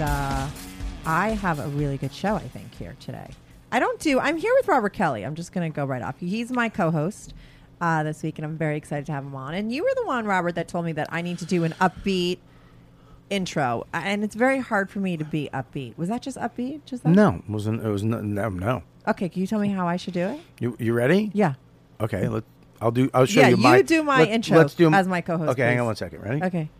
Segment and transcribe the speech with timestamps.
[0.00, 0.48] uh,
[1.06, 3.30] I have a really good show, I think, here today.
[3.72, 5.24] I don't do, I'm here with Robert Kelly.
[5.24, 6.18] I'm just going to go right off.
[6.20, 7.34] He's my co host
[7.80, 9.54] uh, this week, and I'm very excited to have him on.
[9.54, 11.72] And you were the one, Robert, that told me that I need to do an
[11.80, 12.38] upbeat
[13.30, 13.86] intro.
[13.92, 15.96] And it's very hard for me to be upbeat.
[15.98, 16.84] Was that just upbeat?
[16.84, 17.10] Just that?
[17.10, 17.84] No, it wasn't.
[17.84, 18.20] It was no.
[18.20, 18.48] No.
[18.48, 18.82] no.
[19.08, 20.40] Okay, can you tell me how I should do it?
[20.60, 21.30] You you ready?
[21.34, 21.54] Yeah.
[22.00, 22.28] Okay.
[22.28, 22.44] Let.
[22.80, 23.10] I'll do.
[23.12, 23.82] I'll show Yeah, you you my.
[23.82, 26.22] do my let- intro Let's do as my co-host, Okay, hang on one second.
[26.22, 26.42] Ready?
[26.42, 26.70] Okay.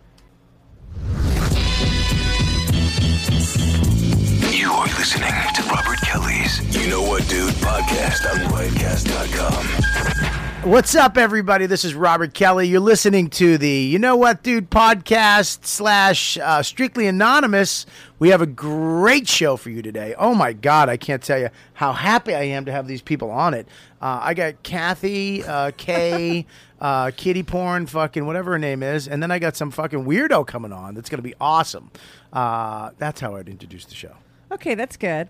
[4.65, 10.71] You are listening to Robert Kelly's You Know What Dude podcast on riotcast.com.
[10.71, 11.67] What's up, everybody?
[11.67, 12.67] This is Robert Kelly.
[12.67, 17.85] You're listening to the You Know What Dude podcast slash uh, Strictly Anonymous.
[18.19, 20.15] We have a great show for you today.
[20.17, 23.31] Oh my God, I can't tell you how happy I am to have these people
[23.31, 23.69] on it.
[24.01, 26.47] Uh, I got Kathi, uh, Kay,
[26.81, 30.47] uh, Kitty Porn, fucking whatever her name is, and then I got some fucking weirdo
[30.47, 31.91] coming on that's going to be awesome.
[32.33, 34.15] Uh, that's how I'd introduce the show.
[34.53, 35.29] Okay, that's good.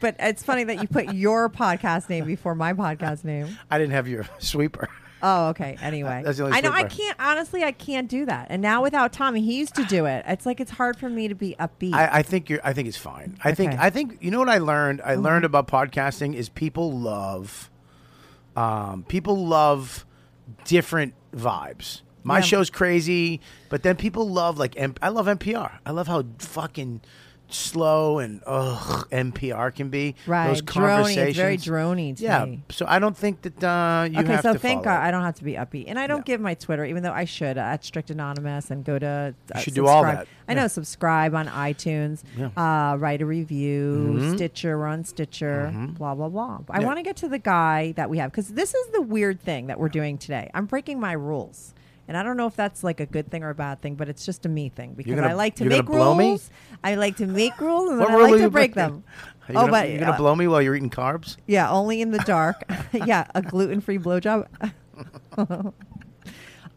[0.00, 3.58] But it's funny that you put your podcast name before my podcast name.
[3.70, 4.88] I didn't have your sweeper.
[5.22, 5.76] Oh, okay.
[5.82, 6.94] Anyway, That's the only I know I sweeper.
[6.94, 7.16] can't.
[7.20, 8.46] Honestly, I can't do that.
[8.50, 10.24] And now without Tommy, he used to do it.
[10.28, 11.94] It's like it's hard for me to be upbeat.
[11.94, 12.60] I, I think you're.
[12.62, 13.36] I think it's fine.
[13.42, 13.72] I think.
[13.72, 13.82] Okay.
[13.82, 15.00] I think you know what I learned.
[15.04, 17.70] I learned about podcasting is people love.
[18.56, 20.04] Um, people love
[20.64, 22.02] different vibes.
[22.22, 22.42] My Yeah.
[22.44, 23.40] show's crazy,
[23.70, 24.74] but then people love like.
[24.76, 25.78] M- I love NPR.
[25.86, 27.00] I love how fucking
[27.50, 30.14] slow and ugh NPR can be.
[30.26, 31.16] right, Those drony.
[31.16, 31.66] It's very conversations.
[31.66, 32.44] drony to Yeah.
[32.44, 32.62] me.
[32.70, 34.96] So I don't think that uh, you okay, have so to thank follow.
[34.96, 36.24] God I don't have to be upbeat, and I don't No.
[36.24, 39.34] give my Twitter, even though I should uh, at Strict Anonymous and go to.
[39.54, 40.26] Uh, should do all subscribe.
[40.26, 40.50] that.
[40.50, 40.66] I know.
[40.68, 42.22] Subscribe on iTunes.
[42.36, 42.48] Yeah.
[42.56, 44.16] Uh, write a review.
[44.18, 44.34] Mhm.
[44.34, 44.78] Stitcher.
[44.78, 45.72] We're on Stitcher.
[45.96, 46.58] Blah blah blah.
[46.70, 46.86] I Yeah.
[46.86, 49.66] want to get to the guy that we have because this is the weird thing
[49.68, 50.50] that we're doing today.
[50.54, 51.74] I'm breaking my rules.
[52.08, 54.08] And I don't know if that's like a good thing or a bad thing, but
[54.08, 56.50] it's just a me thing because gonna- I like to make rules.
[56.82, 59.04] I like to make rules and What I rule like to break them.
[59.48, 61.36] Are you oh, gonna, but you're gonna uh, blow me while you're eating carbs.
[61.46, 62.62] yeah, only in the dark.
[62.92, 64.46] yeah, a gluten free blowjob.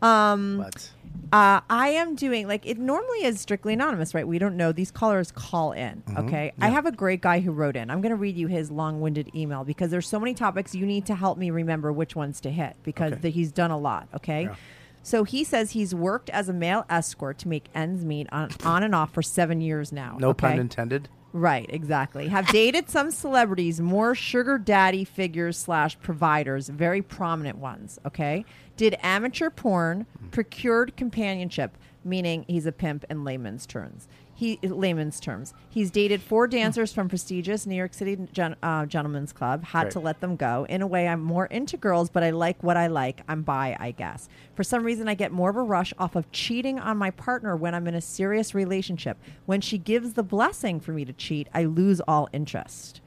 [0.02, 0.92] Um, But
[1.32, 4.28] Uh, I am doing like it normally is strictly anonymous, right?
[4.28, 6.02] We don't know these callers call in.
[6.08, 6.26] Mm-hmm.
[6.26, 7.90] Okay, I have a great guy who wrote in.
[7.90, 11.06] I'm going to read you his long-winded email because there's so many topics you need
[11.06, 13.30] to help me remember which ones to hit because Okay.
[13.30, 14.10] he's done a lot.
[14.16, 14.44] Okay.
[14.44, 14.56] Yeah.
[15.04, 18.84] So he says he's worked as a male escort to make ends meet on, on
[18.84, 20.18] and off for seven years now.
[20.20, 20.50] no okay?
[20.50, 21.10] pun intended.
[21.34, 22.28] Right, exactly.
[22.28, 28.00] Have dated some celebrities, more sugar daddy figures slash providers, very prominent ones.
[28.06, 28.44] Okay,
[28.76, 34.10] did amateur porn, procured companionship, meaning he's a pimp in layman's terms.
[34.42, 35.54] He layman's terms.
[35.70, 39.66] He's dated four dancers from prestigious New York City gen, uh, gentlemen's club.
[39.66, 39.92] Had Great.
[39.92, 40.66] to let them go.
[40.68, 43.22] In a way, I'm more into girls, but I like what I like.
[43.28, 44.30] I'm bi, I guess.
[44.56, 47.56] For some reason, I get more of a rush off of cheating on my partner
[47.56, 49.20] when I'm in a serious relationship.
[49.46, 53.00] When she gives the blessing for me to cheat, I lose all interest.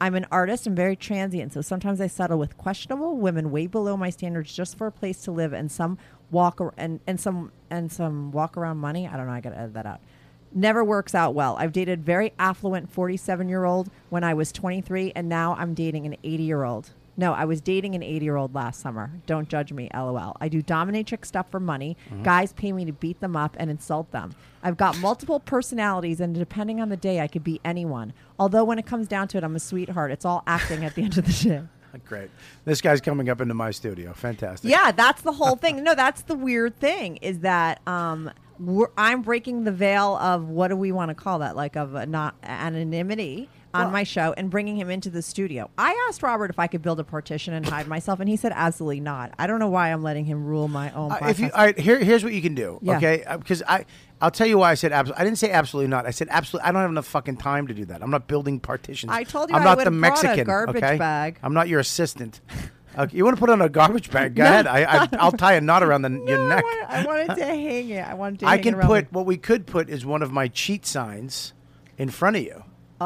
[0.00, 3.96] I'm an artist and very transient, so sometimes I settle with questionable women way below
[3.96, 5.98] my standards just for a place to live and some
[6.32, 9.06] walk ar- and, and some and some walk around money.
[9.06, 9.32] I don't know.
[9.32, 10.00] I got to edit that out.
[10.54, 11.56] Never works out well.
[11.58, 16.06] I've dated very affluent 47 year old when I was 23, and now I'm dating
[16.06, 16.90] an 80 year old.
[17.16, 19.10] No, I was dating an 80 year old last summer.
[19.26, 20.36] Don't judge me, lol.
[20.40, 21.96] I do dominatrix stuff for money.
[22.06, 22.22] Mm-hmm.
[22.22, 24.34] Guys pay me to beat them up and insult them.
[24.62, 28.12] I've got multiple personalities, and depending on the day, I could be anyone.
[28.38, 30.10] Although, when it comes down to it, I'm a sweetheart.
[30.10, 31.62] It's all acting at the end of the day.
[32.06, 32.30] Great.
[32.64, 34.12] This guy's coming up into my studio.
[34.12, 34.70] Fantastic.
[34.70, 35.74] Yeah, that's the whole thing.
[35.84, 38.30] No, that's the weird thing is that um,
[38.96, 42.06] I'm breaking the veil of what do we want to call that, like of a
[42.06, 45.70] not anonymity on my show, and bringing him into the studio.
[45.76, 48.52] I asked Robert if I could build a partition and hide myself, and he said
[48.54, 49.32] absolutely not.
[49.38, 51.12] I don't know why I'm letting him rule my own.
[51.12, 52.78] Uh, if you, all right, here, here's what you can do.
[52.82, 52.96] Yeah.
[52.96, 53.84] Okay, because I,
[54.20, 55.20] I'll tell you why I said absolutely.
[55.20, 56.06] I didn't say absolutely not.
[56.06, 56.68] I said absolutely.
[56.68, 58.02] I don't have enough fucking time to do that.
[58.02, 59.12] I'm not building partitions.
[59.12, 60.46] I told you I'm I not the Mexican.
[60.46, 60.96] garbage okay?
[60.96, 61.38] bag.
[61.42, 62.40] I'm not your assistant.
[62.96, 64.36] Okay, you want to put on a garbage bag?
[64.36, 64.68] Go ahead.
[64.68, 66.64] I, I, I'll tie a knot around the, your No, I neck.
[66.64, 68.06] wanted, I wanted to hang it.
[68.06, 68.46] I wanted to.
[68.46, 71.52] I hang can put what we could put is one of my cheat signs
[71.98, 72.62] in front of you.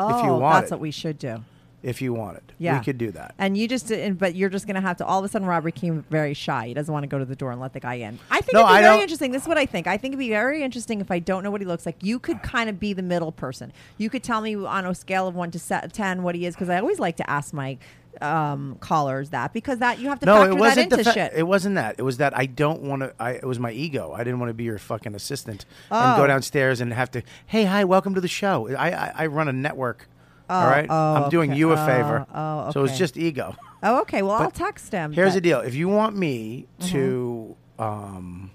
[0.07, 0.75] Oh, if you oh, want that's it.
[0.75, 1.43] what we should do.
[1.81, 3.37] If you wanted, Yeah, we could do that.
[3.39, 5.07] And you just, and, but you're just going to have to.
[5.07, 6.67] All of a sudden, Robert became very shy.
[6.67, 8.19] He doesn't want to go to the door and let the guy in.
[8.33, 9.31] I think No, it'd be I very don't- interesting.
[9.31, 9.87] This is what I think.
[9.87, 11.95] I think it'd be very interesting if I don't know what he looks like.
[12.03, 13.73] You could kind of be the middle person.
[13.97, 16.57] You could tell me on a scale of one to se- ten what he is,
[16.57, 17.79] because I always like to ask my
[18.23, 21.13] um, callers that because that you have to No, factor it wasn't into the fa-
[21.13, 21.33] shit.
[21.35, 21.97] It wasn't that.
[21.99, 23.15] It was that I don't want to.
[23.19, 24.13] I it was my ego.
[24.13, 26.27] I didn't want to be your fucking assistant and go Oh.
[26.27, 27.23] downstairs and have to.
[27.47, 28.69] Hey, hi, welcome to the show.
[28.77, 30.09] I I, I run a network.
[30.51, 31.59] all Oh, right, oh, I'm doing okay.
[31.59, 32.27] you a Oh, favor.
[32.35, 32.99] oh, So it's okay.
[32.99, 33.55] just ego.
[33.83, 34.23] oh, okay.
[34.23, 35.13] Well, I'll But text him.
[35.13, 35.61] Here's the deal.
[35.61, 36.89] If you want me Mm-hmm.
[36.93, 38.51] to, um,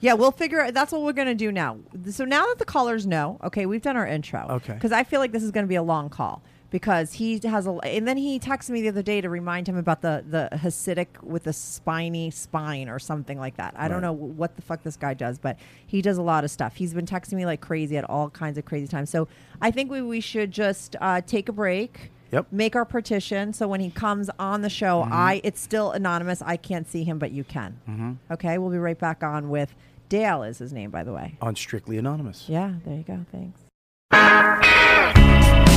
[0.00, 0.70] Yeah, we'll figure.
[0.70, 1.78] That's what we're going to do now.
[2.10, 4.46] So now that the callers know, okay, we've done our intro.
[4.50, 4.74] Okay.
[4.74, 7.66] Because I feel like this is going to be a long call because he has
[7.66, 7.70] a.
[7.70, 11.22] And then he texted me the other day to remind him about the the Hasidic
[11.22, 13.74] with the spiny spine or something like that.
[13.76, 16.50] I don't know what the fuck this guy does, but he does a lot of
[16.50, 16.76] stuff.
[16.76, 19.10] He's been texting me like crazy at all kinds of crazy times.
[19.10, 19.28] So
[19.60, 22.10] I think we we should just uh, take a break.
[22.32, 22.48] Yep.
[22.50, 25.12] Make our partition so when he comes on the show, Mm-hmm.
[25.12, 26.42] I it's still anonymous.
[26.42, 27.78] I can't see him, but you can.
[27.88, 28.12] Mm-hmm.
[28.32, 29.74] Okay, we'll be right back on with
[30.08, 30.42] Dale.
[30.42, 31.36] Is his name, by the way?
[31.40, 32.46] on Strictly Anonymous.
[32.48, 33.24] Yeah, there you go.
[33.30, 34.75] Thanks.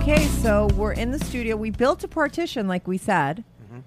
[0.00, 1.56] Okay, so we're in the studio.
[1.56, 3.42] We built a partition, like we said.
[3.64, 3.80] Mm-hmm.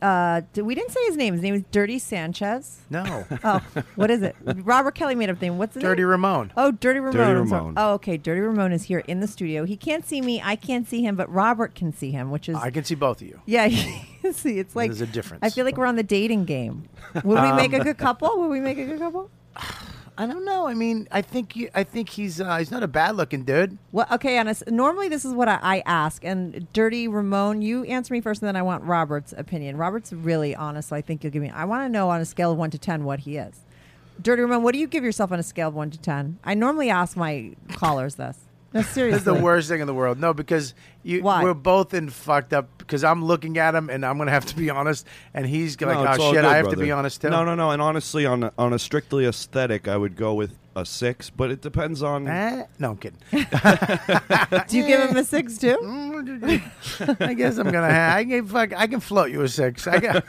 [0.00, 1.34] Uh, d- we didn't say his name.
[1.34, 2.80] His name is Dirty Sanchez.
[2.88, 3.60] No, Oh,
[3.94, 4.34] what is it?
[4.44, 5.58] Robert Kelly made up the name.
[5.58, 6.08] What's the Dirty name?
[6.10, 6.52] Ramone.
[6.56, 7.12] Oh, Dirty Ramone.
[7.16, 7.60] Dirty I'm sorry.
[7.60, 7.74] Ramone.
[7.76, 8.16] Oh, okay.
[8.16, 9.64] Dirty Ramone is here in the studio.
[9.66, 10.40] He can't see me.
[10.42, 13.20] I can't see him, but Robert can see him, which is I can see both
[13.20, 13.40] of you.
[13.44, 13.68] yeah.
[14.32, 15.42] see, it's like There's a difference.
[15.44, 16.88] I feel like we're on the dating game.
[17.24, 18.40] Would we make a Um, good couple?
[18.40, 19.30] Would we make a good couple?
[20.18, 20.68] I don't know.
[20.68, 23.78] I mean, I think I think he's uh, he's not a bad looking dude.
[23.92, 24.54] Well, okay, Anna.
[24.68, 26.22] Normally, this is what I, I ask.
[26.24, 29.78] And Dirty Ramone, you answer me first, and then I want Robert's opinion.
[29.78, 31.50] Robert's really honest, so I think you'll give me.
[31.50, 33.60] I want to know on a scale of one to ten what he is.
[34.20, 36.38] Dirty Ramone, what do you give yourself on a scale of one to ten?
[36.44, 38.38] I normally ask my callers this.
[38.74, 39.16] No, seriously.
[39.16, 40.18] It's the worst thing in the world.
[40.18, 41.42] No, because you Why?
[41.42, 42.68] we're both in fucked up.
[42.78, 45.94] Because I'm looking at him, and I'm gonna have to be honest, and he's like,
[45.96, 46.84] No, it's "Oh all shit, good, I have to brother.
[46.84, 47.70] be honest too." No, no, no.
[47.70, 51.30] And honestly, on a, on a strictly aesthetic, I would go with a six.
[51.30, 52.26] But it depends on.
[52.28, 52.64] Eh?
[52.78, 53.18] No, I'm kidding.
[53.32, 55.78] do you give him a six too?
[57.20, 57.90] I guess I'm gonna.
[57.90, 58.72] Have, I can fuck.
[58.74, 59.86] I can float you a six.
[59.86, 60.24] I got.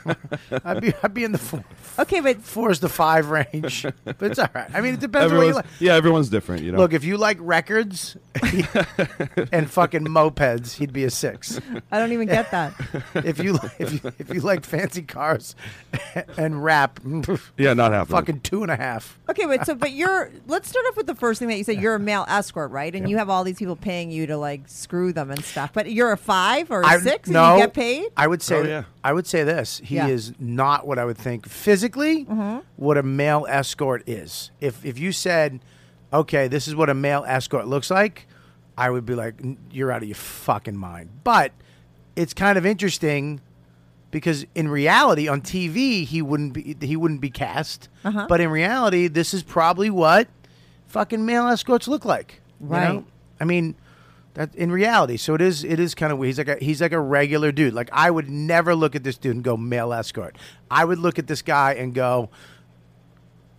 [0.64, 0.92] I'd be.
[1.02, 1.64] I'd be in the four,
[1.98, 4.68] Okay, but fours the five range, but it's all right.
[4.74, 5.66] I mean, it depends on what you like.
[5.80, 6.62] yeah, everyone's different.
[6.62, 6.78] You know.
[6.78, 8.16] Look, if you like records
[9.52, 11.60] and fucking mopeds, he'd be a six.
[11.90, 12.74] I don't even get that.
[13.14, 15.54] If you if you if you like fancy cars
[16.36, 17.00] and rap,
[17.56, 18.16] yeah, not happening.
[18.16, 19.18] fucking two and a half.
[19.28, 21.80] Okay, but so but you're let's start off with the first thing that you said.
[21.80, 22.94] You're a male escort, right?
[22.94, 25.72] And you have all these people paying you to like screw them and stuff.
[25.72, 28.06] But you're a five or a I- six, no, and you get paid.
[28.16, 28.56] I would say.
[28.56, 28.84] Oh, yeah.
[29.02, 29.80] I would say this.
[29.84, 30.06] He Yeah.
[30.08, 32.24] is not what I would think physically.
[32.24, 32.58] Mm-hmm.
[32.76, 34.50] What a male escort is.
[34.60, 35.60] If if you said,
[36.12, 38.26] okay, this is what a male escort looks like,
[38.78, 39.34] I would be like,
[39.70, 41.10] you're out of your fucking mind.
[41.24, 41.52] But
[42.16, 43.40] it's kind of interesting
[44.14, 47.88] because in reality, on TV, he wouldn't be he wouldn't be cast.
[48.04, 48.26] Uh-huh.
[48.28, 50.28] But in reality, this is probably what
[50.86, 52.40] fucking male escorts look like.
[52.60, 52.76] you know?
[52.76, 53.04] Right.
[53.40, 53.74] I mean,
[54.34, 55.16] that in reality.
[55.16, 55.64] So it is.
[55.64, 56.28] It is kind of weird.
[56.28, 57.74] He's like a he's like a regular dude.
[57.74, 60.36] Like I would never look at this dude and go male escort.
[60.70, 62.30] I would look at this guy and go,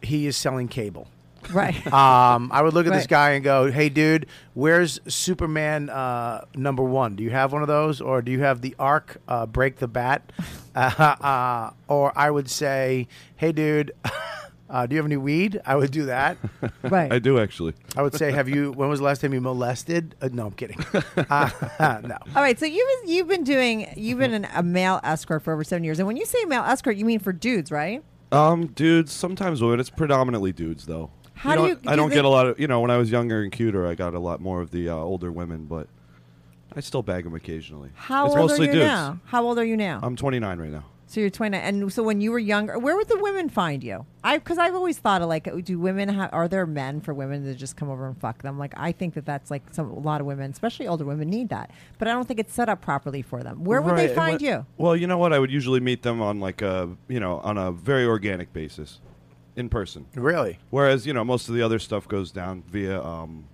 [0.01, 1.09] he is selling cable.
[1.51, 1.75] Right.
[1.95, 3.07] Um, I would look at this Right.
[3.09, 7.15] guy and go, "Hey, dude, where's Superman uh, number one?
[7.15, 9.87] Do you have one of those, or do you have the Ark uh, Break the
[9.87, 10.31] Bat?"
[10.75, 10.89] Uh,
[11.21, 13.93] uh, or I would say, "Hey, dude,
[14.69, 16.37] uh, do you have any weed?" I would do that.
[16.83, 17.09] Right.
[17.13, 17.75] I do actually.
[17.95, 18.73] I would say, "Have you?
[18.73, 20.77] When was the last time you molested?" Uh, no, I'm kidding.
[21.29, 21.49] Uh,
[21.79, 22.17] no.
[22.35, 25.63] All right, so you've you've been doing you've been an, a male escort for over
[25.63, 28.03] seven years, and when you say male escort, you mean for dudes, right?
[28.33, 29.79] Um, dudes, sometimes women.
[29.79, 31.09] It's predominantly dudes, though.
[31.35, 32.59] How do don't- you- I do don't get a lot of.
[32.59, 34.89] You know, when I was younger and cuter, I got a lot more of the
[34.89, 35.87] uh, older women, but
[36.75, 37.89] I still bag them occasionally.
[37.95, 38.77] How it's old are you dudes.
[38.85, 39.19] now?
[39.25, 39.99] How old are you now?
[40.03, 40.83] I'm 29 right now.
[41.07, 44.05] so you're 29, and so when you were younger, where would the women find you?
[44.23, 46.31] I because I've always thought of like, do women have?
[46.33, 48.57] Are there men for women to just come over and fuck them?
[48.57, 51.49] Like, I think that that's like some a lot of women, especially older women, need
[51.49, 53.63] that, but I don't think it's set up properly for them.
[53.63, 54.65] Where would Right, they find well- you?
[54.77, 55.31] Well, you know what?
[55.31, 58.99] I would usually meet them on like a, you know, on a very organic basis,
[59.55, 60.05] in person.
[60.15, 60.59] Really?
[60.69, 63.45] Whereas, you know, most of the other stuff goes down via, um,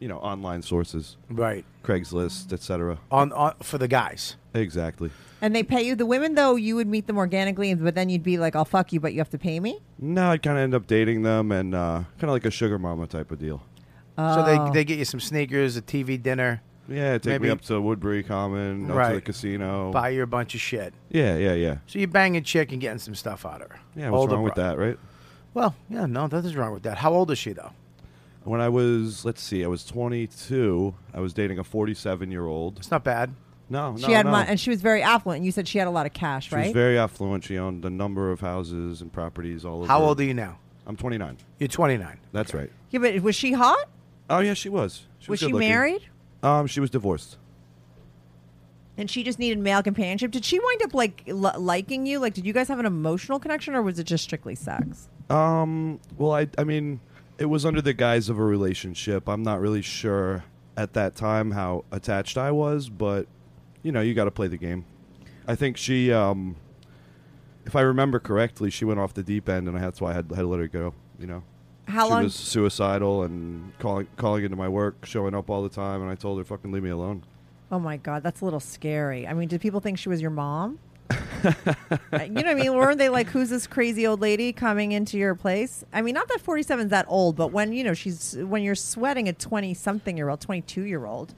[0.00, 1.64] you know, online sources, Right.
[1.84, 2.98] Craigslist, etc.
[3.10, 4.36] On, on for the guys.
[4.54, 5.10] Exactly.
[5.40, 5.94] And they pay you.
[5.96, 8.92] The women though, you would meet them organically, but then you'd be like, "I'll fuck
[8.92, 11.50] you, but you have to pay me." No, I'd kind of end up dating them
[11.50, 13.58] and uh, kind of like a sugar mama type of deal.
[14.16, 14.44] So Oh.
[14.70, 17.80] they they get you some sneakers, a TV dinner, Yeah, take Maybe- me up to
[17.80, 19.14] Woodbury Common, up to Right.
[19.14, 19.90] the casino.
[19.92, 20.92] buy you a bunch of shit.
[21.10, 21.76] Yeah, yeah, yeah.
[21.86, 23.78] So you bang a chick and getting some stuff out of her.
[23.96, 24.98] Yeah, what's Older wrong with bro- that, right?
[25.54, 26.98] Well, yeah, no, nothing's wrong with that.
[26.98, 27.72] How old is she though?
[28.44, 30.94] When I was, let's see, I was 22.
[31.14, 32.78] I was dating a 47 year old.
[32.78, 33.34] It's not bad.
[33.70, 34.32] No, no, she had no.
[34.32, 35.44] mon- and she was very affluent.
[35.44, 36.50] You said she had a lot of cash, right?
[36.50, 36.66] She right?
[36.66, 37.44] was very affluent.
[37.44, 39.86] She owned a number of houses and properties all over.
[39.86, 40.58] How old are you now?
[40.86, 41.38] I'm 29.
[41.58, 42.18] You're 29.
[42.32, 42.70] That's right.
[42.90, 43.88] yeah, but was she hot?
[44.28, 45.06] Oh yeah, she was.
[45.20, 45.68] She Was was, she good-looking.
[45.68, 46.02] married?
[46.42, 47.36] Um, she was divorced.
[48.98, 50.30] And she just needed male companionship.
[50.32, 52.18] Did she wind up like l- liking you?
[52.18, 55.08] Like, did you guys have an emotional connection, or was it just strictly sex?
[55.30, 57.00] Um, well, I, I mean,
[57.38, 59.28] it was under the guise of a relationship.
[59.28, 60.44] I'm not really sure
[60.76, 63.26] at that time how attached I was, but
[63.82, 64.84] you know, you got to play the game.
[65.48, 66.56] I think she, um,
[67.64, 70.26] if I remember correctly, she went off the deep end, and that's why I had,
[70.30, 70.92] had to let her go.
[71.18, 71.42] You know,
[71.88, 72.22] How she long?
[72.24, 76.14] was suicidal and calling calling into my work, showing up all the time, and I
[76.14, 77.24] told her, "Fucking leave me alone."
[77.72, 79.26] Oh my god, that's a little scary.
[79.26, 80.78] I mean, did people think she was your mom?
[82.12, 82.74] Uh, you know what I mean?
[82.74, 86.28] Weren't they like, "Who's this crazy old lady coming into your place?" I mean, not
[86.28, 89.74] that 47 is that old, but when you know she's when you're sweating a 20
[89.74, 91.34] something year old, 22 year old.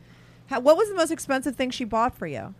[0.48, 2.54] How, what was the most expensive thing she bought for you?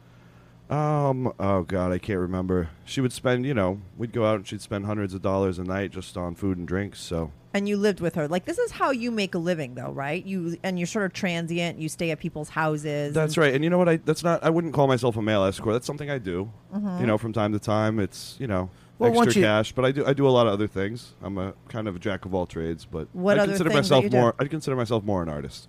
[0.71, 1.35] Um.
[1.39, 2.71] Oh God, I can't remember.
[2.87, 5.65] She would spend, you know, we'd go out and she'd spend hundreds of dollars a
[5.65, 7.01] night just on food and drinks.
[7.01, 8.27] So And you lived with her.
[8.29, 10.25] Like this is how you make a living, though, right?
[10.27, 11.79] You and you're sort of transient.
[11.79, 13.15] You stay at people's houses.
[13.15, 13.55] that's right.
[13.55, 13.89] And you know what?
[13.89, 14.43] I that's not.
[14.43, 15.75] I wouldn't call myself a male escort.
[15.75, 16.51] That's something I do.
[16.75, 17.01] Mm-hmm.
[17.01, 18.01] You know, from time to time.
[18.01, 20.53] It's you know Well, extra you- cash, but I do I do a lot of
[20.53, 21.15] other things.
[21.23, 22.85] I'm a kind of a jack of all trades.
[22.85, 24.17] But What I other consider things that myself you do?
[24.17, 24.35] more.
[24.41, 25.69] I consider myself more an artist.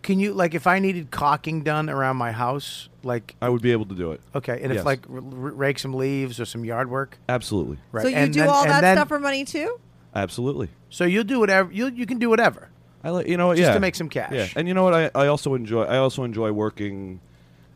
[0.00, 3.72] Can you like if I needed caulking done around my house, like I would be
[3.72, 4.20] able to do it.
[4.34, 7.76] okay, and if like r- r- rake some leaves or some yard work, Absolutely.
[7.92, 8.02] right?
[8.02, 9.78] So you and do then- all that then- stuff for money too?
[10.16, 10.68] Absolutely.
[10.90, 12.70] So you'll do whatever you you can do whatever.
[13.04, 14.32] I like you know what Just yeah to make some cash.
[14.32, 14.94] Yeah, and you know what?
[14.94, 15.82] I, I also enjoy.
[15.84, 17.20] I also enjoy working.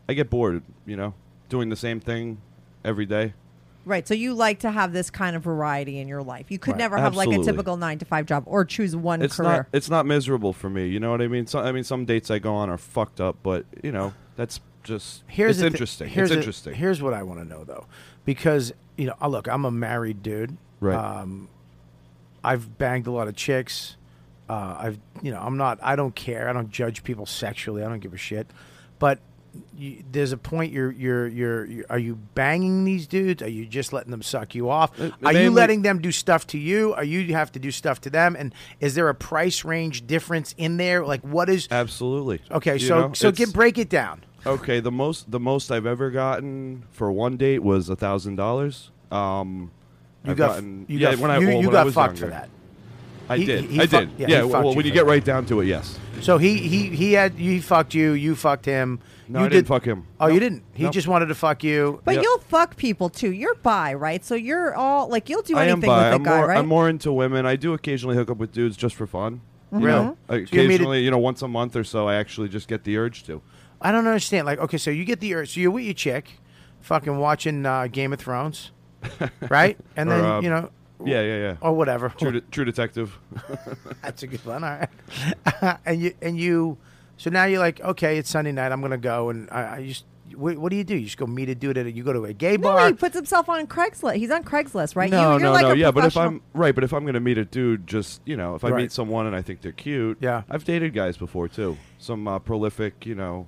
[0.09, 0.63] I get bored.
[0.85, 1.13] You know,
[1.49, 2.39] doing the same thing
[2.83, 3.33] every day.
[3.85, 4.07] Right.
[4.07, 6.51] So you like to have this kind of variety in your life.
[6.51, 6.77] You could Right.
[6.79, 7.51] never have like a Absolutely.
[7.53, 9.49] typical nine to five job or choose one It's career.
[9.51, 9.65] not.
[9.73, 10.87] It's not miserable for me.
[10.87, 11.47] You know what I mean?
[11.47, 14.59] So, I mean, some dates I go on are fucked up, but you know, that's
[14.83, 15.23] just.
[15.27, 16.09] Here's it's the thi- interesting.
[16.09, 16.73] here's it's the- interesting.
[16.75, 17.85] Here's what I want to know though,
[18.25, 20.57] because you know, uh, look, I'm a married dude.
[20.79, 20.95] Right.
[20.95, 21.47] Um,
[22.43, 23.97] I've banged a lot of chicks.
[24.49, 25.79] Uh, I've, you know, I'm not.
[25.81, 26.49] I don't care.
[26.49, 27.83] I don't judge people sexually.
[27.83, 28.47] I don't give a shit.
[28.99, 29.19] But
[29.77, 30.73] you, there's a point.
[30.73, 31.85] You're, you're, you're, you're.
[31.89, 33.41] Are you banging these dudes?
[33.41, 34.99] Are you just letting them suck you off?
[34.99, 36.93] Uh, Are you letting them do stuff to you?
[36.93, 38.35] Are you have to do stuff to them?
[38.37, 41.05] And is there a price range difference in there?
[41.05, 41.67] Like, what is?
[41.71, 42.41] Absolutely.
[42.51, 44.23] Okay, You so know, so get break it down.
[44.45, 48.89] Okay, the most the most I've ever gotten for one date was a thousand dollars.
[49.11, 49.71] Um,
[50.23, 51.93] You I've got gotten, you yeah got when I you, well, you when I was
[51.95, 52.49] fucked for that.
[53.29, 53.63] I He- did.
[53.65, 54.09] he I fuck- did.
[54.17, 54.41] yeah, he yeah.
[54.41, 55.97] fucked well, you when for you get right down to it, yes.
[56.21, 58.99] So he he he had you fucked you, you fucked him.
[59.27, 60.05] No, you I didn't fuck him.
[60.19, 60.63] Oh, you didn't.
[60.73, 60.91] He Nope.
[60.93, 62.01] just wanted to fuck you.
[62.03, 62.23] but Yep.
[62.23, 63.31] you'll fuck people too.
[63.31, 64.23] You're bi, right?
[64.25, 66.03] So you're all like you'll do I anything am bi.
[66.03, 66.47] with a I'm guy, more.
[66.47, 66.57] right?
[66.57, 67.45] I'm more into women.
[67.45, 69.41] I do occasionally hook up with dudes just for fun.
[69.71, 70.03] You Really?
[70.05, 72.67] know, So you meet occasionally, you know, once a month or so, I actually just
[72.67, 73.41] get the urge to.
[73.81, 74.45] I don't understand.
[74.45, 75.53] Like, okay, so you get the urge.
[75.53, 76.31] So you're with your chick,
[76.81, 78.71] fucking watching uh, Game of Thrones,
[79.49, 79.77] right?
[79.95, 80.69] And Or, then uh, you know,
[81.05, 81.55] Yeah, yeah, yeah.
[81.61, 82.09] or whatever.
[82.09, 83.17] True, de- True Detective.
[84.03, 84.63] That's a good one.
[84.63, 85.77] All right.
[85.85, 86.77] and you and you.
[87.17, 88.71] So now you're like, okay, it's Sunday night.
[88.71, 90.05] I'm gonna go, and I, I just
[90.35, 90.95] what, what do you do?
[90.95, 92.87] You just go meet a dude at a, you go to a gay No, bar.
[92.87, 94.15] he puts himself on Craigslist.
[94.15, 95.09] He's on Craigslist, right?
[95.09, 95.71] No, you, you're no, like no.
[95.71, 98.37] a Yeah, but if I'm right, but if I'm gonna meet a dude, just you
[98.37, 98.83] know, if I Right.
[98.83, 100.43] meet someone and I think they're cute, Yeah.
[100.49, 101.77] I've dated guys before too.
[101.99, 103.47] Some uh, prolific, you know.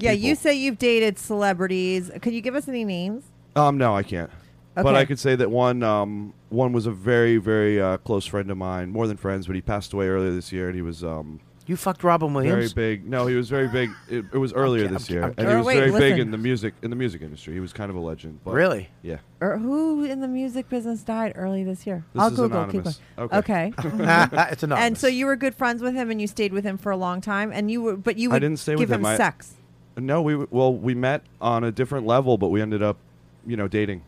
[0.00, 2.10] yeah, you say you've dated celebrities.
[2.20, 3.24] Could you give us any names?
[3.54, 4.30] Um, no, I can't.
[4.74, 8.50] But I could say that one, um, one was a very, very uh, close friend
[8.50, 9.46] of mine, more than friends.
[9.46, 12.72] But he passed away earlier this year, and he was um, you fucked Robin Williams.
[12.72, 13.02] very Williams.
[13.04, 13.08] big.
[13.08, 13.90] No, he was very big.
[14.08, 16.18] It, it was earlier I'm this ki- year, I'm and he was wait, very big
[16.18, 17.54] in the music in the music industry.
[17.54, 18.40] He was kind of a legend.
[18.44, 18.88] But Really?
[19.02, 19.18] Yeah.
[19.40, 22.04] Or who in the music business died early this year?
[22.14, 22.58] This I'll is Google.
[22.62, 22.96] anonymous.
[22.96, 23.30] Keep going.
[23.32, 23.72] Okay.
[24.52, 24.86] it's anonymous.
[24.86, 26.96] And so you were good friends with him, and you stayed with him for a
[26.96, 29.04] long time, and you were, but you I didn't stay give with him.
[29.04, 29.54] I- sex.
[29.96, 32.96] No, we well we met on a different level, but we ended up,
[33.46, 34.02] you know, dating.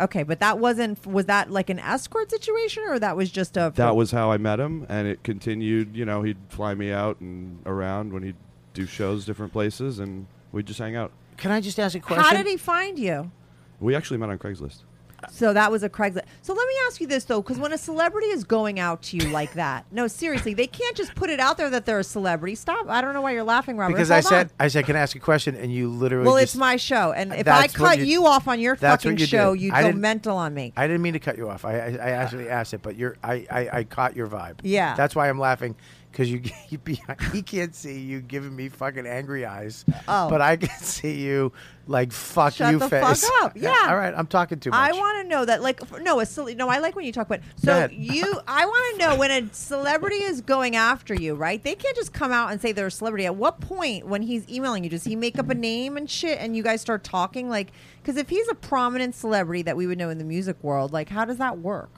[0.00, 1.06] Okay, but that wasn't.
[1.06, 3.72] Was that like an escort situation, or that was just a?
[3.76, 5.94] That was how I met him, and it continued.
[5.94, 8.36] You know, he'd fly me out and around when he'd
[8.72, 11.12] do shows different places, and we'd just hang out.
[11.36, 12.24] Can I just ask a question?
[12.24, 13.30] How did he find you?
[13.78, 14.82] We actually met on Craigslist.
[15.30, 16.24] So that was a Craigslist.
[16.42, 19.16] So let me ask you this though, because when a celebrity is going out to
[19.16, 22.04] you like that, no, seriously, they can't just put it out there that they're a
[22.04, 22.54] celebrity.
[22.54, 22.88] Stop!
[22.88, 23.94] I don't know why you're laughing, Robert.
[23.94, 24.52] Because Hold I said, on.
[24.60, 25.54] I said, can I ask a question?
[25.54, 26.26] And you literally.
[26.26, 29.18] well, just, it's my show, and if I cut you- you, off on your fucking
[29.18, 29.62] you show, did.
[29.62, 30.72] you'd I go mental on me.
[30.76, 31.64] I didn't mean to cut you off.
[31.64, 34.60] I, I, I actually asked it, but you're, I, I, I caught your vibe.
[34.62, 34.94] Yeah.
[34.94, 35.76] That's why I'm laughing
[36.10, 37.00] because you, you be,
[37.32, 39.84] he can't see you giving me fucking angry eyes.
[40.08, 40.28] Oh.
[40.28, 41.52] But I can see you
[41.86, 43.22] like fuck Shut you the face.
[43.22, 43.56] fuck up.
[43.56, 43.86] Yeah.
[43.88, 44.14] All right.
[44.16, 44.78] I'm talking too much.
[44.78, 46.54] I want to know that, like, no, a silly.
[46.54, 49.52] No, I like when you talk, about so you, I want to know when a
[49.52, 51.62] celebrity is going after you, right?
[51.62, 53.26] They can't just come out and say they're a celebrity.
[53.26, 56.38] At what point, when he's emailing you, does he make up a name and shit,
[56.38, 57.48] and you guys start talking?
[57.48, 60.92] Like, because if he's a prominent celebrity that we would know in the music world,
[60.92, 61.90] like, how does that work?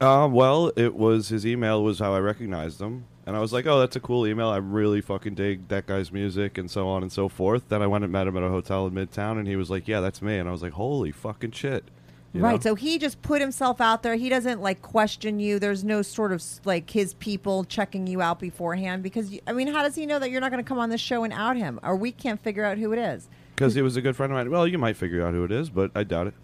[0.00, 3.66] Uh, well, it was his email was how I recognized him, and I was like,
[3.66, 4.48] "Oh, that's a cool email.
[4.48, 7.86] I really fucking dig that guy's music, and so on and so forth." Then I
[7.86, 10.22] went and met him at a hotel in Midtown, and he was like, "Yeah, that's
[10.22, 11.84] me," and I was like, "Holy fucking shit!"
[12.32, 12.52] You right.
[12.52, 12.60] know?
[12.60, 14.16] So he just put himself out there.
[14.16, 15.58] He doesn't like question you.
[15.58, 19.82] There's no sort of like his people checking you out beforehand because I mean, how
[19.82, 21.78] does he know that you're not going to come on the show and out him,
[21.82, 23.28] or we can't figure out who it is?
[23.62, 24.50] because he was a good friend of mine.
[24.50, 26.34] Well, you might figure out who it is, but I doubt it.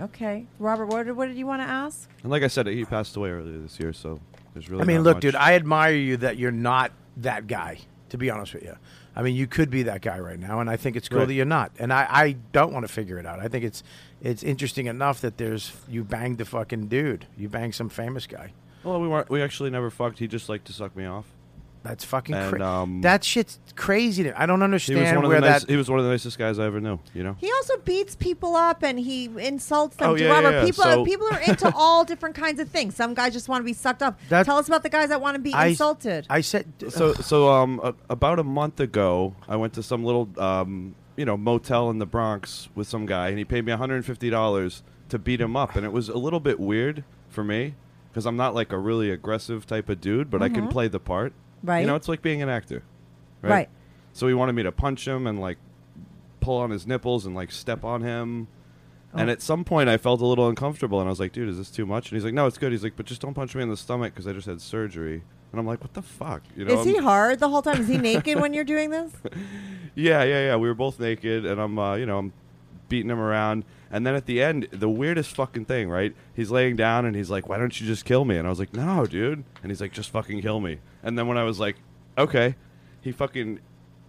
[0.00, 2.08] Okay, Robert, what did, what did you want to ask?
[2.22, 4.20] And like I said, he passed away earlier this year, so
[4.56, 4.82] there's really.
[4.82, 5.22] I mean, look, much.
[5.22, 7.78] dude, I admire you that you're not that guy.
[8.10, 8.76] To be honest with you,
[9.16, 11.26] I mean, you could be that guy right now, and I think it's cool Right.
[11.28, 11.72] that you're not.
[11.80, 13.40] And I, I don't want to figure it out.
[13.40, 13.82] I think it's
[14.22, 17.26] it's interesting enough that there's you banged the fucking dude.
[17.36, 18.52] You banged some famous guy.
[18.84, 19.28] Well, we weren't.
[19.28, 20.20] We actually never fucked.
[20.20, 21.26] He just liked to suck me off.
[21.86, 22.62] That's fucking And, crazy.
[22.64, 24.32] um, that shit's crazy.
[24.32, 25.70] I don't He was understand one of where the nice, that.
[25.70, 26.98] He was one of the nicest guys I ever knew.
[27.14, 27.36] You know.
[27.38, 30.10] He also beats people up and he insults them.
[30.10, 30.64] Oh, to yeah, Robert, yeah, yeah.
[30.66, 32.94] people So- people are into all different kinds of things.
[32.96, 34.18] Some guys just want to be sucked up.
[34.28, 36.26] Tell us about the guys that want to be I- insulted.
[36.30, 40.28] I said so so um a, about a month ago I went to some little
[40.38, 44.82] um you know motel in the Bronx with some guy and he paid me $150
[45.08, 47.74] to beat him up and it was a little bit weird for me
[48.10, 51.00] because I'm not like a really aggressive type of dude but I can play the
[51.00, 51.32] part.
[51.62, 51.80] Right.
[51.80, 52.82] You know it's like being an actor.
[53.42, 53.50] Right.
[53.50, 53.68] Right.
[54.12, 55.58] So he wanted me to punch him and like
[56.40, 58.48] pull on his nipples and like step on him.
[59.14, 61.56] And at some point, I felt a little uncomfortable, and I was like, "Dude, is
[61.56, 63.54] this too much?" And he's like, "No, it's good." He's like, "But just don't punch
[63.54, 66.42] me in the stomach because I just had surgery." And I'm like, "What the fuck?"
[66.54, 66.78] You know?
[66.80, 67.80] Is he I'm- hard the whole time?
[67.80, 69.12] Is he naked when you're doing this?
[69.98, 70.56] Yeah, yeah, yeah.
[70.56, 72.34] We were both naked, and I'm, uh, you know, I'm
[72.88, 73.64] beating him around.
[73.90, 76.14] And then at the end, the weirdest fucking thing, right?
[76.34, 78.58] He's laying down, and he's like, "Why don't you just kill me?" And I was
[78.58, 81.60] like, "No, dude." And he's like, "Just fucking kill me." And then when I was
[81.60, 81.76] like,
[82.18, 82.56] "Okay,"
[83.00, 83.60] he fucking,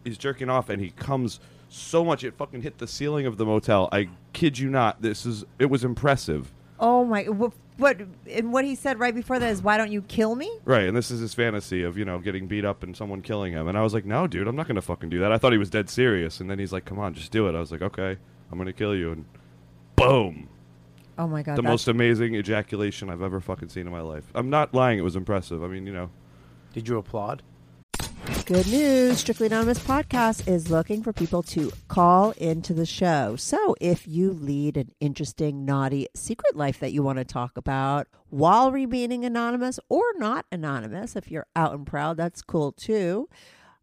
[0.03, 3.45] he's jerking off, and he comes so much it fucking hit the ceiling of the
[3.45, 3.89] motel.
[3.91, 5.01] I kid you not.
[5.01, 6.51] This is it was impressive.
[6.79, 7.23] Oh my!
[7.23, 7.53] What?
[7.77, 10.87] what and what he said right before that is, "Why don't you kill me?" Right,
[10.87, 13.67] and this is his fantasy of you know getting beat up and someone killing him.
[13.67, 15.31] And I was like, no, dude, I'm not gonna fucking do that.
[15.31, 17.55] I thought he was dead serious, and then he's like, come on, just do it.
[17.55, 18.17] I was like, okay,
[18.51, 19.25] I'm gonna kill you, and
[19.95, 20.49] boom,
[21.17, 21.57] Oh my god!
[21.57, 24.25] the most amazing ejaculation I've ever fucking seen in my life.
[24.35, 25.63] I'm not lying; it was impressive.
[25.63, 26.09] I mean, you know,
[26.73, 27.43] Did you applaud?
[28.45, 29.19] Good news.
[29.19, 33.35] Strictly Anonymous podcast is looking for people to call into the show.
[33.35, 38.07] So if you lead an interesting, naughty secret life that you want to talk about
[38.29, 43.27] while remaining anonymous or not anonymous, if you're out and proud, that's cool too.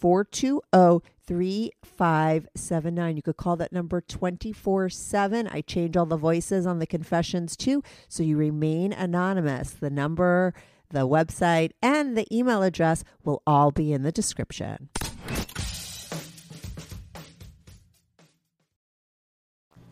[0.00, 3.16] 420 3579.
[3.16, 5.46] You could call that number 24 7.
[5.46, 9.70] I change all the voices on the confessions too, so you remain anonymous.
[9.70, 10.54] The number
[10.88, 14.88] The website and the email address will all be in the description.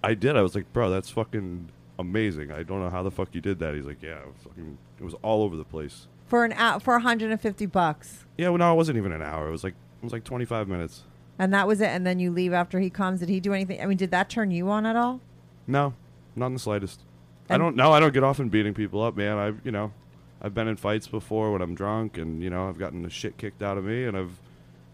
[0.02, 0.36] I did.
[0.36, 1.68] I was like, bro, that's fucking
[1.98, 2.50] amazing.
[2.50, 3.74] I don't know how the fuck you did that.
[3.74, 6.08] He's like, yeah, fucking, it was all over the place.
[6.26, 8.24] For an hour, for 150 bucks.
[8.36, 9.46] Yeah, well, no, it wasn't even an hour.
[9.48, 11.04] It was like it was like 25 minutes.
[11.38, 11.88] And that was it.
[11.88, 13.20] And then you leave after he comes.
[13.20, 13.80] Did he do anything?
[13.80, 15.20] I mean, did that turn you on at all?
[15.66, 15.94] No,
[16.34, 17.02] not in the slightest.
[17.50, 17.76] I don't.
[17.76, 19.38] No, I don't get off in beating people up, man.
[19.38, 19.92] I've you know,
[20.42, 23.38] I've been in fights before when I'm drunk, and you know, I've gotten the shit
[23.38, 24.32] kicked out of me, and I've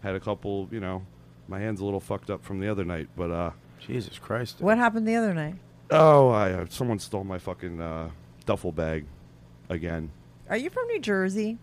[0.01, 0.69] had a couple.
[0.71, 1.05] You know,
[1.47, 4.61] my hands a little fucked up from the other night, but uh, Jesus Christ.
[4.61, 5.55] What happened the other night?
[5.91, 8.09] oh, I uh, someone stole my fucking uh,
[8.45, 9.05] duffel bag
[9.69, 10.11] again.
[10.49, 11.57] Are you from New Jersey?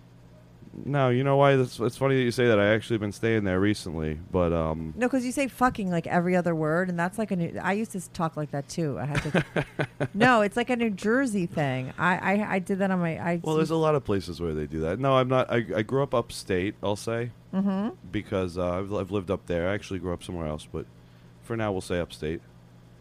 [0.85, 1.57] No, you know why?
[1.57, 2.59] That's, it's funny that you say that.
[2.59, 6.35] I actually been staying there recently, but um, No, because you say fucking like every
[6.35, 7.59] other word, and that's like a new.
[7.63, 8.99] I used to talk like that too.
[8.99, 9.67] I had to.
[10.15, 11.93] no, it's like a New Jersey thing.
[11.99, 13.19] I I, I did that on my.
[13.19, 14.99] I well, there's a lot of places where they do that.
[14.99, 15.51] No, I'm not.
[15.51, 16.75] I, I grew up upstate.
[16.83, 19.69] I'll say hmm because uh, I've, I've lived up there.
[19.69, 20.87] I actually grew up somewhere else, but
[21.43, 22.41] for now we'll say upstate.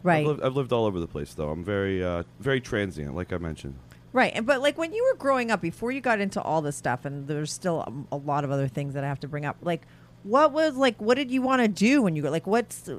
[0.03, 0.21] Right.
[0.21, 1.49] I've lived, I've lived all over the place though.
[1.49, 3.75] I'm very uh, very transient, like I mentioned.
[4.13, 6.75] Right, and but like when you were growing up, before you got into all this
[6.75, 9.45] stuff, and there's still a, a lot of other things that I have to bring
[9.45, 9.57] up.
[9.61, 9.87] Like,
[10.23, 11.01] what was like?
[11.01, 12.45] What did you want to do when you got like?
[12.45, 12.89] What's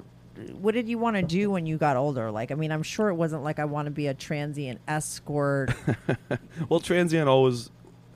[0.53, 2.31] what did you want to do when you got older?
[2.31, 5.70] Like, I mean, I'm sure it wasn't like I want to be a transient escort.
[6.68, 7.70] Well, transient always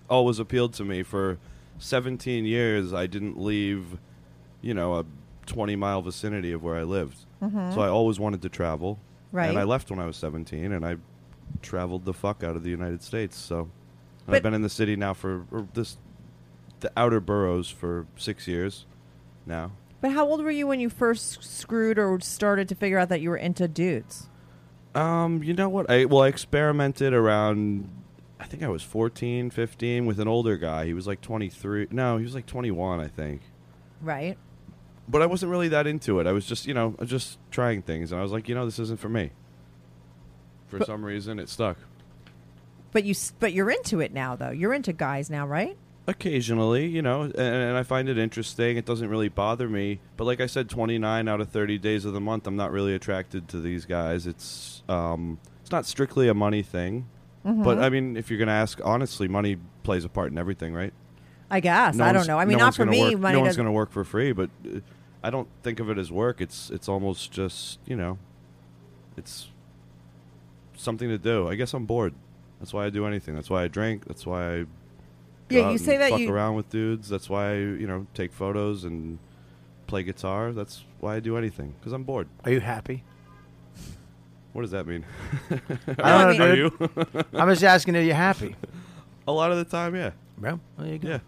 [0.09, 1.03] always appealed to me.
[1.03, 1.39] For
[1.79, 3.99] 17 years, I didn't leave,
[4.63, 5.05] you know, a
[5.45, 7.27] 20 mile vicinity of where I lived.
[7.43, 7.75] Mhm.
[7.75, 8.99] So I always wanted to travel.
[9.33, 9.51] Right.
[9.51, 10.97] And I left when I was 17, and I
[11.63, 13.37] traveled the fuck out of the United States.
[13.37, 13.71] So
[14.29, 15.99] I've been in the city now for or this
[16.81, 18.85] the outer boroughs for six years
[19.47, 19.73] now.
[20.01, 23.21] but how old were you when you first screwed or started to figure out that
[23.21, 24.29] you were into dudes?
[24.95, 25.91] Um, you know what?
[25.91, 27.91] I well, I experimented around.
[28.39, 30.85] I think I was 14, 15 with an older guy.
[30.85, 31.89] He was like 23.
[31.91, 33.41] No, he was like 21, I think.
[34.03, 34.37] Right.
[35.09, 36.27] But I wasn't really that into it.
[36.27, 38.79] I was just, you know, just trying things, and I was like, you know, this
[38.79, 39.31] isn't for me.
[40.69, 41.79] For But- some reason, it stuck.
[42.93, 44.51] But you but you're into it now though.
[44.51, 45.77] You're into guys now, right?
[46.09, 48.77] Occasionally, you know, and, and I find it interesting.
[48.77, 50.01] It doesn't really bother me.
[50.17, 52.95] But like I said, 29 out of 30 days of the month, I'm not really
[52.95, 54.27] attracted to these guys.
[54.27, 57.07] It's um, it's not strictly a money thing.
[57.45, 57.65] Mhm.
[57.65, 60.73] But I mean, if you're going to ask honestly, money plays a part in everything,
[60.73, 60.93] right?
[61.51, 61.97] I guess.
[61.97, 62.39] No I don't know.
[62.39, 63.01] I mean, no not for me.
[63.15, 64.79] Work, money no one's going to work for free, but uh,
[65.23, 66.41] I don't think of it as work.
[66.41, 68.17] It's it's almost just you know,
[69.17, 69.49] it's
[70.77, 71.49] something to do.
[71.49, 72.15] I guess I'm bored.
[72.61, 73.35] That's why I do anything.
[73.35, 74.07] That's why I drink.
[74.07, 74.67] That's why I go
[75.51, 77.09] Yeah, out you and say that fuck you- around with dudes.
[77.09, 79.19] That's why I you know take photos and
[79.87, 80.53] play guitar.
[80.53, 82.29] That's why I do anything because I'm bored.
[82.45, 83.05] Are you happy?
[84.53, 85.05] What does that mean?
[85.51, 86.73] I don't know, Are dude.
[86.81, 87.25] you?
[87.35, 88.57] I'm just asking, are you happy?
[89.29, 90.13] A lot of the time, yeah.
[90.41, 91.09] Well, there you go.
[91.11, 91.19] Yeah.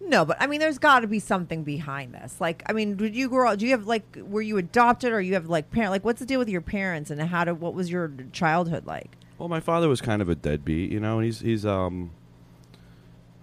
[0.00, 2.40] No, but I mean, there's got to be something behind this.
[2.40, 3.58] Like, I mean, did you grow up?
[3.58, 5.90] Do you have like, were you adopted, or you have like parent?
[5.90, 9.16] Like, what's the deal with your parents, and how did what was your childhood like?
[9.38, 12.10] Well, my father was kind of a deadbeat, you know, and he's he's um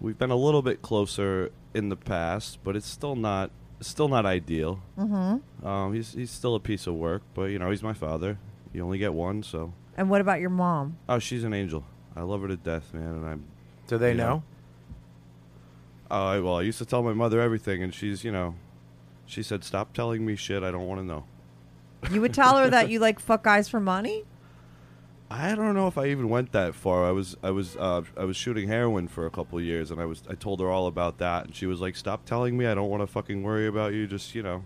[0.01, 4.25] we've been a little bit closer in the past, but it's still not still not
[4.25, 4.81] ideal.
[4.97, 5.65] Mm-hmm.
[5.65, 8.37] Um he's he's still a piece of work, but you know, he's my father.
[8.73, 10.97] You only get one, so And what about your mom?
[11.07, 11.85] Oh, she's an angel.
[12.15, 13.45] I love her to death, man, and I'm
[13.87, 14.43] Do they you know?
[16.15, 18.55] Oh, I, well, I used to tell my mother everything and she's, you know,
[19.25, 21.25] she said stop telling me shit I don't want to know.
[22.09, 24.23] You would tell her that you like fuck guys for money.
[25.29, 27.05] I don't know if I even went that far.
[27.05, 29.99] I was I was uh, I was shooting heroin for a couple of years, and
[29.99, 32.67] I was I told her all about that, and she was like, "Stop telling me.
[32.67, 34.07] I don't want to fucking worry about you.
[34.07, 34.63] Just you know,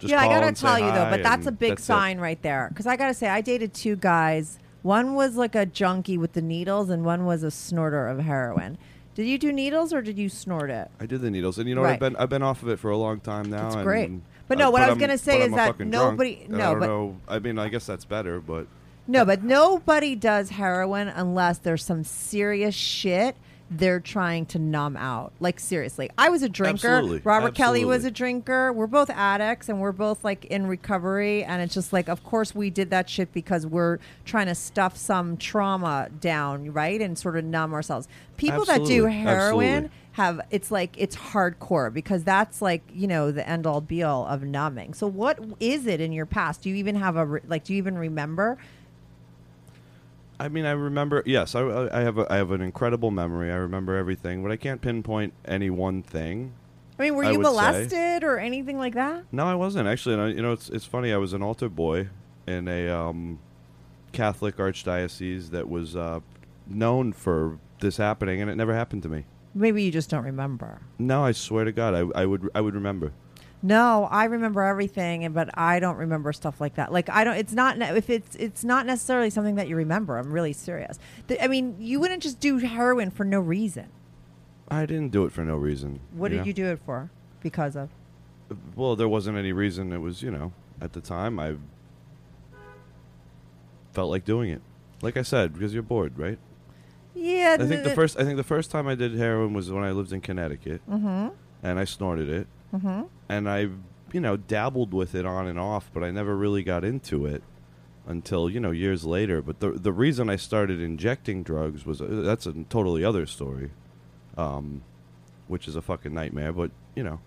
[0.00, 2.42] just yeah, I gotta tell you though, but that's a big that's it." sign right
[2.42, 2.68] there.
[2.70, 4.58] Because I gotta say, I dated two guys.
[4.82, 8.78] One was like a junkie with the needles, and one was a snorter of heroin.
[9.14, 10.88] Did you do needles or did you snort it?
[11.00, 11.88] I did the needles, and you know what?
[11.88, 12.12] I've Right.
[12.12, 13.64] been I've been off of it for a long time now.
[13.64, 14.10] That's and, great.
[14.48, 16.10] But no, what I was I'm- gonna say but is I'm a that fucking drunk,
[16.12, 17.16] nobody- and no, I don't but- know.
[17.28, 18.66] I mean, I guess that's better, but
[19.06, 23.36] No, but nobody does heroin unless there's some serious shit
[23.70, 25.32] they're trying to numb out.
[25.38, 26.88] Like seriously, I was a drinker.
[26.88, 27.20] Absolutely.
[27.22, 28.72] Robert Kelly was a drinker.
[28.72, 31.44] We're both addicts and we're both like in recovery.
[31.44, 34.96] And it's just like, of course, we did that shit because we're trying to stuff
[34.96, 38.08] some trauma down, right, and sort of numb ourselves.
[38.36, 39.66] People that do heroin.
[39.66, 39.90] Absolutely.
[40.14, 44.26] Have it's like it's hardcore because that's like you know the end all be all
[44.26, 44.92] of numbing.
[44.92, 46.62] So what is it in your past?
[46.62, 47.62] Do you even have a re- like?
[47.62, 48.58] Do you even remember?
[50.40, 51.22] I mean, I remember.
[51.26, 51.60] Yes, I,
[51.92, 53.52] I have a, I have an incredible memory.
[53.52, 56.54] I remember everything, but I can't pinpoint any one thing.
[56.98, 57.52] I mean, were I you would say.
[57.52, 59.24] molested or anything like that?
[59.32, 60.14] No, I wasn't actually.
[60.14, 61.12] And I, you know, it's it's funny.
[61.12, 62.08] I was an altar boy
[62.46, 63.38] in a um,
[64.12, 66.20] Catholic archdiocese that was uh,
[66.66, 69.26] known for this happening, and it never happened to me.
[69.54, 70.80] Maybe you just don't remember.
[70.98, 73.12] No, I swear to God, I, I would I would remember.
[73.62, 76.92] No, I remember everything, but I don't remember stuff like that.
[76.92, 77.36] Like I don't.
[77.36, 80.16] It's not if it's it's not necessarily something that you remember.
[80.16, 80.98] I'm really serious.
[81.26, 83.88] The, I mean, you wouldn't just do heroin for no reason.
[84.68, 86.00] I didn't do it for no reason.
[86.12, 86.44] What did know?
[86.44, 87.10] you do it for?
[87.42, 87.90] Because of
[88.76, 89.92] Well, there wasn't any reason.
[89.92, 91.56] It was, you know, at the time I
[93.92, 94.62] felt like doing it.
[95.02, 96.38] Like I said, because you're bored, right?
[97.14, 97.56] yeah.
[97.58, 99.90] I think the first I think the first time I did heroin was when I
[99.90, 101.28] lived in Connecticut, Mm-hmm.
[101.62, 103.02] and I snorted it, Mm-hmm.
[103.28, 103.68] and I,
[104.12, 107.42] you know, dabbled with it on and off, but I never really got into it
[108.06, 109.42] until you know years later.
[109.42, 113.70] But the the reason I started injecting drugs was uh, that's a totally other story,
[114.36, 114.82] um,
[115.48, 116.52] which is a fucking nightmare.
[116.52, 117.20] But you know,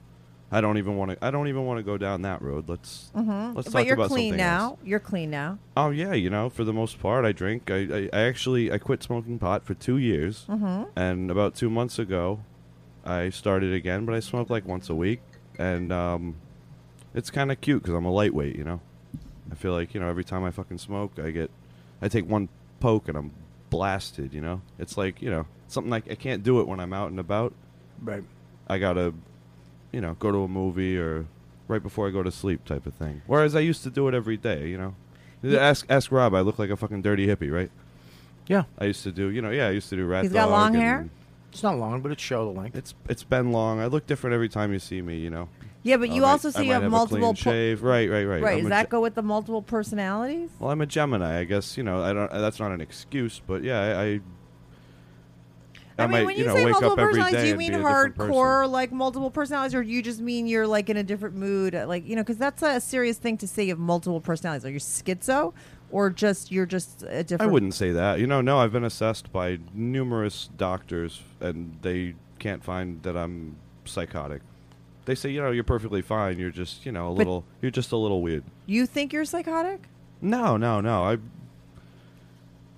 [0.51, 1.17] I don't even want to.
[1.25, 2.67] I don't even want to go down that road.
[2.67, 3.55] Let's Mm-hmm.
[3.55, 4.59] let's but talk you're about clean something now.
[4.71, 4.79] else.
[4.83, 5.59] You're clean now.
[5.77, 7.69] Oh yeah, you know, for the most part, I drink.
[7.71, 10.87] I, I, I actually I quit smoking pot for two years, Mhm.
[10.95, 12.39] and about two months ago,
[13.05, 14.05] I started again.
[14.05, 15.21] But I smoke like once a week,
[15.57, 16.35] and um,
[17.13, 18.55] it's kind of cute because I'm a lightweight.
[18.55, 18.81] You know,
[19.51, 21.51] I feel like you know every time I fucking smoke, I get,
[22.01, 23.31] I take one poke and I'm
[23.69, 24.33] blasted.
[24.33, 27.11] You know, it's like you know something like I can't do it when I'm out
[27.11, 27.53] and about.
[28.01, 28.23] Right.
[28.67, 29.13] I gotta,
[29.91, 31.25] you know, go to a movie or
[31.67, 33.21] right before I go to sleep type of thing.
[33.27, 34.95] Whereas I used to do it every day, you know.
[35.57, 36.33] Ask ask Rob.
[36.33, 37.69] I look like a fucking dirty hippie, right?
[38.47, 38.63] Yeah.
[38.77, 40.23] I used to do, you know, yeah, I used to do rat.
[40.23, 41.09] He's got long hair?
[41.53, 42.75] It's not long, but it's shoulder length.
[42.75, 43.79] It's it's been long.
[43.79, 45.49] I look different every time you see me, you know.
[45.83, 47.35] Yeah, but um, I you might- also I say you might have a multiple clean
[47.35, 47.83] po- shave.
[47.83, 48.41] Right, right, right.
[48.41, 48.51] Right.
[48.53, 50.49] I'm Does a that Ge- go with the multiple personalities?
[50.59, 51.39] well, I'm a Gemini.
[51.39, 52.01] I guess you know.
[52.01, 52.31] I don't.
[52.31, 54.19] That's not an excuse, but yeah, I.
[55.95, 57.41] I I, mean, might, when you you, know, say wake multiple up every personalities, day
[57.41, 58.33] do you and mean be a different person.
[58.33, 61.75] hardcore, like multiple personalities, or do you just mean you're like in a different mood?
[61.75, 64.65] Like, you know, because that's a serious thing to say You have multiple personalities.
[64.65, 65.53] Are you schizo,
[65.93, 67.41] or just you're just a different?
[67.49, 68.19] I wouldn't say that.
[68.19, 73.55] You know, no, I've been assessed by numerous doctors, and they can't find that I'm
[73.85, 74.41] psychotic.
[75.05, 76.39] They say, you know, you're perfectly fine.
[76.39, 77.45] You're just, you know, a But- little.
[77.61, 78.43] You're just a little weird.
[78.65, 79.83] You think you're psychotic?
[80.21, 81.03] No, no, no.
[81.03, 81.17] I.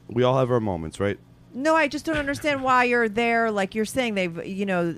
[0.08, 1.18] We all have our moments, right?
[1.54, 3.50] No, I just don't understand why you're there.
[3.50, 4.96] Like you're saying, they've you know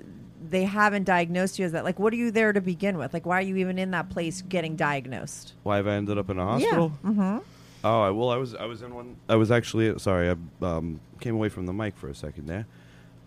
[0.50, 1.84] they haven't diagnosed you as that.
[1.84, 3.12] Like, what are you there to begin with?
[3.14, 5.52] Like, why are you even in that place getting diagnosed?
[5.62, 6.92] Why have I ended up in a hospital?
[7.04, 7.10] Yeah.
[7.10, 7.38] Mm-hmm.
[7.88, 9.16] Oh, I, well, I was I was in one.
[9.30, 10.28] I was actually sorry.
[10.28, 12.66] I um, came away from the mic for a second there.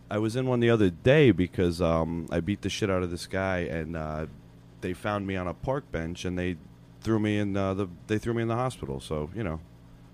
[0.09, 3.09] I was in one the other day because um, I beat the shit out of
[3.09, 4.27] this guy, and uh,
[4.81, 6.57] they found me on a park bench, and they
[7.01, 8.99] threw me in uh, the they threw me in the hospital.
[8.99, 9.59] So you know,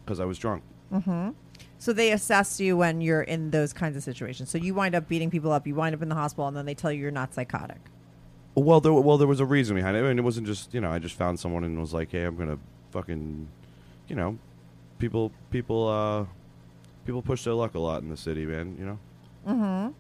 [0.06, 0.64] because I was drunk.
[0.94, 1.32] Mm-hmm.
[1.80, 4.50] So they assess you when you're in those kinds of situations.
[4.50, 5.68] So you wind up beating people up.
[5.68, 7.80] You wind up in the hospital, and then they tell you you're not psychotic.
[8.56, 10.00] Well, there well there was a reason behind it.
[10.00, 12.24] I mean, it wasn't just you know I just found someone and was like, hey,
[12.24, 12.60] I'm gonna
[12.92, 13.48] fucking,
[14.08, 14.38] you know,
[15.00, 16.26] people people uh
[17.06, 18.76] people push their luck a lot in the city, man.
[18.80, 19.00] You know.
[19.48, 19.92] Mm-hmm.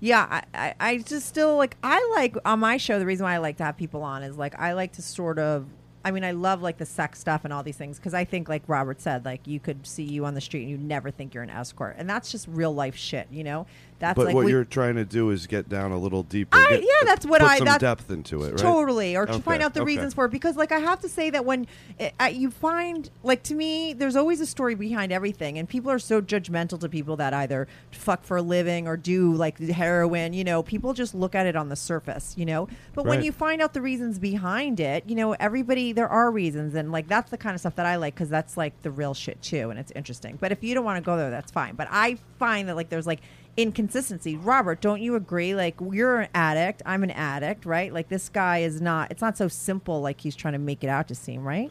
[0.00, 2.98] Yeah, I, I, I just still like I like on my show.
[2.98, 5.38] The reason why I like to have people on is like I like to sort
[5.38, 5.66] of.
[6.04, 8.48] I mean, I love like the sex stuff and all these things because I think,
[8.48, 11.32] like Robert said, like you could see you on the street and you never think
[11.32, 13.66] you're an escort, and that's just real life shit, you know.
[14.02, 16.58] That's but like what we- you're trying to do is get down a little deeper.
[16.58, 18.58] I- get- yeah, that's what put I- some that- depth into it, right?
[18.58, 19.86] Totally, or to find out the okay.
[19.86, 20.32] reasons for it.
[20.32, 21.68] Because, like, I have to say that when
[22.00, 25.88] it, uh, you find, like, to me, there's always a story behind everything, and people
[25.88, 30.32] are so judgmental to people that either fuck for a living or do like heroin.
[30.32, 32.34] You know, people just look at it on the surface.
[32.36, 36.08] You know, but when you find out the reasons behind it, you know, everybody there
[36.08, 38.82] are reasons, and like that's the kind of stuff that I like because that's like
[38.82, 40.38] the real shit too, and it's interesting.
[40.40, 41.76] But if you don't want to go there, that's fine.
[41.76, 43.20] But I find that like there's like
[43.56, 44.36] inconsistency.
[44.36, 45.54] Robert, don't you agree?
[45.54, 47.92] Like you're an addict, I'm an addict, right?
[47.92, 49.10] Like this guy is not.
[49.10, 51.70] It's not so simple like he's trying to make it out to seem, right?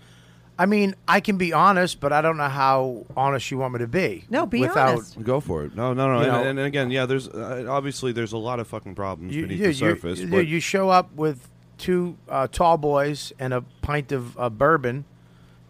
[0.60, 3.80] I mean, I can be honest, but I don't know how honest you want me
[3.80, 4.26] to be.
[4.30, 5.24] No, be without, honest.
[5.24, 5.76] Go for it.
[5.76, 6.20] No, no, no.
[6.20, 7.08] And, know- and again, yeah.
[7.08, 10.20] There's uh, obviously there's a lot of fucking problems You, beneath you, the surface.
[10.20, 14.50] you, but you show up with two uh, tall boys and a pint of uh,
[14.50, 15.06] bourbon,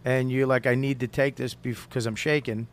[0.04, 2.67] and you're like, "I need to take this because I'm shaking."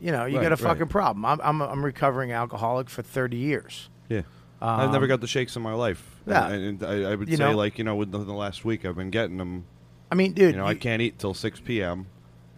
[0.00, 0.70] You know, you Right, got a right.
[0.72, 1.24] fucking problem.
[1.24, 3.88] I'm I'm a, I'm recovering alcoholic for 30 years.
[4.08, 4.22] yeah,
[4.60, 6.02] I've Um, never got the shakes in my life.
[6.26, 6.48] Yeah.
[6.48, 8.84] and, and I, I would You say know- like you know within the last week
[8.84, 9.64] I've been getting them.
[10.10, 12.06] I mean, dude, you know I can't eat till six p.m.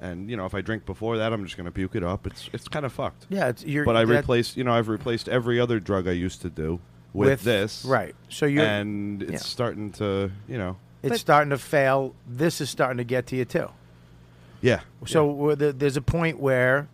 [0.01, 2.27] And you know, if I drink before that, I'm just going to puke it up.
[2.27, 3.27] It's it's kind of fucked.
[3.29, 6.40] Yeah, it's- you're- but I replaced, you know, I've replaced every other drug I used
[6.42, 6.79] to do
[7.12, 7.85] with, With- this.
[7.85, 8.14] right.
[8.29, 9.38] So you're- and it's yeah.
[9.38, 12.14] starting to, you know, it's starting to fail.
[12.29, 13.70] This is starting to get to you too.
[14.61, 14.81] yeah.
[15.07, 16.88] So we're the, there's a point where,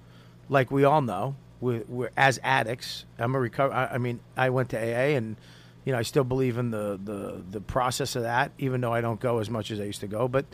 [0.54, 3.04] like we all know, we're, we're as addicts.
[3.18, 3.74] I'm a recover.
[3.74, 5.36] I, I mean, I went to AA, and
[5.84, 9.00] you know, I still believe in the, the the process of that, even though I
[9.02, 10.28] don't go as much as I used to go.
[10.28, 10.46] But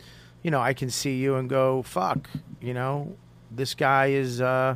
[0.43, 3.15] you know, I can see you and go, "Fuck," you know,
[3.49, 4.41] this guy is.
[4.41, 4.75] Uh,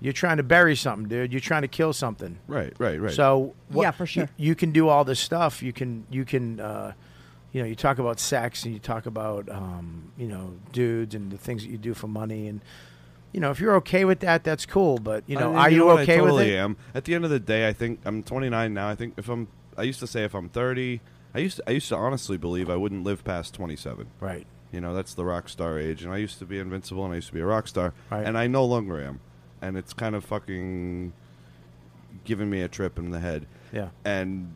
[0.00, 1.32] You're trying to bury something, dude.
[1.32, 2.38] You're trying to kill something.
[2.46, 3.12] Right, right, right.
[3.12, 4.28] So what- Yeah, for sure.
[4.36, 5.60] You, you can do all this stuff.
[5.62, 6.92] You can you can uh,
[7.52, 11.32] you know you talk about sex and you talk about um, you know dudes and
[11.32, 12.60] the things that you do for money and
[13.32, 14.98] you know if you're okay with that, that's cool.
[14.98, 16.00] But you know, I- are you, what?
[16.00, 16.56] okay I totally with it?
[16.58, 16.76] am.
[16.94, 18.88] At the end of the day, I think I'm 29 now.
[18.88, 21.00] I think if I'm, I used to say if I'm 30,
[21.34, 24.06] I used to, I used to honestly believe I wouldn't live past 27.
[24.20, 24.46] Right.
[24.72, 27.16] You know, that's the rock star age, and I used to be invincible, and I
[27.16, 28.26] used to be a rock star, Right.
[28.26, 29.20] and I no longer am,
[29.62, 31.12] and it's kind of fucking
[32.24, 33.46] giving me a trip in the head.
[33.72, 33.88] Yeah.
[34.04, 34.54] And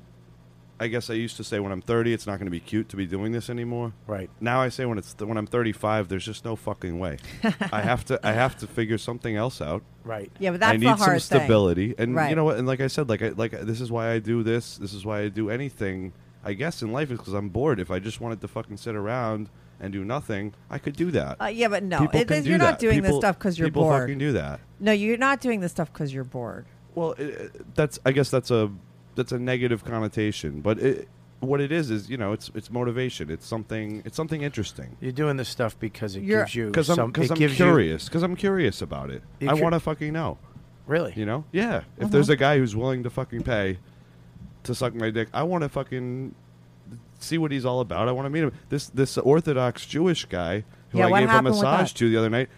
[0.82, 2.88] I guess I used to say when I'm 30, it's not going to be cute
[2.90, 3.92] to be doing this anymore.
[4.06, 4.28] Right.
[4.40, 7.18] Now I say when it's when I'm 35, there's just no fucking way.
[7.72, 9.82] I have to I have to figure something else out.
[10.04, 10.30] Right.
[10.38, 11.38] Yeah, but that's I the need some hard thing.
[11.40, 12.30] stability, and Right.
[12.30, 12.56] you know what?
[12.58, 14.76] And like I said, like I like this is why I do this.
[14.78, 16.12] This is why I do anything.
[16.44, 17.78] I guess in life is because I'm bored.
[17.78, 21.36] If I just wanted to fucking sit around and do nothing, I could do that.
[21.40, 22.80] Uh, yeah, but no, People it, can it- do you're not that.
[22.80, 24.02] doing this People- stuff because you're people bored.
[24.02, 24.58] fucking do that.
[24.80, 26.66] No, you're not doing this stuff because you're bored.
[26.96, 28.72] Well, it, it- that's I guess that's a
[29.14, 31.08] that's a negative connotation, but it,
[31.40, 33.30] what it is is you know it's it's motivation.
[33.30, 34.96] It's something it's something interesting.
[35.00, 37.10] You're doing this stuff because it You're- gives you Because I'm some.
[37.12, 38.04] because it I'm gives you- curious.
[38.06, 39.22] Because I'm curious about it.
[39.40, 40.38] You I cur- want to fucking know.
[40.86, 41.12] really.
[41.16, 41.44] You know?
[41.52, 41.78] Yeah.
[41.78, 42.08] If Uh-huh.
[42.08, 43.78] there's a guy who's willing to fucking pay
[44.64, 46.34] to suck my dick, I want to fucking
[47.18, 48.08] see what he's all about.
[48.08, 48.52] I want to meet him.
[48.68, 51.98] This this Orthodox Jewish guy who Yeah, I what gave a happened with massage that?
[51.98, 52.48] to the other night.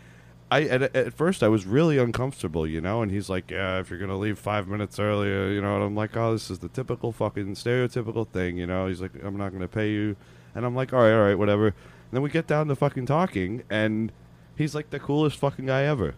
[0.54, 3.90] I at, at first I was really uncomfortable, you know, and he's like, "Yeah, if
[3.90, 6.68] you're gonna leave five minutes earlier, you know," and I'm like, "Oh, this is the
[6.68, 8.86] typical fucking stereotypical thing," you know.
[8.86, 10.14] He's like, "I'm not gonna pay you,"
[10.54, 11.74] and I'm like, "All right, all right, whatever." And
[12.12, 14.12] then we get down to fucking talking, and
[14.54, 16.14] he's like the coolest fucking guy ever.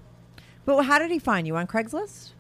[0.67, 2.33] But how did he find you on Craigslist?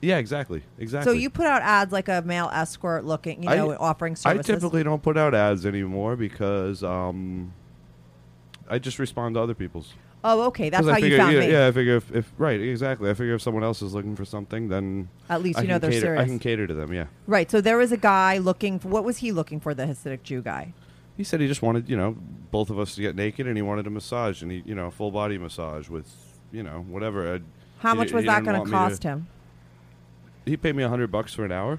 [0.00, 1.12] Yeah, exactly, exactly.
[1.12, 4.50] So you put out ads like a male escort looking, you I- know, offering services?
[4.50, 7.52] I typically don't put out ads anymore because um,
[8.68, 9.94] I just respond to other people's.
[10.24, 11.52] Oh, okay, that's 'Cause how figure, you found yeah, me.
[11.52, 13.10] Yeah, I figure if, if right, exactly.
[13.10, 15.74] I figure if someone else is looking for something, then At least I you know
[15.80, 16.92] can they're cater, I can cater to them.
[16.92, 17.06] Yeah.
[17.26, 17.50] Right.
[17.50, 19.74] So there was a guy looking for what was he looking for?
[19.74, 20.74] The Hasidic Jew guy.
[21.16, 22.16] He said he just wanted, you know,
[22.50, 24.90] both of us to get naked, and he wanted a massage, and he, you know,
[24.90, 26.08] full body massage with,
[26.50, 27.34] you know, whatever.
[27.34, 27.44] I'd-
[27.80, 29.26] How he- much was he that didn't going want to me cost him?
[30.46, 31.78] He paid me a hundred bucks for an hour.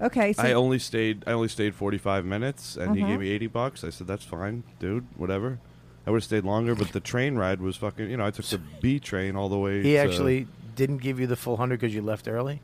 [0.00, 0.32] Okay.
[0.34, 1.24] So I only stayed.
[1.26, 3.06] I only stayed forty five minutes, and he Mhm.
[3.08, 3.84] gave me eighty bucks.
[3.84, 5.06] I said, "That's fine, dude.
[5.16, 5.58] Whatever."
[6.06, 8.10] I would have stayed longer, but the train ride was fucking.
[8.10, 9.82] You know, I took the B train all the way.
[9.82, 12.60] He to- actually didn't give you the full hundred because you left early.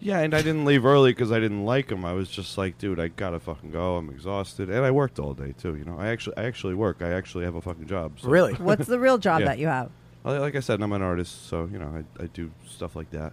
[0.00, 2.04] Yeah, and I didn't leave early because I didn't like him.
[2.04, 3.96] I was just like, dude, I gotta fucking go.
[3.96, 5.74] I'm exhausted, and I worked all day too.
[5.76, 6.98] You know, I actually, I actually work.
[7.00, 8.20] I actually have a fucking job.
[8.20, 8.52] so- Really?
[8.58, 9.46] what's the real job Yeah.
[9.46, 9.90] that you have?
[10.24, 13.32] Like I said, I'm an artist, so you know, I, I do stuff like that.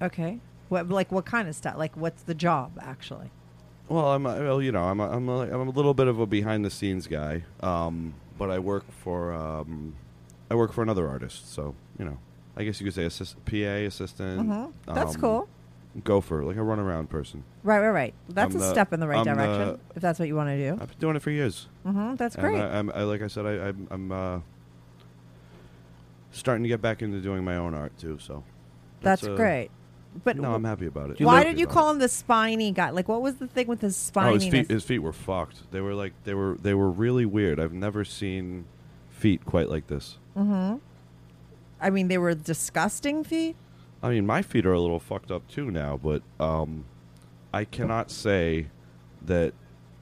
[0.00, 0.38] Okay.
[0.68, 1.76] What like what kind of stuff?
[1.76, 3.30] Like what's the job actually?
[3.88, 6.18] Well, I'm, a, well, you know, I'm, a, I'm, a, I'm a little bit of
[6.18, 9.94] a behind the scenes guy, um, but I work for, um,
[10.50, 12.18] I work for another artist, so you know,
[12.56, 13.54] I guess you could say assist, PA
[13.86, 14.48] assistant.
[14.48, 14.72] Mhm.
[14.86, 15.48] That's um, cool.
[16.04, 17.42] Gopher, like a runaround person.
[17.62, 18.14] Right, right, right.
[18.28, 20.36] That's I'm a the- step in the right I'm direction the- if that's what you
[20.36, 20.72] want to do.
[20.80, 21.68] I've been doing it for years.
[21.84, 22.60] hmm That's And great.
[22.60, 24.40] I, I'm, I, like I said, I, I'm, I'm uh,
[26.32, 28.18] starting to get back into doing my own art too.
[28.20, 28.44] So
[29.00, 29.70] that's uh, great.
[30.24, 31.20] But no, I'm happy about it.
[31.20, 32.90] why did you call him the spiny guy?
[32.90, 35.70] Like what was the thing with his Oh, his feet, his feet were fucked.
[35.70, 37.60] They were like they were they were really weird.
[37.60, 38.66] I've never seen
[39.10, 40.18] feet quite like this.
[40.36, 40.76] mm-hmm.
[41.78, 43.54] I mean, they were disgusting feet.
[44.02, 46.86] I mean, my feet are a little fucked up too now, but um,
[47.52, 48.68] I cannot say
[49.22, 49.52] that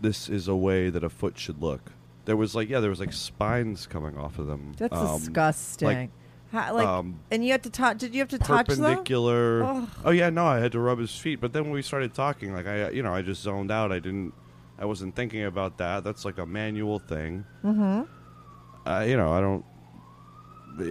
[0.00, 1.92] this is a way that a foot should look.
[2.26, 4.72] There was like, yeah, there was like spines coming off of them.
[4.76, 5.88] That's um, disgusting.
[5.88, 6.10] Like
[6.54, 7.98] How, like, um, and you had to touch.
[7.98, 8.78] Did you have to touch them?
[8.78, 9.86] perpendicular.
[10.04, 11.40] Oh yeah, no, I had to rub his feet.
[11.40, 13.90] But then when we started talking, like I, you know, I just zoned out.
[13.90, 14.32] I didn't,
[14.78, 16.04] I wasn't thinking about that.
[16.04, 17.44] That's like a manual thing.
[17.64, 18.88] Mm-hmm.
[18.88, 19.64] Uh, you know, I don't.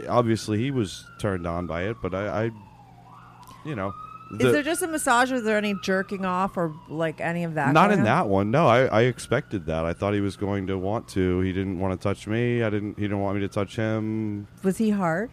[0.10, 2.52] Obviously, he was turned on by it, but I, I
[3.66, 3.94] you know,
[4.32, 5.32] the- Is there just a massage?
[5.32, 7.74] or Is there any jerking off or like any of that?
[7.74, 8.06] not in on?
[8.06, 8.50] that one.
[8.50, 9.86] No, I, I expected that.
[9.86, 11.40] I thought he was going to want to.
[11.42, 12.64] He didn't want to touch me.
[12.64, 12.96] I didn't.
[12.98, 14.48] He didn't want me to touch him.
[14.64, 15.30] Was he hard?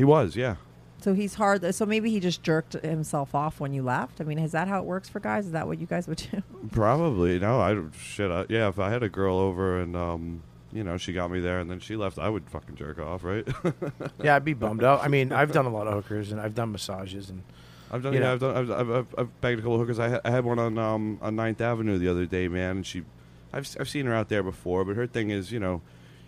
[0.00, 0.56] He was, yeah.
[1.02, 1.74] So he's hard.
[1.74, 4.18] So maybe he just jerked himself off when you left.
[4.20, 5.44] I mean, is that how it works for guys?
[5.44, 6.42] Is that what you guys would do?
[6.72, 7.60] Probably no.
[7.60, 8.30] I don't- shit.
[8.30, 11.40] I, yeah, if I had a girl over and um, you know, she got me
[11.40, 13.46] there and then she left, I would fucking jerk off, right?
[14.22, 15.02] Yeah, I'd be bummed out.
[15.02, 17.42] I mean, I've done a lot of hookers and I've done massages and
[17.90, 18.12] I've done.
[18.14, 18.32] You Yeah, know.
[18.32, 18.56] I've done.
[18.56, 19.98] I've, I've, I've, I've bagged a couple of hookers.
[19.98, 22.86] I, ha- I had one on um on Ninth Avenue the other day, man, and
[22.86, 23.02] she,
[23.52, 25.82] I've s- I've seen her out there before, but her thing is, you know,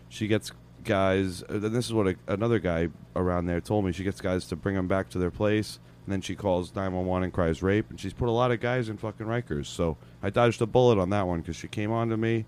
[0.09, 0.51] she gets
[0.85, 1.43] guys.
[1.43, 3.93] Uh, and this is what a, another guy around there told me.
[3.93, 6.93] She gets guys to bring them back to their place, and then she calls nine
[6.93, 9.67] one one and cries rape, and she's put a lot of guys in fucking Rikers.
[9.67, 12.45] So I dodged a bullet on that one because she came on to me.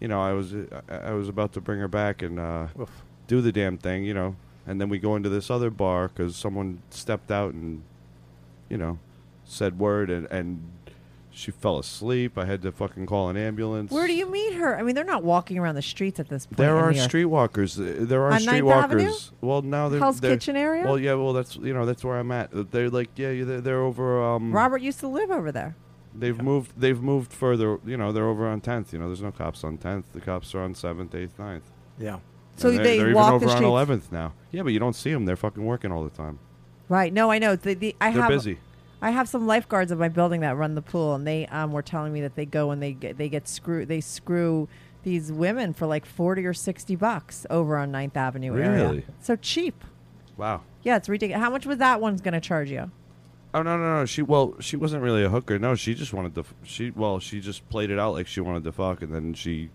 [0.00, 2.68] You know, I was I, I was about to bring her back and uh,
[3.26, 4.04] do the damn thing.
[4.04, 7.82] You know, and then we go into this other bar because someone stepped out and,
[8.68, 8.98] you know,
[9.44, 10.62] said word, and and
[11.38, 12.36] she fell asleep.
[12.36, 13.92] I had to fucking call an ambulance.
[13.92, 14.76] Where do you meet her?
[14.78, 16.56] I mean, they're not walking around the streets at this point.
[16.58, 17.10] There in are New York.
[17.52, 17.78] streetwalkers.
[18.02, 18.82] Uh, There are On Ninth streetwalkers.
[18.84, 19.12] Avenue?
[19.40, 20.84] Well, now they're Hell's they're- Kitchen area?
[20.84, 21.14] Well, yeah.
[21.14, 22.50] Well, that's you know that's where I'm at.
[22.72, 24.22] They're like yeah, yeah, they're, they're over.
[24.22, 25.76] Um, Robert used to live over there.
[26.14, 26.72] They've moved.
[26.76, 27.78] They've moved further.
[27.86, 28.92] You know, they're over on Tenth.
[28.92, 30.12] You know, there's no cops on Tenth.
[30.12, 31.62] The cops are on Seventh, Eighth, 9th.
[31.98, 32.18] Yeah.
[32.56, 33.70] So And they're, they they're walk even the over on.
[33.70, 34.32] Eleventh now.
[34.50, 35.26] Yeah, but you don't see them.
[35.26, 36.40] They're fucking working all the time.
[36.88, 37.12] Right.
[37.12, 37.54] No, I know.
[37.54, 38.58] The, the, I They're have, busy.
[39.00, 41.82] I have some lifeguards in my building that run the pool, and they um, were
[41.82, 44.68] telling me that they go and they get they get screw they screw
[45.04, 48.70] these women for like forty or sixty bucks over on 9th Avenue area.
[48.88, 49.04] Really?
[49.20, 49.84] So cheap.
[50.36, 50.62] Wow.
[50.82, 51.42] Yeah, it's ridiculous.
[51.42, 52.90] How much was that one's going to charge you?
[53.54, 54.04] Oh no no no!
[54.04, 55.58] She well, she wasn't really a hooker.
[55.58, 56.40] No, she just wanted to.
[56.40, 59.32] f- She well, she just played it out like she wanted to fuck, and then
[59.34, 59.70] she.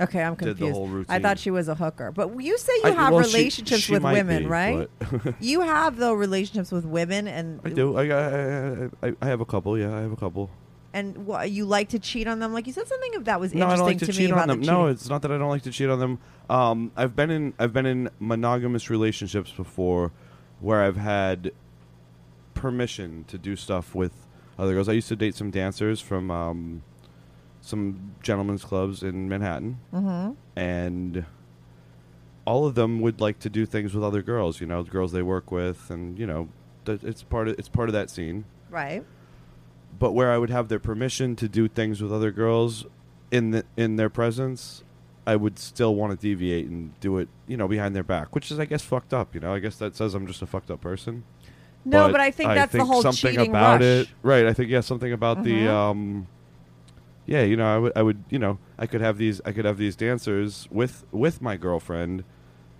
[0.00, 0.74] Okay, I'm Did the confused.
[0.76, 3.36] whole I thought she was a hooker, but you say you I- have well, she-
[3.36, 4.88] relationships she with might women, be, right?
[5.00, 7.96] but- you have though relationships with women, and I do.
[7.96, 9.76] I, I, I, I have a couple.
[9.78, 10.50] Yeah, I have a couple.
[10.94, 12.52] and wha you like to cheat on them.
[12.52, 14.26] Like you said something of that was No, I interesting don't like to, to, cheat
[14.26, 14.60] me about on them.
[14.62, 16.18] the No, it's not that I don't like to cheat on them.
[16.48, 20.12] Um, I've been in I've been in monogamous relationships before,
[20.60, 21.50] where I've had
[22.54, 24.12] permission to do stuff with
[24.58, 24.88] other girls.
[24.88, 26.82] I used to date some dancers from um,
[27.68, 30.36] some gentlemen's clubs in Manhattan, Mhm.
[30.56, 31.24] and
[32.44, 34.60] all of them would like to do things with other girls.
[34.60, 36.48] You know, the girls they work with, and you know,
[36.86, 39.04] th- it's part of it's part of that scene right.
[39.98, 42.86] but where I would have their permission to do things with other girls
[43.30, 44.82] in the, in their presence,
[45.26, 48.50] I would still want to deviate and do it, you know, behind their back, which
[48.50, 49.34] is, I guess, fucked up.
[49.34, 51.24] You know, I guess that says I'm just a fucked up person.
[51.84, 53.82] No, but I think that's the whole something cheating about rush.
[53.82, 54.46] it, right?
[54.46, 55.68] I think yeah, something about the, Mhm.
[55.68, 56.26] um,
[57.28, 59.64] yeah, you know, I would, I would, you know, I could have these, I could
[59.66, 62.24] have these dancers with with my girlfriend,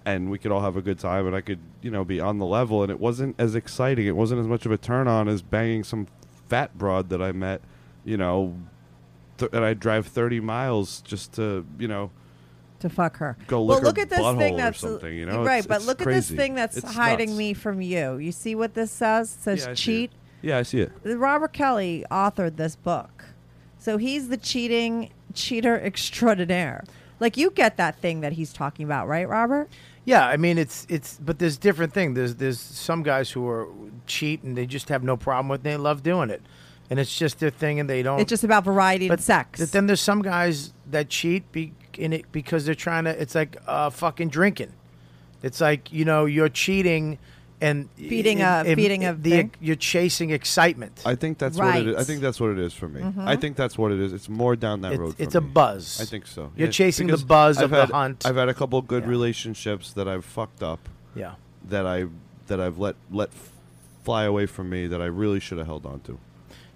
[0.07, 2.39] and we could all have a good time, and I could, you know, be on
[2.39, 5.29] the level, and it wasn't as exciting, it wasn't as much of a turn on
[5.29, 6.07] as banging some
[6.49, 7.61] fat broad that I met,
[8.07, 8.55] you know,
[9.37, 12.11] th- and I drive thirty miles just to, you know,
[12.81, 13.37] to fuck her.
[13.49, 15.45] Go well, look at this thing that's something, you know?
[15.45, 15.59] right.
[15.59, 17.39] It's- but it's look at this thing that's It's hiding nuts.
[17.39, 18.17] me from you.
[18.17, 19.35] You see what this says?
[19.35, 20.13] It says Yeah, cheat.
[20.41, 20.93] Yeah, I see it.
[21.05, 23.25] Robert Kelly authored this book,
[23.79, 26.85] so he's the cheating cheater extraordinaire.
[27.21, 29.69] Like you get that thing that he's talking about, right, Robert?
[30.05, 32.15] Yeah, I mean it's it's but there's different thing.
[32.15, 33.69] There's there's some guys who are
[34.07, 35.65] cheat and they just have no problem with it.
[35.65, 36.43] They love doing it.
[36.91, 39.61] And it's just their thing and they don't It's just about variety but, and sex.
[39.61, 43.35] But then there's some guys that cheat be, in it because they're trying to it's
[43.35, 44.73] like uh, fucking drinking.
[45.43, 47.19] It's like, you know, you're cheating
[47.61, 49.51] and Feeding and- a- and feeding a the thing.
[49.61, 51.03] you're chasing excitement.
[51.05, 51.97] I think that's what it is.
[51.97, 53.01] I think that's what it is for me.
[53.01, 53.27] Mhm.
[53.27, 54.13] I think that's what it is.
[54.13, 55.17] It's more down that It's- road.
[55.17, 55.49] for it's a me.
[55.53, 56.01] buzz.
[56.01, 56.53] I think so.
[56.57, 58.25] You're chasing the buzz I've of the hunt.
[58.27, 59.09] I've had a couple good Yeah.
[59.11, 60.89] relationships that I've fucked up.
[61.15, 61.33] Yeah.
[61.69, 62.07] That I
[62.47, 63.31] that I've let let
[64.05, 66.19] fly away from me that I really should have held on to.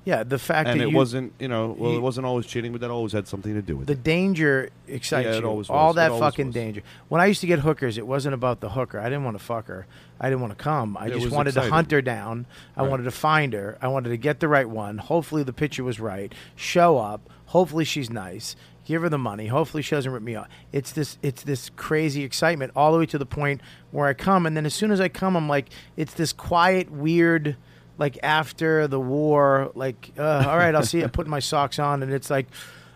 [0.05, 2.45] Yeah, the fact and that it you- wasn't, you know, well, you- it wasn't always
[2.47, 3.97] cheating, but that always had something to do with the it.
[3.97, 5.49] The danger excites Yeah, it you.
[5.49, 5.95] always All was.
[5.95, 6.83] It that always fucking danger.
[7.09, 8.99] When I used to get hookers, it wasn't about the hooker.
[8.99, 9.87] I didn't want to fuck her.
[10.21, 10.97] I didn't want to come.
[10.97, 11.71] I It just wanted exciting.
[11.71, 12.47] to hunt her down.
[12.77, 12.91] I Right.
[12.91, 13.79] wanted to find her.
[13.81, 14.99] I wanted to get the right one.
[14.99, 16.33] Hopefully the picture was right.
[16.57, 17.29] Show up.
[17.47, 18.57] Hopefully she's nice.
[18.85, 19.47] Give her the money.
[19.47, 20.49] Hopefully she doesn't rip me off.
[20.73, 23.61] It's this it's this crazy excitement all the way to the point
[23.93, 26.91] where I come and then as soon as I come I'm like it's this quiet
[26.91, 27.57] weird
[28.03, 31.79] like after the war like uh, all right I'll see you I'm putting my socks
[31.79, 32.49] on and it's like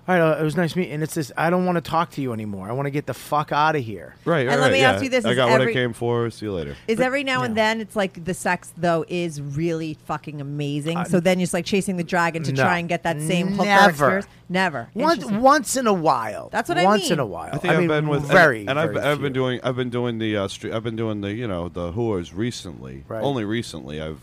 [0.09, 2.11] all right uh, it was nice meeting and it's this I don't want to talk
[2.13, 2.69] to you anymore.
[2.69, 4.15] I want to get the fuck out of here.
[4.25, 4.93] Right, right, And let right, me yeah.
[4.93, 6.29] ask you this, I is got what I came for.
[6.31, 6.77] See you later.
[6.89, 10.97] Is every now and then it's like the sex though is really fucking amazing.
[10.97, 12.63] Uh, so then you're just like chasing the dragon to no.
[12.63, 13.91] try and get that same hooker Never.
[13.91, 14.27] experience.
[14.49, 14.89] Never.
[14.95, 15.41] Once Interesting.
[15.41, 16.49] once in a while.
[16.51, 16.89] That's what I mean.
[16.89, 17.13] once mean.
[17.13, 17.51] in a while.
[17.53, 19.23] I think have mean, been with very and, and I've, very I've few.
[19.25, 21.93] been doing I've been doing the uh, street I've been doing the you know the
[21.93, 23.05] whores recently.
[23.09, 23.23] Right.
[23.23, 24.21] Only recently I've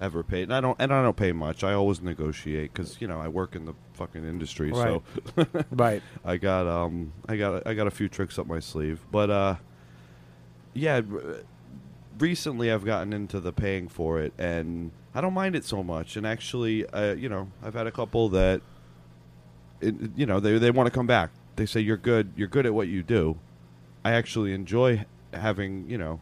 [0.00, 1.62] ever paid, and I don't and I don't pay much.
[1.62, 5.02] I always negotiate because you know I work in the fucking industry, so
[5.70, 6.02] right.
[6.24, 9.56] I got um I got I got a few tricks up my sleeve, but uh
[10.74, 11.00] yeah.
[12.18, 16.16] Recently, I've gotten into the paying for it, and I don't mind it so much.
[16.16, 18.60] And actually, uh, you know, I've had a couple that,
[19.80, 21.30] it, you know, they they want to come back.
[21.56, 22.34] They say you're good.
[22.36, 23.38] You're good at what you do.
[24.04, 26.20] I actually enjoy having you know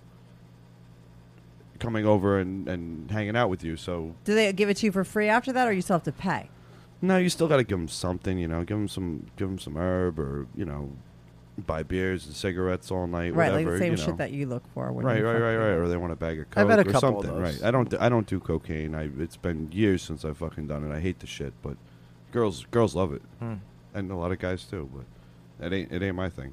[1.78, 3.76] coming over and, and hanging out with you.
[3.76, 6.04] So Do they give it to you for free after that, or you still have
[6.04, 6.50] to pay?
[7.00, 8.38] no, you still got to give them something.
[8.38, 10.90] You know, give them some give them some herb or you know
[11.66, 13.34] buy beers and cigarettes all night.
[13.34, 14.04] right, whatever, like the same you know.
[14.04, 14.92] shit that you look for.
[14.92, 15.64] When Right, you right, fuck right, people.
[15.66, 15.72] right.
[15.74, 17.42] Or they want a bag of coke I've had a or couple of something.
[17.42, 17.60] those.
[17.60, 17.66] Right.
[17.66, 17.90] I don't.
[17.90, 18.94] do- I don't do cocaine.
[18.94, 19.10] I.
[19.18, 20.94] It's been years since I've fucking done it.
[20.94, 21.76] I hate the shit, but
[22.32, 23.54] girls, girls love it, Hmm.
[23.94, 24.88] and a lot of guys too.
[24.92, 25.92] But it ain't.
[25.92, 26.52] It ain't my thing.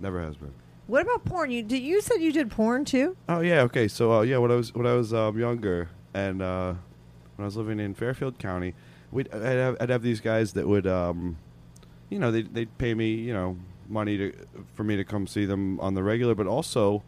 [0.00, 0.52] Never has been.
[0.86, 1.50] What about porn?
[1.50, 3.16] You did you said you did porn too?
[3.28, 3.88] Oh yeah, okay.
[3.88, 6.74] So uh, yeah, when I was when I was um, younger and uh,
[7.34, 8.74] when I was living in Fairfield County,
[9.10, 11.38] we'd I'd have, I'd have these guys that would, um,
[12.08, 13.58] you know, they'd, they'd pay me, you know,
[13.88, 14.32] money to
[14.74, 17.02] for me to come see them on the regular, but also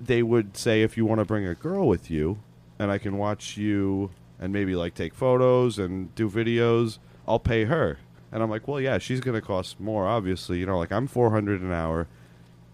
[0.00, 2.38] they would say if you want to bring a girl with you,
[2.78, 7.64] and I can watch you and maybe like take photos and do videos, I'll pay
[7.64, 7.98] her.
[8.30, 10.58] And I'm like, well, yeah, she's gonna cost more, obviously.
[10.58, 12.06] You know, like I'm 400 an hour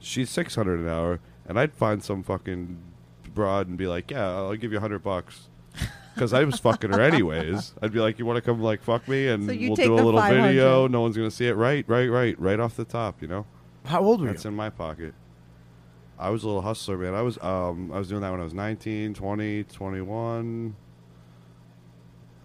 [0.00, 2.78] she's six hundred an hour, and I'd find some fucking
[3.34, 5.48] broad and be like, "Yeah, I'll give you a hundred bucks,"
[6.14, 7.74] because I was fucking her anyways.
[7.80, 9.86] I'd be like, "You want to come like fuck me, and So you we'll take
[9.86, 10.48] do a the little 500.
[10.48, 10.86] video.
[10.88, 11.54] No one's gonna see it.
[11.54, 13.22] Right, right, right, right off the top.
[13.22, 13.46] You know,
[13.84, 14.32] How old were you?
[14.32, 14.48] that's you?
[14.50, 15.14] in my pocket."
[16.18, 17.14] I was a little hustler, man.
[17.14, 20.76] I was um I was doing that when I was 19, 20, 21.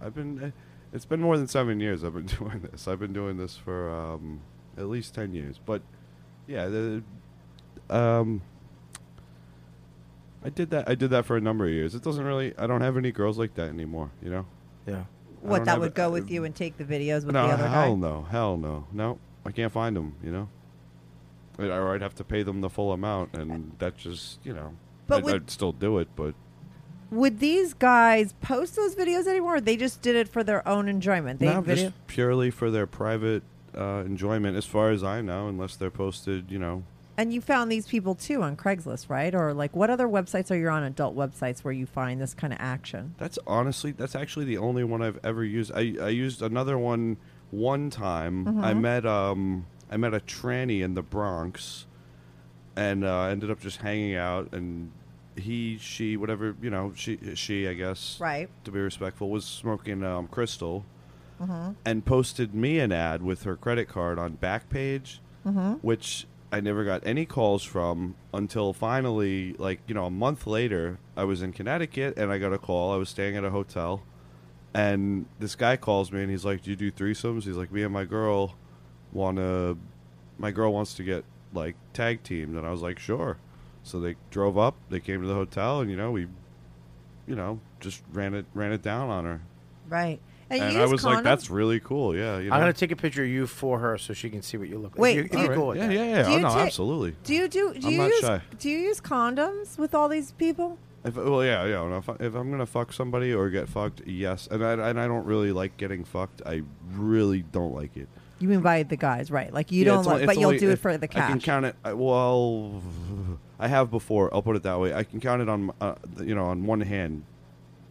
[0.01, 0.51] I've been eh,
[0.93, 2.87] it's been more than 7 years I've been doing this.
[2.87, 4.41] I've been doing this for um
[4.77, 5.59] at least 10 years.
[5.65, 5.81] But
[6.47, 7.03] yeah, the
[7.89, 8.41] um
[10.43, 11.95] I did that I did that for a number of years.
[11.95, 14.45] It doesn't really I don't have any girls like that anymore, you know.
[14.85, 14.95] Yeah.
[15.43, 17.33] I What don't that have would a- go with you and take the videos with
[17.33, 18.01] no, the other hell guy?
[18.01, 19.19] no, hell no, no.
[19.45, 20.15] I can't find them.
[20.23, 20.49] You know,
[21.59, 24.73] I- or I'd have to pay them the full amount, and that just you know,
[25.07, 26.07] But I'd, with- I'd still do it.
[26.15, 26.33] But
[27.11, 29.55] Would these guys post those videos anymore?
[29.57, 31.39] Or they just did it for their own enjoyment.
[31.39, 31.85] They no, video.
[31.89, 33.43] just purely for their private
[33.77, 36.83] uh, enjoyment, as far as I know, unless they're posted, you know.
[37.17, 39.33] And you found these people too on Craigslist, right?
[39.33, 40.83] Or like, what other websites are you on?
[40.83, 43.15] Adult websites where you find this kind of action?
[43.17, 45.71] That's honestly, that's actually the only one I've ever used.
[45.73, 47.17] I, I used another one
[47.51, 48.47] one time.
[48.61, 48.81] I Mhm.
[48.81, 51.85] met um I met a tranny in the Bronx,
[52.75, 54.51] and uh, ended up just hanging out.
[54.51, 54.91] And
[55.37, 58.49] he, she, whatever you know, she, she, I guess, Right.
[58.63, 60.85] To be respectful, was smoking um, crystal,
[61.41, 61.75] Mhm.
[61.85, 65.79] and posted me an ad with her credit card on Backpage, Mhm.
[65.81, 66.25] which
[66.55, 71.25] I never got any calls from until finally, like you know, a month later, I
[71.25, 72.93] was in Connecticut and I got a call.
[72.93, 74.03] I was staying at a hotel,
[74.73, 77.83] and this guy calls me and he's like, "Do you do threesomes?" He's like, "Me
[77.83, 78.55] and my girl
[79.11, 79.77] want to.
[80.37, 83.35] My girl wants to get like tag teamed," and I was like, "Sure."
[83.83, 84.77] So they drove up.
[84.89, 86.21] They came to the hotel, and you know, we,
[87.27, 89.41] you know, just ran it ran it down on her.
[89.89, 90.21] Right.
[90.49, 92.55] And, And, I use was like, "That's really cool." Yeah, you know.
[92.55, 94.77] I'm gonna take a picture of you for her so she can see what you
[94.77, 94.99] look like.
[94.99, 95.93] Wait, if do you, you- if you're cool with yeah, that.
[95.93, 96.23] yeah, yeah.
[96.23, 97.15] Do Oh no, ta- absolutely.
[97.23, 97.73] Do you do?
[97.73, 98.19] Do I'm you use?
[98.19, 98.41] shy.
[98.59, 100.77] Do you use condoms with all these people?
[101.03, 101.87] If, well, yeah, yeah.
[101.87, 104.47] no, If, I, if I'm gonna fuck somebody or get fucked, yes.
[104.51, 106.41] And I, and I don't really like getting fucked.
[106.45, 106.61] I
[106.93, 108.07] really don't like it.
[108.37, 109.51] You mean by the guys, right?
[109.53, 111.23] Like you Yeah, don't, like, only- but you'll only do it for the cash.
[111.23, 111.75] I can count it.
[111.83, 112.81] I, well,
[113.59, 114.31] I have before.
[114.33, 114.93] I'll put it that way.
[114.93, 117.23] I can count it on, uh, you know, on one hand,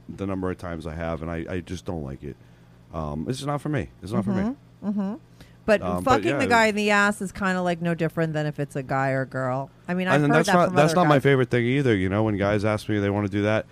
[0.09, 2.36] the number of times I have, and I, I just don't like it.
[2.92, 3.88] Um, it's not for me.
[4.02, 4.55] It's not for me.
[4.84, 5.14] Mm-hmm.
[5.66, 8.34] But Um, but fucking the guy in the ass is kind of like no different
[8.34, 9.70] than if it's a guy or girl.
[9.88, 11.96] I mean, I've and that's that not that's not my favorite thing either.
[11.96, 13.66] You know, when guys ask me they want to do that,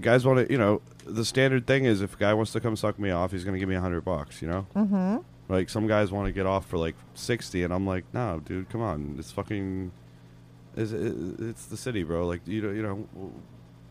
[0.00, 0.52] guys want to.
[0.52, 3.32] You know, the standard thing is if a guy wants to come suck me off,
[3.32, 4.42] he's going to give me a hundred bucks.
[4.42, 4.66] You know.
[4.76, 5.16] Mm-hmm.
[5.48, 8.68] Like some guys want to get off for like sixty, and I'm like, no, dude,
[8.68, 9.90] come on, it's fucking,
[10.76, 12.24] it's, it's the city, bro.
[12.24, 13.32] Like you know, you know,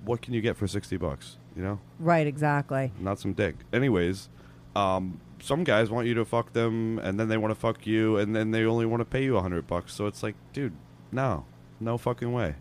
[0.06, 1.36] what can you get for sixty bucks?
[1.56, 2.92] You know, Right, exactly.
[3.00, 3.56] not some dick.
[3.74, 4.30] Anyways,
[4.76, 8.18] um, some guys want you to fuck them, and then they want to fuck you,
[8.18, 9.94] and then they only want to pay you a hundred bucks.
[9.94, 10.74] So it's like, dude,
[11.12, 11.46] no,
[11.80, 12.56] no fucking way.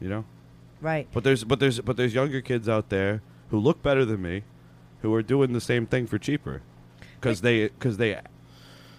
[0.00, 0.24] You know.
[0.80, 1.08] Right.
[1.12, 4.44] But there's but there's but there's younger kids out there who look better than me,
[5.02, 6.62] who are doing the same thing for cheaper,
[7.20, 8.20] because they because they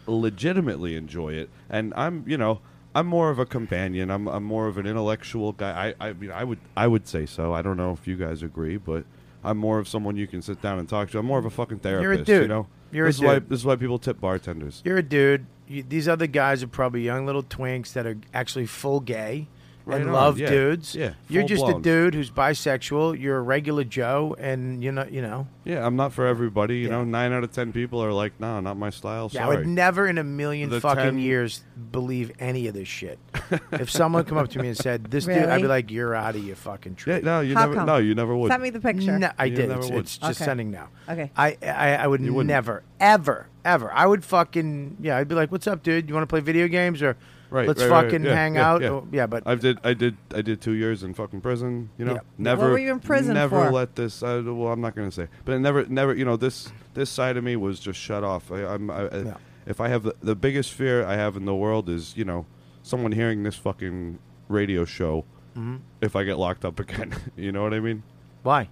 [0.07, 1.49] legitimately enjoy it.
[1.69, 2.59] And I'm you know
[2.95, 4.09] I'm more of a companion.
[4.11, 5.93] I'm I'm more of an intellectual guy.
[5.99, 7.53] I I mean I would I would say so.
[7.53, 9.05] I don't know if you guys agree, but
[9.43, 11.19] I'm more of someone you can sit down and talk to.
[11.19, 12.03] I'm more of a fucking therapist.
[12.03, 12.49] You're a You dude.
[12.49, 12.67] know.
[12.91, 13.49] You're a this is why dude.
[13.49, 14.81] this is why people tip bartenders.
[14.83, 15.45] You're a dude.
[15.67, 19.47] You, these other guys are probably young little twinks that are actually full gay
[19.89, 20.49] Right and on, love yeah.
[20.49, 20.93] dudes.
[20.95, 21.81] Yeah, You're just full-blown.
[21.81, 23.19] a dude who's bisexual.
[23.19, 25.47] You're a regular Joe, and you know, you know.
[25.65, 26.77] Yeah, I'm not for everybody.
[26.79, 29.29] You know, nine out of ten people are like, no, not my style.
[29.31, 32.87] Yeah, I would never in a million The fucking 10 years believe any of this
[32.87, 33.19] shit.
[33.71, 36.35] if someone come up to me and said, "This dude," I'd be like, "You're out
[36.35, 37.75] of your fucking tree." Yeah, no, you How never.
[37.75, 37.85] come?
[37.87, 38.51] No, you never would.
[38.51, 39.17] Send me the picture.
[39.17, 39.69] No, I You did.
[39.69, 40.45] never It's, it's just Okay.
[40.45, 40.89] sending now.
[41.09, 41.31] Okay.
[41.35, 42.47] I, I I would You wouldn't.
[42.49, 43.91] never, ever, ever.
[43.91, 45.17] I would fucking yeah.
[45.17, 46.07] I'd be like, "What's up, dude?
[46.07, 47.17] You want to play video games or
[47.51, 48.89] Right, let's right, right, fucking yeah, hang yeah, out?" yeah.
[48.89, 49.79] Oh, yeah, but I did.
[49.83, 50.17] I did.
[50.33, 51.89] I did two years in fucking prison.
[51.97, 52.19] You know, Yeah.
[52.37, 52.61] never.
[52.63, 53.71] What were you in prison Never for?
[53.71, 54.21] let this.
[54.21, 56.13] Uh, well, I'm not going to say, but it never, never.
[56.13, 58.51] You know, this this side of me was just shut off.
[58.51, 58.89] I, I'm.
[58.91, 59.33] I, I- Yeah.
[59.65, 62.45] If I have the, the biggest fear I have in the world is you know
[62.81, 65.25] someone hearing this fucking radio show.
[65.55, 65.77] Mm-hmm.
[66.01, 68.03] If I get locked up again, you know what I mean?
[68.43, 68.69] why?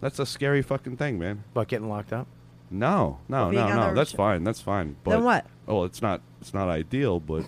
[0.00, 1.44] That's a scary fucking thing, man.
[1.52, 2.26] About getting locked up?
[2.72, 3.94] No, no, no, no.
[3.94, 4.42] That's sh- fine.
[4.42, 4.96] That's fine.
[5.04, 5.46] But Then what?
[5.68, 6.22] Oh, it's not.
[6.40, 7.44] It's not ideal, but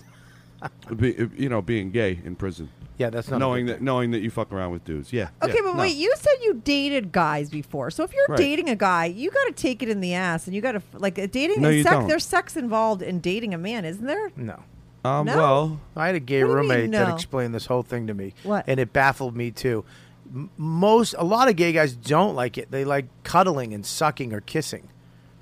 [0.96, 2.68] Be, you know, being gay in prison.
[2.96, 5.12] Yeah, that's not knowing that knowing that you fuck around with dudes.
[5.12, 5.30] Yeah.
[5.42, 5.80] Okay, yeah, but no.
[5.80, 7.90] wait, you said you dated guys before.
[7.90, 8.38] So if you're Right.
[8.38, 10.82] dating a guy, you got to take it in the ass, and you got to
[10.92, 11.60] like uh, dating.
[11.60, 12.08] No, is you sex, don't.
[12.08, 14.30] There's sex involved in dating a man, isn't there?
[14.36, 14.62] No.
[15.04, 15.36] Um, No?
[15.36, 18.06] well, I had a gay What do you mean, roommate that explained this whole thing
[18.06, 18.32] to me.
[18.44, 18.64] What?
[18.68, 19.84] And it baffled me too.
[20.32, 22.70] M- Most, a lot of gay guys don't like it.
[22.70, 24.88] They like cuddling and sucking or kissing.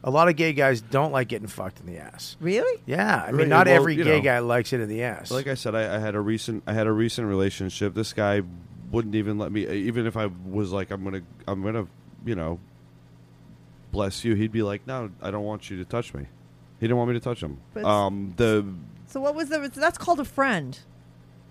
[0.05, 2.36] A lot of gay guys don't like getting fucked in the ass.
[2.40, 2.82] Really?
[2.86, 4.22] Yeah, I mean, Right, not well, every you gay know.
[4.24, 5.30] guy likes it in the ass.
[5.30, 7.94] like I said, I, I had a recent I had a recent relationship.
[7.94, 8.42] This guy
[8.90, 9.66] wouldn't even let me.
[9.68, 11.86] Even if I was like, I'm gonna, I'm gonna,
[12.26, 12.59] you know,
[13.90, 14.34] bless you.
[14.34, 16.26] He'd be like, No, I don't want you to touch me.
[16.80, 17.59] He didn't want me to touch him.
[17.74, 18.66] But- Um, the
[19.07, 19.70] So what was the?
[19.72, 20.78] That's called a friend.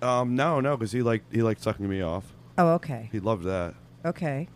[0.01, 2.33] um, no, no, because he liked he liked sucking me off.
[2.57, 3.75] Oh, okay, He loved that.
[4.05, 4.47] okay.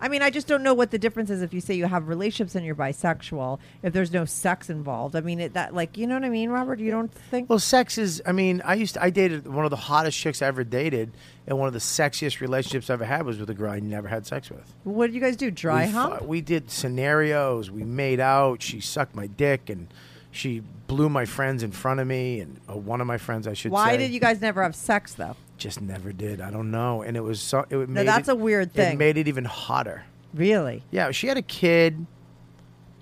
[0.00, 2.08] I mean, I just don't know what the difference is if you say you have
[2.08, 3.58] relationships and you're bisexual.
[3.82, 6.50] If there's no sex involved, I mean, it, that like you know what I mean,
[6.50, 6.78] Robert?
[6.78, 7.48] You don't think?
[7.48, 8.22] Well, sex is.
[8.26, 8.94] I mean, I used.
[8.94, 11.12] To, I dated one of the hottest chicks I ever dated,
[11.46, 14.08] and one of the sexiest relationships I ever had was with a girl I never
[14.08, 14.72] had sex with.
[14.84, 15.50] what did you guys do?
[15.50, 16.18] Dry we hump?
[16.20, 17.70] fu- we did scenarios.
[17.70, 18.62] We made out.
[18.62, 19.88] She sucked my dick, and
[20.30, 23.54] she blew my friends in front of me, and uh, one of my friends, I
[23.54, 23.74] should say.
[23.74, 23.98] Why say.
[23.98, 25.36] did you guys never have sex though?
[25.56, 26.40] Just never did.
[26.40, 27.02] I don't know.
[27.02, 27.64] And it was so.
[27.70, 28.94] It No, that's it- a weird thing.
[28.94, 30.04] It made it even hotter.
[30.34, 30.82] Really?
[30.90, 32.06] Yeah, she had a kid.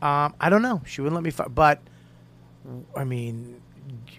[0.01, 0.83] Um, I don't know.
[0.87, 1.31] She wouldn't let me.
[1.31, 1.81] Fu- but
[2.97, 3.61] I mean,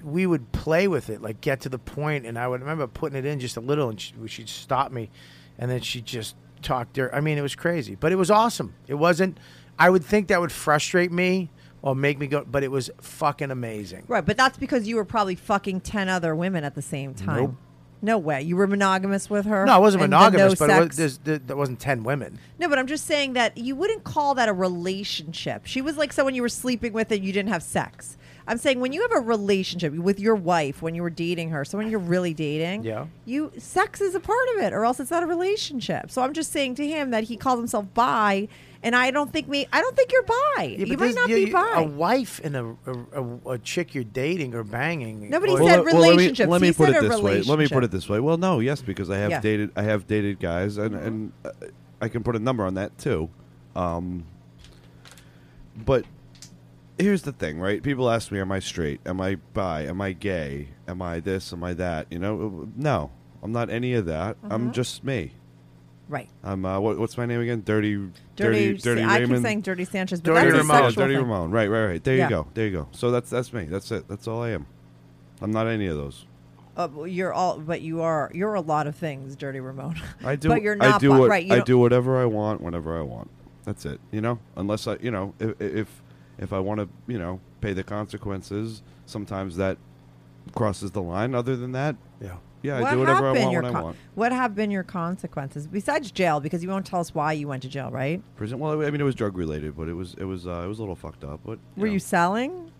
[0.03, 3.17] we would play with it, like get to the point, and I would remember putting
[3.17, 5.09] it in just a little, and she, she'd stop me,
[5.57, 7.11] and then she'd just talk dirt.
[7.13, 8.73] I mean, it was crazy, but it was awesome.
[8.87, 9.37] It wasn't.
[9.79, 13.51] I would think that would frustrate me or make me go, but it was fucking
[13.51, 14.05] amazing.
[14.07, 17.37] Right, but that's because you were probably fucking ten other women at the same time.
[17.37, 17.55] Nope.
[18.01, 18.41] No way.
[18.41, 19.65] You were monogamous with her.
[19.65, 20.97] No, I wasn't and the monogamous, no but it was, sex?
[20.97, 22.39] there's, there, there wasn't ten women.
[22.59, 25.65] No, but I'm just saying that you wouldn't call that a relationship.
[25.65, 28.17] She was like someone you were sleeping with and you didn't have sex.
[28.47, 31.65] I'm saying when you have a relationship with your wife, when you were dating her,
[31.65, 33.07] someone you're really dating, Yeah.
[33.25, 36.11] you sex is a part of it, or else it's not a relationship.
[36.11, 38.47] So I'm just saying to him that he called himself bi,
[38.83, 39.65] and I don't think me.
[39.73, 40.75] I don't think you're bi.
[40.77, 41.81] Yeah, you might not you- be bi.
[41.81, 45.27] A wife and a, a, a, a chick you're dating or banging.
[45.31, 46.47] Nobody or- said let- let me, relationships.
[46.49, 47.41] let me He put said it this way.
[47.41, 48.19] Let me put it this way.
[48.19, 49.41] Well, no, yes, because I have Yeah.
[49.41, 49.71] dated.
[49.75, 51.49] I have dated guys, and and uh,
[51.99, 53.29] I can put a number on that too.
[53.75, 54.25] Um,
[55.83, 56.05] but
[56.97, 57.81] here's the thing, right?
[57.83, 59.01] People ask me, "Am I straight?
[59.05, 59.83] Am I bi?
[59.85, 60.69] Am I gay?
[60.87, 61.51] Am I this?
[61.53, 63.11] Am I that?" You know, no,
[63.43, 64.37] I'm not any of that.
[64.41, 64.51] Mm-hmm.
[64.51, 65.33] I'm just me.
[66.09, 66.29] right.
[66.43, 67.63] I'm uh, what, what's my name again?
[67.65, 67.95] Dirty,
[68.35, 68.73] Dirty.
[68.73, 69.33] dirty, dirty I Raymond.
[69.39, 70.75] keep saying Dirty Sanchez, but Dirty that's Ramone.
[70.75, 71.23] a sexual Dirty thing.
[71.23, 71.51] Ramone.
[71.51, 72.03] Right, right, right.
[72.03, 72.23] There Yeah.
[72.25, 72.47] you go.
[72.53, 72.87] There you go.
[72.91, 73.65] So that's that's me.
[73.65, 74.07] That's it.
[74.07, 74.65] That's all I am.
[75.41, 76.25] I'm not any of those.
[76.77, 78.29] Uh, you're all, but you are.
[78.33, 79.95] You're a lot of things, Dirty Ramone.
[80.25, 80.49] I do.
[80.49, 81.45] But you're not I do bi- what, right.
[81.45, 83.29] You I don't- do whatever I want whenever I want.
[83.63, 83.99] That's it.
[84.11, 86.01] You know, unless I, you know, if if,
[86.37, 88.81] if I want to, you know, pay the consequences.
[89.05, 89.77] Sometimes that
[90.53, 91.35] crosses the line.
[91.35, 92.37] Other than that, Yeah.
[92.61, 93.97] yeah, what I do whatever I want your when I want.
[94.15, 96.39] What have been your consequences besides jail?
[96.39, 98.21] Because you won't tell us why you went to jail, right?
[98.35, 98.59] Prison.
[98.59, 100.79] Well, I mean, it was drug related, but it was it was uh, it was
[100.79, 101.39] a little fucked up.
[101.45, 101.93] But Were know.
[101.93, 102.71] you selling?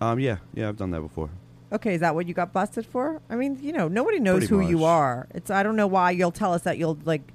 [0.00, 0.18] Um.
[0.18, 0.38] Yeah.
[0.54, 0.68] Yeah.
[0.68, 1.30] I've done that before.
[1.72, 3.22] Okay, is that what you got busted for?
[3.30, 5.26] I mean, you know, nobody knows Pretty who you are.
[5.34, 7.32] It's I don't know why you'll tell us that you'll like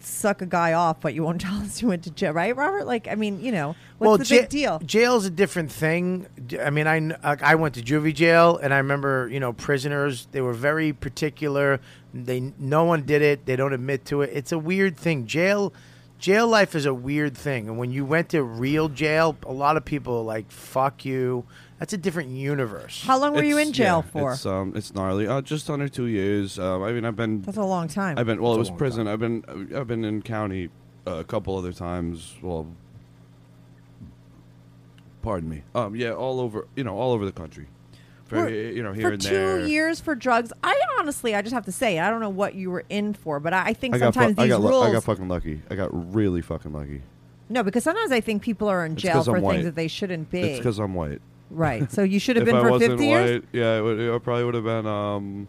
[0.00, 2.86] suck a guy off, but you won't tell us you went to jail, right, Robert?
[2.86, 4.78] Like, I mean, you know, what's well, the ja- big deal?
[4.80, 6.26] Jail's a different thing.
[6.62, 10.28] I mean, I I went to juvie jail, and I remember you know prisoners.
[10.32, 11.80] They were very particular.
[12.14, 13.46] They no one did it.
[13.46, 14.30] They don't admit to it.
[14.32, 15.26] It's a weird thing.
[15.26, 15.72] Jail,
[16.18, 17.68] jail life is a weird thing.
[17.68, 21.44] And when you went to real jail, a lot of people are like fuck you.
[21.78, 23.04] That's a different universe.
[23.04, 24.32] How long were you in jail yeah, for?
[24.32, 25.28] It's um, it's gnarly.
[25.28, 26.58] Uh, just under two years.
[26.58, 28.18] Um, I mean, I've been That's a long time.
[28.18, 28.52] I've been well.
[28.52, 29.06] It's It was long prison.
[29.08, 30.70] I've been I've been in county
[31.06, 32.34] uh, a couple other times.
[32.42, 32.66] Well,
[35.22, 35.62] pardon me.
[35.74, 36.66] Um, yeah, all over.
[36.76, 37.66] You know, all over the country.
[38.24, 39.66] For, For- you know, here for and two there.
[39.66, 40.52] years for drugs.
[40.62, 43.40] I honestly, I just have to say, I don't know what you were in for,
[43.40, 44.86] but I, I think I got, fu- sometimes I these got, lu- rules.
[44.86, 45.62] I got fucking lucky.
[45.70, 47.00] I got really fucking lucky.
[47.48, 49.64] no, because sometimes I think people are in It's jail 'cause for I'm things white.
[49.64, 50.40] that they shouldn't be.
[50.40, 51.22] It's because I'm white.
[51.50, 51.90] Right.
[51.90, 53.42] So you should have been I for wasn't fifty white, years.
[53.52, 54.86] yeah, it, would, it probably would have been.
[54.86, 55.48] Um,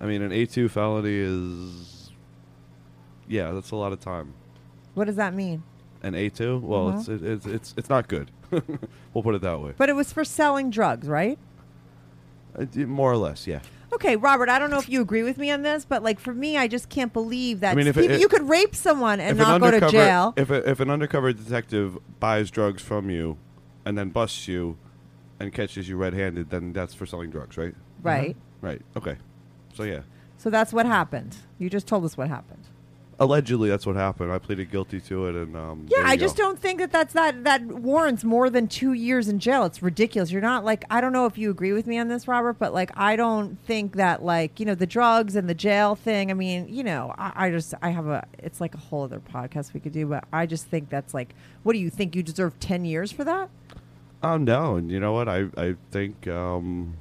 [0.00, 2.10] I mean, an A two felony is.
[3.28, 4.34] Yeah, that's a lot of time.
[4.94, 5.62] What does that mean?
[6.02, 6.58] An A two?
[6.58, 6.98] Well, Uh-huh.
[6.98, 8.30] it's it, it's it's it's not good.
[8.50, 9.74] we'll put it that way.
[9.76, 11.38] But it was for selling drugs, right?
[12.58, 13.60] Uh, more or less, yeah.
[13.92, 16.32] Okay, Robert, I don't know if you agree with me on this, but like for
[16.34, 18.74] me, I just can't believe that I mean, if it- people, it- you could rape
[18.74, 20.32] someone and not go to jail.
[20.36, 23.36] If a, if an undercover detective buys drugs from you,
[23.84, 24.78] and then busts you,
[25.40, 27.74] and catches you red-handed, then that's for selling drugs, right?
[28.02, 28.36] right.
[28.60, 28.82] Right.
[28.96, 29.16] Okay.
[29.74, 30.00] So yeah.
[30.36, 31.36] So that's what happened.
[31.58, 32.64] You just told us what happened.
[33.18, 34.32] allegedly that's what happened.
[34.32, 36.44] I pleaded guilty to it, and um, Yeah, there you I just go.
[36.44, 39.64] don't think that that's that that warrants more than two years in jail.
[39.64, 40.30] It's ridiculous.
[40.30, 42.72] You're not like I don't know if you agree with me on this, Robert, but
[42.74, 46.30] like I don't think that like you know the drugs and the jail thing.
[46.30, 49.20] I mean, you know, I, I just I have a it's like a whole other
[49.20, 52.22] podcast we could do, but I just think that's like, what do you think you
[52.22, 53.50] deserve ten years for that?
[54.22, 55.28] Oh no, and you know what?
[55.28, 56.94] I I think um,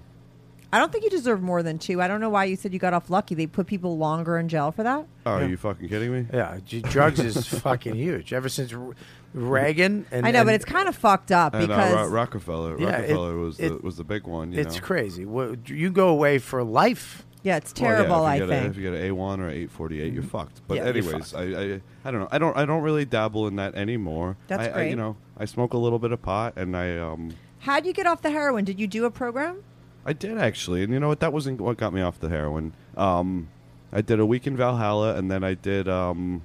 [0.72, 2.02] I don't think you deserve more than two.
[2.02, 3.36] I don't know why you said you got off lucky.
[3.36, 5.06] They put people longer in jail for that.
[5.26, 6.28] oh, are you fucking kidding me?
[6.34, 8.32] Yeah, j- drugs is fucking huge.
[8.34, 8.96] Ever since R-
[9.34, 12.08] Reagan, and I know, but and it's kind of fucked up And uh, because Ro-
[12.08, 14.54] Rockefeller, Yeah, it- Rockefeller was the, it- was the big one.
[14.54, 14.82] You it's know?
[14.82, 15.26] crazy.
[15.26, 17.26] What, you go away for life.
[17.44, 18.26] Yeah, it's Well, yeah, terrible.
[18.26, 18.68] I get a- think.
[18.72, 20.62] if you get an A one or eight forty eight, you're fucked.
[20.68, 22.28] But Yeah, you're anyways, I, I I don't know.
[22.32, 24.38] I don't I don't really dabble in that anymore.
[24.48, 24.90] That's I, I, great.
[24.92, 28.08] you know, I smoke a little bit of pot, and I um How'd you get
[28.08, 28.64] off the heroin?
[28.66, 29.64] Did you do a program?
[30.06, 31.20] I did actually, and you know what?
[31.20, 32.74] That wasn't what got me off the heroin.
[32.96, 33.50] Um,
[33.92, 36.42] I did a week in Valhalla, and then I did um,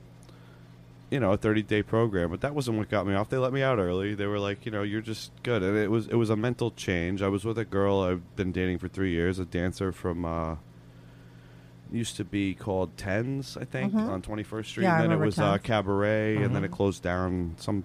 [1.11, 2.31] you know, a thirty day program.
[2.31, 3.29] But that wasn't what got me off.
[3.31, 4.15] They let me out early.
[4.15, 6.73] They were like, you know, you're just good, and it was it was a mental
[6.73, 7.23] change.
[7.23, 10.25] I was with a girl I've been dating for three years, a dancer from.
[10.25, 10.57] Uh,
[11.95, 14.09] Used to be called Tens, I think, Mhm.
[14.09, 15.63] on Twenty First Street, Yeah, I and then it remember was uh, Tens.
[15.63, 17.55] Cabaret, and then it closed down.
[17.57, 17.85] Some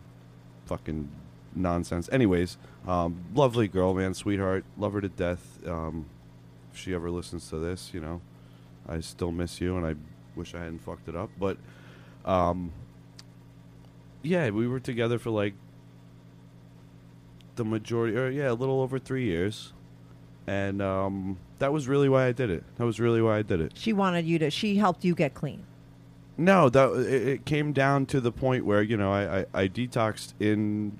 [0.65, 1.09] fucking
[1.55, 2.09] nonsense.
[2.11, 2.57] Anyways,
[2.87, 5.59] um, lovely girl, man, sweetheart, love her to death.
[5.67, 6.05] Um,
[6.73, 8.21] if she ever listens to this, you know,
[8.87, 9.93] I still miss you, and I
[10.35, 11.29] wish I hadn't fucked it up.
[11.39, 11.57] But,
[12.25, 12.71] um,
[14.23, 15.53] yeah, we were together for like
[17.57, 19.71] the majority, or yeah, a little over three years,
[20.47, 22.63] and um, that was really why I did it.
[22.77, 23.73] That was really why I did it.
[23.75, 24.49] She wanted you to.
[24.49, 25.63] She helped you get clean.
[26.37, 29.67] No, that it, it came down to the point where you know I, I, I
[29.67, 30.97] detoxed in,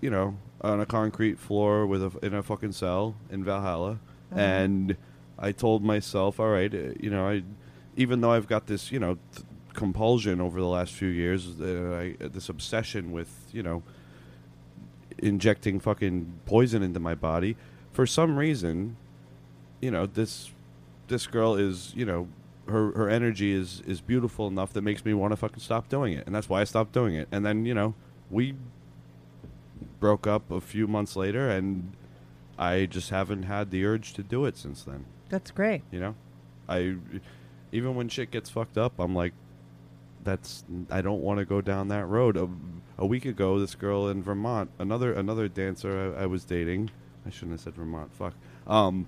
[0.00, 3.98] you know, on a concrete floor with a in a fucking cell in Valhalla,
[4.32, 4.40] Uh-huh.
[4.40, 4.96] and
[5.38, 7.42] I told myself, all right, uh, you know, I
[7.96, 12.14] even though I've got this you know th- compulsion over the last few years, uh,
[12.20, 13.82] I, this obsession with you know
[15.18, 17.56] injecting fucking poison into my body,
[17.92, 18.96] for some reason,
[19.80, 20.50] you know this
[21.08, 22.28] this girl is you know
[22.68, 26.12] her her energy is is beautiful enough that makes me want to fucking stop doing
[26.12, 27.28] it, and that's why I stopped doing it.
[27.32, 27.94] And then you know
[28.30, 28.54] we
[29.98, 31.92] broke up a few months later, and
[32.58, 35.04] I just haven't had the urge to do it since then.
[35.28, 35.82] That's great.
[35.90, 36.14] You know,
[36.68, 36.96] I
[37.72, 39.32] even when shit gets fucked up, I'm like,
[40.24, 42.36] that's I don't want to go down that road.
[42.36, 42.48] A,
[42.98, 46.90] a week ago, this girl in Vermont, another another dancer I, I was dating.
[47.26, 48.12] I shouldn't have said Vermont.
[48.12, 48.34] Fuck.
[48.66, 49.06] Um,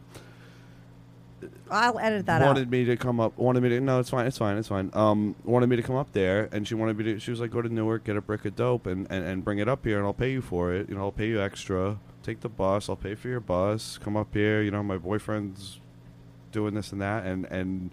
[1.70, 2.70] I'll edit that wanted out.
[2.70, 3.36] me to come up.
[3.38, 4.90] Wanted me to no, it's fine, it's fine, it's fine.
[4.92, 7.18] Um, wanted me to come up there, and she wanted me to.
[7.18, 9.58] She was like, go to Newark, get a brick of dope, and, and, and bring
[9.58, 10.88] it up here, and I'll pay you for it.
[10.88, 11.98] You know, I'll pay you extra.
[12.22, 12.88] Take the bus.
[12.88, 13.98] I'll pay for your bus.
[13.98, 14.62] Come up here.
[14.62, 15.80] You know, my boyfriend's
[16.52, 17.90] doing this and that, and and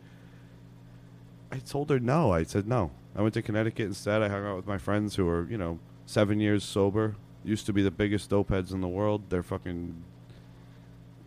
[1.52, 2.32] I told her no.
[2.32, 2.92] I said no.
[3.16, 4.22] I went to Connecticut instead.
[4.22, 7.16] I hung out with my friends who are you know seven years sober.
[7.44, 9.24] Used to be the biggest dope heads in the world.
[9.30, 10.04] They're fucking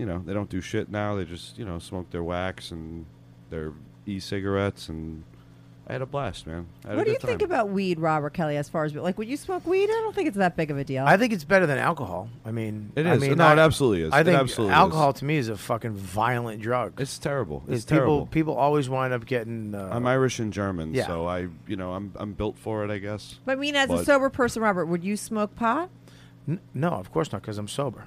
[0.03, 1.15] you know, they don't do shit now.
[1.15, 3.07] They just, you know, smoke their wax and
[3.51, 3.73] their
[4.05, 5.23] e-cigarettes, and
[5.87, 6.67] I had a blast, man.
[6.85, 8.57] I had What a do you good think about weed, Robert Kelly?
[8.57, 9.85] As far as like, would you smoke weed?
[9.85, 11.05] I don't think it's that big of a deal.
[11.07, 12.29] I think it's better than alcohol.
[12.45, 14.13] I mean, It I mean, No, I- it absolutely is.
[14.13, 17.01] I think absolutely alcohol to me is a fucking violent drug.
[17.01, 17.63] It's terrible.
[17.69, 18.27] It's people terrible.
[18.27, 19.73] people always wind up getting.
[19.73, 21.07] Uh, I'm Irish and German, Yeah.
[21.07, 23.39] so I, you know, I'm I'm built for it, I guess.
[23.45, 25.91] But I mean, as a sober person, Robert, would you smoke pot?
[26.49, 28.07] N- no, of course not, because I'm sober.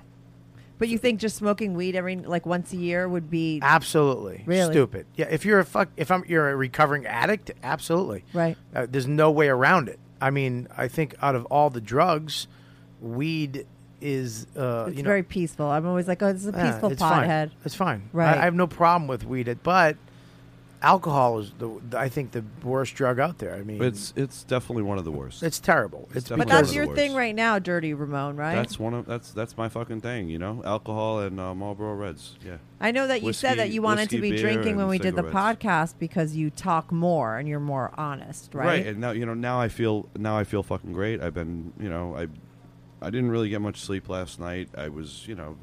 [0.78, 4.74] But you think just smoking weed every like once a year would be Absolutely, Really?
[4.74, 5.06] stupid.
[5.16, 8.24] Yeah, if you're a fuck, if I'm you're a recovering addict, absolutely.
[8.34, 8.58] right?
[8.76, 10.00] Uh, there's no way around it.
[10.20, 12.48] I mean, I think out of all the drugs,
[13.02, 13.66] weed
[14.02, 14.48] is.
[14.58, 15.66] Uh, It's you know, very peaceful.
[15.68, 17.28] I'm always like, oh, this is a yeah, peaceful it's fine.
[17.30, 17.52] pothead.
[17.64, 18.10] It's fine.
[18.12, 18.36] Right.
[18.38, 19.98] I, I have no problem with weed, but
[20.86, 23.56] alcohol is the I think the worst drug out there.
[23.56, 25.42] I mean, It's it's definitely one of the worst.
[25.42, 26.08] it's terrible.
[26.14, 28.56] It's, definitely But that's your thing right now, Dirty Ramone, right?
[28.56, 32.38] That's one of that's that's my fucking thing, you know, alcohol and uh, Marlboro Reds.
[32.46, 32.58] Yeah.
[32.80, 35.16] I know that you said that you wanted to be drinking when and we did
[35.16, 38.66] the podcast because you talk more and you're more honest, right?
[38.66, 38.88] Right.
[38.88, 41.20] And now you know now I feel now I feel fucking great.
[41.22, 42.28] I've been you know I
[43.02, 44.70] I didn't really get much sleep last night.
[44.78, 45.58] I was you know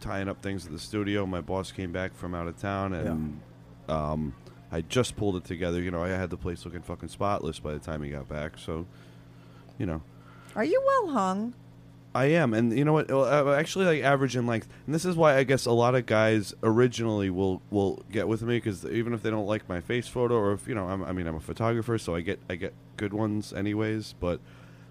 [0.00, 1.26] tying up things at the studio.
[1.26, 3.40] My boss came back from out of town and
[3.88, 4.34] um,
[4.72, 5.80] I just pulled it together.
[5.80, 8.58] You know I had the place looking fucking spotless by the time he got back.
[8.58, 8.86] So
[9.78, 10.02] you know
[10.56, 11.54] Are you well hung?
[12.14, 13.10] I am, and you know what?
[13.10, 16.04] Uh, actually, like average in length, and this is why I guess a lot of
[16.04, 20.08] guys originally will will get with me because even if they don't like my face
[20.08, 22.56] photo, or if you know, I'm, I mean, I'm a photographer, so I get I
[22.56, 24.14] get good ones anyways.
[24.20, 24.40] But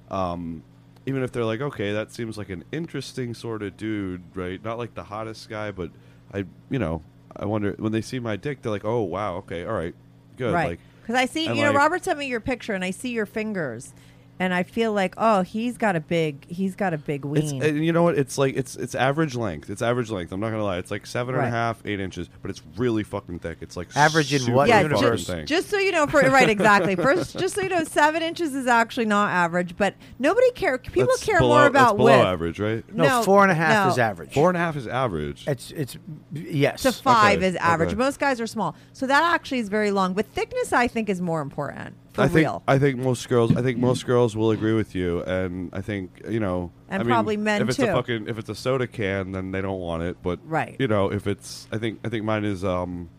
[0.09, 0.63] um,
[1.05, 4.63] even if they're like, okay, that seems like an interesting sort of dude, right?
[4.63, 5.91] Not like the hottest guy, but
[6.33, 7.03] I, you know,
[7.35, 9.95] I wonder when they see my dick, they're like, oh wow, okay, all right,
[10.37, 10.69] good, right.
[10.69, 10.79] like.
[11.01, 13.09] Because I see, And, you know, like- Robert sent me your picture, and I see
[13.09, 13.93] your fingers,
[14.41, 17.61] and I feel like, oh, he's got a big, he's got a big It's, ween.
[17.61, 18.17] and you know what?
[18.17, 19.69] It's like it's it's average length.
[19.69, 20.31] It's average length.
[20.31, 20.79] I'm not gonna lie.
[20.79, 21.53] It's like seven and a Right.
[21.53, 23.59] half, eight inches, but it's really fucking thick.
[23.61, 25.19] It's like Average in super what yeah, fucking universe?
[25.25, 25.45] just, thick.
[25.45, 26.95] just so you know, for right, exactly.
[26.95, 30.79] First, just so you know, seven inches is actually not average, but nobody care.
[30.79, 32.25] People That's care below, more about that's below width.
[32.27, 32.95] average, right?
[32.95, 33.91] No, No, four and a half no.
[33.91, 34.33] is average.
[34.33, 35.47] Four and a half is average.
[35.47, 35.97] It's it's
[36.33, 36.81] yes.
[36.81, 37.89] to five Okay, is average.
[37.89, 37.95] okay.
[37.97, 40.13] Most guys are small, so that actually is very long.
[40.13, 42.63] But thickness, I think, is more important for I think real.
[42.67, 46.21] I think most girls I think most girls will agree with you, and I think
[46.29, 47.85] you know, And I mean, probably men, If it's too.
[47.85, 50.17] a fucking if it's a soda can, then they don't want it.
[50.21, 50.75] But Right.
[50.79, 53.09] you know, if it's I think I think mine is um,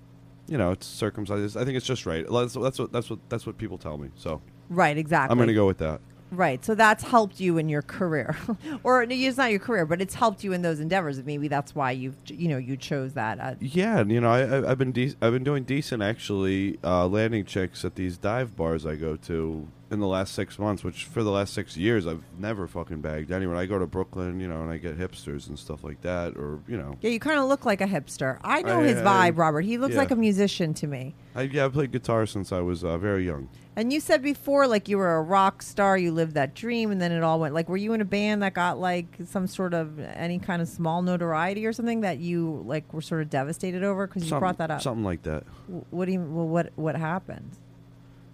[0.49, 1.57] you know, it's circumcised.
[1.57, 2.26] I think it's just right.
[2.30, 4.11] That's, that's what that's what that's what people tell me.
[4.16, 5.32] So right, exactly.
[5.32, 6.01] I'm gonna go with that.
[6.33, 6.64] Right.
[6.64, 8.35] So that's helped you in your career,
[8.83, 11.22] or it's not your career, but it's helped you in those endeavors.
[11.22, 13.39] Maybe that's why you've you know you chose that.
[13.39, 17.07] Uh, Yeah, and you know, I, I've been de- I've been doing decent actually, uh,
[17.07, 20.83] landing checks at these dive bars I go to in the last six months.
[20.83, 23.59] Which for the last six years, I've never fucking bagged anyone.
[23.59, 26.61] I go to Brooklyn, you know, and I get hipsters and stuff like that, or
[26.66, 28.39] you know, yeah, you kind of look like a hipster.
[28.43, 29.61] I know I- his I- vibe, Robert.
[29.61, 30.01] He looks yeah.
[30.01, 31.14] like a musician to me.
[31.35, 33.51] I yeah, I played guitar since I was uh, very young.
[33.75, 37.01] And you said before, like you were a rock star, you lived that dream, and
[37.01, 37.55] then it all went.
[37.55, 40.68] Like, were you in a band that got like some sort of any kind of
[40.68, 44.59] small notoriety or something that you like were sort of devastated over because you brought
[44.59, 44.83] that up?
[44.83, 45.45] Something like that.
[45.68, 46.20] W- What do you?
[46.20, 47.51] Well, what what happened?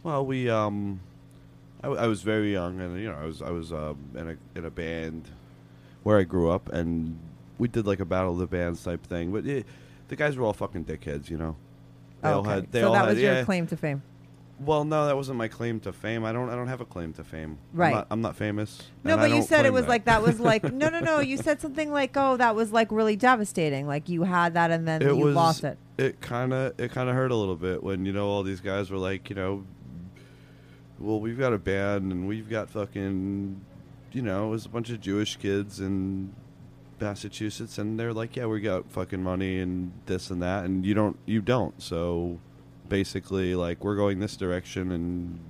[0.03, 1.01] Well, we um,
[1.83, 4.31] I, w- I was very young, and you know, I was I was um, in
[4.31, 5.29] a in a band
[6.03, 7.17] where I grew up, and
[7.59, 9.31] we did like a battle of the bands type thing.
[9.31, 9.67] But it,
[10.09, 11.55] the guys were all fucking dickheads, you know.
[12.23, 12.73] They all had.
[12.73, 13.45] They so all that had, was your yeah.
[13.45, 14.03] claim to fame.
[14.61, 16.25] Well, no, that wasn't my claim to fame.
[16.25, 16.49] I don't.
[16.51, 17.59] I don't have a claim to fame.
[17.73, 17.89] Right.
[17.89, 18.83] I'm not, I'm not famous.
[19.05, 19.89] No, but you said it was that.
[19.89, 21.21] like that was like no, no, no.
[21.21, 24.87] You said something like, "Oh, that was like really devastating." Like you had that and
[24.89, 25.35] then it you was.
[25.35, 25.79] lost it.
[25.97, 26.79] It kind of.
[26.81, 29.31] It kind of hurt a little bit when you know all these guys were like,
[29.31, 29.65] you know,
[30.99, 33.61] well, we've got a band and we've got fucking,
[34.13, 36.35] you know, it was a bunch of Jewish kids in
[37.01, 40.95] Massachusetts, and they're like, yeah, we got fucking money and this and that, and you
[40.95, 41.17] don't.
[41.27, 41.81] You don't.
[41.81, 42.41] So
[42.89, 45.41] basically, like, we're going this direction, and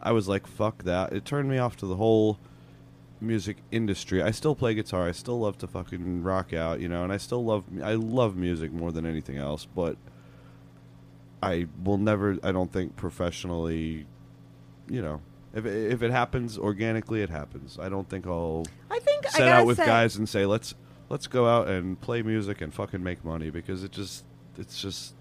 [0.00, 1.12] I was like, fuck that.
[1.12, 2.38] It turned me off to the whole
[3.20, 4.22] music industry.
[4.22, 5.08] I still play guitar.
[5.08, 8.36] I still love to fucking rock out, you know, and I still love I love
[8.36, 9.96] music more than anything else, but
[11.42, 14.06] I will never I don't think professionally,
[14.88, 15.20] you know,
[15.54, 17.78] if it, if it happens organically it happens.
[17.80, 20.46] I don't think I'll I think I set gotta out with say, guys and say
[20.46, 20.74] let's
[21.08, 24.24] let's go out and play music and fucking make money because it just
[24.58, 25.14] it's just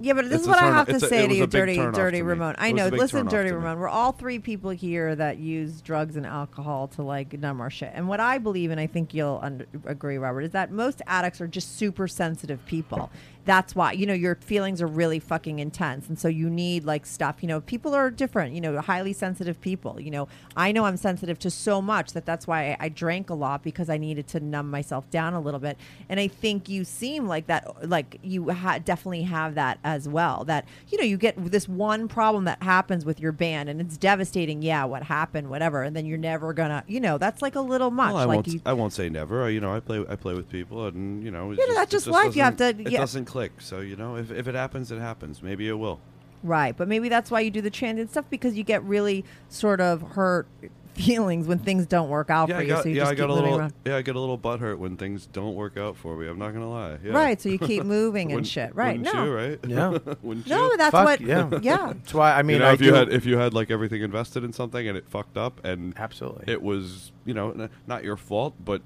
[0.00, 1.76] Yeah, but this It's is what I have to it's a- say to you, dirty,
[1.76, 2.22] dirty.
[2.22, 2.54] Ramone.
[2.58, 2.86] I know.
[2.88, 3.50] Listen, dirty.
[3.50, 3.78] Ramone.
[3.80, 7.90] We're all three people here that use drugs and alcohol to like numb our shit.
[7.94, 11.40] And what I believe, and I think you'll under, agree, Robert, is that most addicts
[11.40, 13.10] are just super sensitive people.
[13.48, 17.06] That's why you know your feelings are really fucking intense, and so you need like
[17.06, 17.36] stuff.
[17.40, 18.52] You know, people are different.
[18.54, 19.98] You know, highly sensitive people.
[19.98, 23.30] You know, I know I'm sensitive to so much that that's why I, I drank
[23.30, 25.78] a lot because I needed to numb myself down a little bit.
[26.10, 27.88] And I think you seem like that.
[27.88, 30.44] Like you ha- definitely have that as well.
[30.44, 33.96] That you know, you get this one problem that happens with your band, and it's
[33.96, 34.60] devastating.
[34.60, 36.84] Yeah, what happened, whatever, and then you're never gonna.
[36.86, 38.12] You know, that's like a little much.
[38.12, 39.44] well, I like won't you, I won't say never.
[39.44, 41.76] I, you know, I play I play with people and you know, it's Yeah, just,
[41.78, 42.36] that's it just life.
[42.36, 42.98] You have to- It yeah.
[43.00, 43.37] doesn't click.
[43.58, 45.42] So, you know, if if it happens it happens.
[45.42, 46.00] Maybe it will.
[46.42, 49.80] Right, but maybe that's why you do the transient stuff because you get really sort
[49.80, 50.46] of hurt
[50.94, 52.68] feelings when things don't work out Yeah, for I you.
[52.68, 53.72] got, so you yeah, just I got keep a little around.
[53.84, 56.26] yeah, I get a little butt hurt when things don't work out for me.
[56.28, 56.98] I'm not gonna lie.
[57.04, 57.12] Yeah.
[57.12, 58.74] Right, so you keep moving and shit.
[58.74, 59.58] Right, wouldn't no, you, right?
[59.66, 59.88] Yeah.
[60.22, 60.76] wouldn't no, you?
[60.76, 61.20] that's Fuck, what.
[61.20, 61.50] yeah.
[61.62, 61.92] yeah.
[61.94, 64.02] That's why I mean you know, I if you had if you had like everything
[64.02, 68.02] invested in something and it fucked up and absolutely it was you know n- not
[68.04, 68.82] your fault but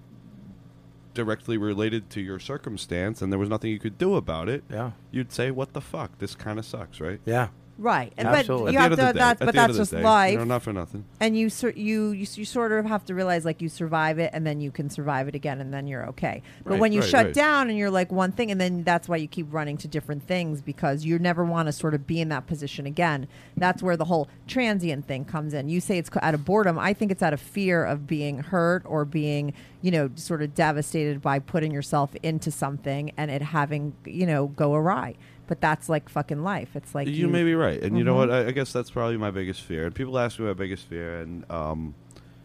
[1.15, 4.65] directly related to your circumstance and there was nothing you could do about it.
[4.71, 4.93] Yeah.
[5.11, 6.19] You'd say, "What the fuck?
[6.19, 7.21] This kind of sucks," right?
[7.25, 7.49] yeah.
[7.79, 8.67] Right, and Absolutely.
[8.67, 9.09] but you At have the end to.
[9.09, 10.33] of the day, That's at but the end that's of the just day, life.
[10.33, 11.05] You know, not for nothing.
[11.21, 14.31] and you, sur- you you you sort of have to realize like you survive it
[14.35, 17.01] and then you can survive it again and then you're okay but Right, when you
[17.01, 17.35] right, shut right.
[17.35, 20.23] down and you're like one thing and then that's why you keep running to different
[20.27, 23.97] things because you never want to sort of be in that position again that's where
[23.97, 27.11] the whole transient thing comes in you say it's co- out of boredom i think
[27.11, 31.39] it's out of fear of being hurt or being you know sort of devastated by
[31.39, 35.15] putting yourself into something and it having you know go awry
[35.53, 38.31] but that's like fucking life it's like you, may be right, and you know what?
[38.31, 39.85] I, I guess that's probably my biggest fear.
[39.85, 41.95] And people ask me my biggest fear, and um,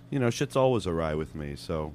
[0.10, 1.56] you know, shit's always awry with me.
[1.56, 1.94] So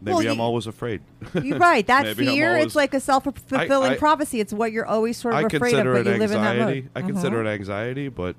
[0.00, 1.02] maybe Well, I'm you- always afraid.
[1.42, 1.86] You're right.
[1.86, 4.40] That fear, always- it's like a self fulfilling prophecy.
[4.40, 6.56] It's what you're always sort of I afraid of, consider but you live in that
[6.56, 6.80] anxiety.
[6.80, 6.90] mode.
[6.94, 7.46] I consider Mhm.
[7.46, 8.36] it anxiety, but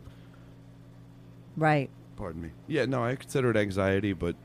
[1.55, 2.49] Right, pardon me.
[2.67, 4.35] Yeah, no, I consider it anxiety, but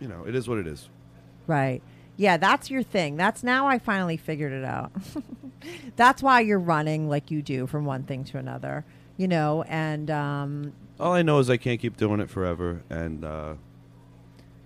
[0.00, 0.88] you know, it is what it is.
[1.46, 1.82] right.
[2.22, 3.16] Yeah, that's your thing.
[3.16, 4.92] That's now I finally figured it out.
[5.96, 8.84] that's why you're running like you do from one thing to another,
[9.16, 13.24] you know, and um, All I know is I can't keep doing it forever, and
[13.24, 13.54] uh,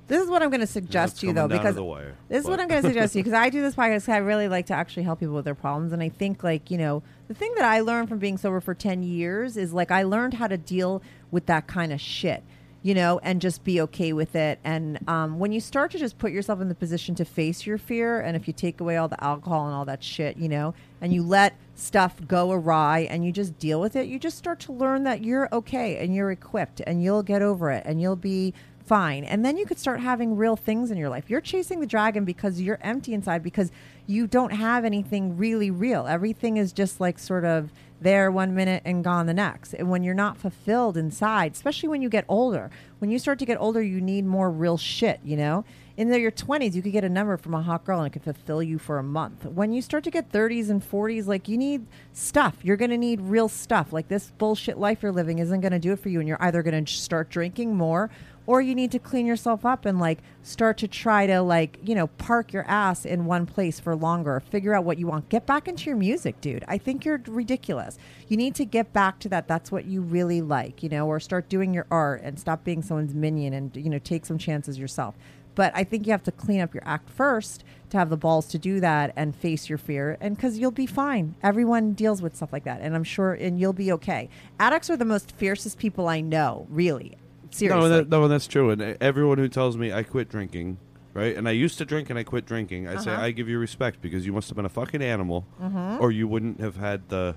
[0.07, 2.15] this is what I'm going to suggest to you though coming down to because wire,
[2.29, 4.11] this is what I'm going to suggest to you because I do this podcast 'cause
[4.11, 6.77] I really like to actually help people with their problems and I think like, you
[6.77, 10.03] know, the thing that I learned from being sober for 10 years is like I
[10.03, 12.43] learned how to deal with that kind of shit.
[12.87, 14.61] You know, and just be okay with it.
[14.63, 17.79] And um, when you start to just put yourself in the position to face your
[17.79, 20.73] fear, and if you take away all the alcohol and all that shit, you know,
[21.01, 24.61] and you let stuff go awry and you just deal with it, you just start
[24.61, 28.15] to learn that you're okay and you're equipped and you'll get over it and you'll
[28.15, 28.55] be
[28.87, 29.25] fine.
[29.25, 31.29] And then you could start having real things in your life.
[31.29, 33.73] You're chasing the dragon because you're empty inside because
[34.07, 36.07] you don't have anything really real.
[36.07, 39.75] Everything is just like sort of there one minute and gone the next.
[39.75, 43.45] And when you're not fulfilled inside, especially when you get older, when you start to
[43.45, 45.65] get older, you need more real shit, you know?
[45.97, 48.23] In your 20s, you could get a number from a hot girl and it could
[48.23, 49.47] fulfill you for a month.
[49.47, 52.57] When you start to get 30s and 40s, like you need stuff.
[52.63, 53.95] You're going to need real stuff.
[53.95, 56.19] Like this bullshit life you're living isn't going to do it for you.
[56.21, 58.11] And you're either going to start drinking more
[58.47, 61.95] or you need to clean yourself up and like start to try to like you
[61.95, 64.41] know park your ass in one place for longer.
[64.41, 65.29] Figure out what you want.
[65.29, 66.65] Get back into your music dude.
[66.69, 67.99] I think you're ridiculous.
[68.29, 69.49] You need to get back to that.
[69.49, 72.83] That's what you really like you know or start doing your art and stop being
[72.83, 75.17] someone's minion and you know take some chances yourself.
[75.55, 78.47] But i think you have to clean up your act first to have the balls
[78.49, 81.35] to do that and face your fear and because you'll be fine.
[81.43, 84.29] Everyone deals with stuff like that and i'm sure and you'll be okay.
[84.61, 87.17] Addicts are the most fiercest people i know really
[87.57, 88.71] seriously No, that, no, that's true.
[88.71, 90.79] And uh, everyone who tells me I quit drinking,
[91.15, 91.37] right?
[91.37, 92.89] And I used to drink and I quit drinking.
[92.89, 93.23] I say Uh-huh.
[93.23, 96.01] I give you respect because you must have been a fucking animal, Mhm.
[96.01, 97.35] or you wouldn't have had the,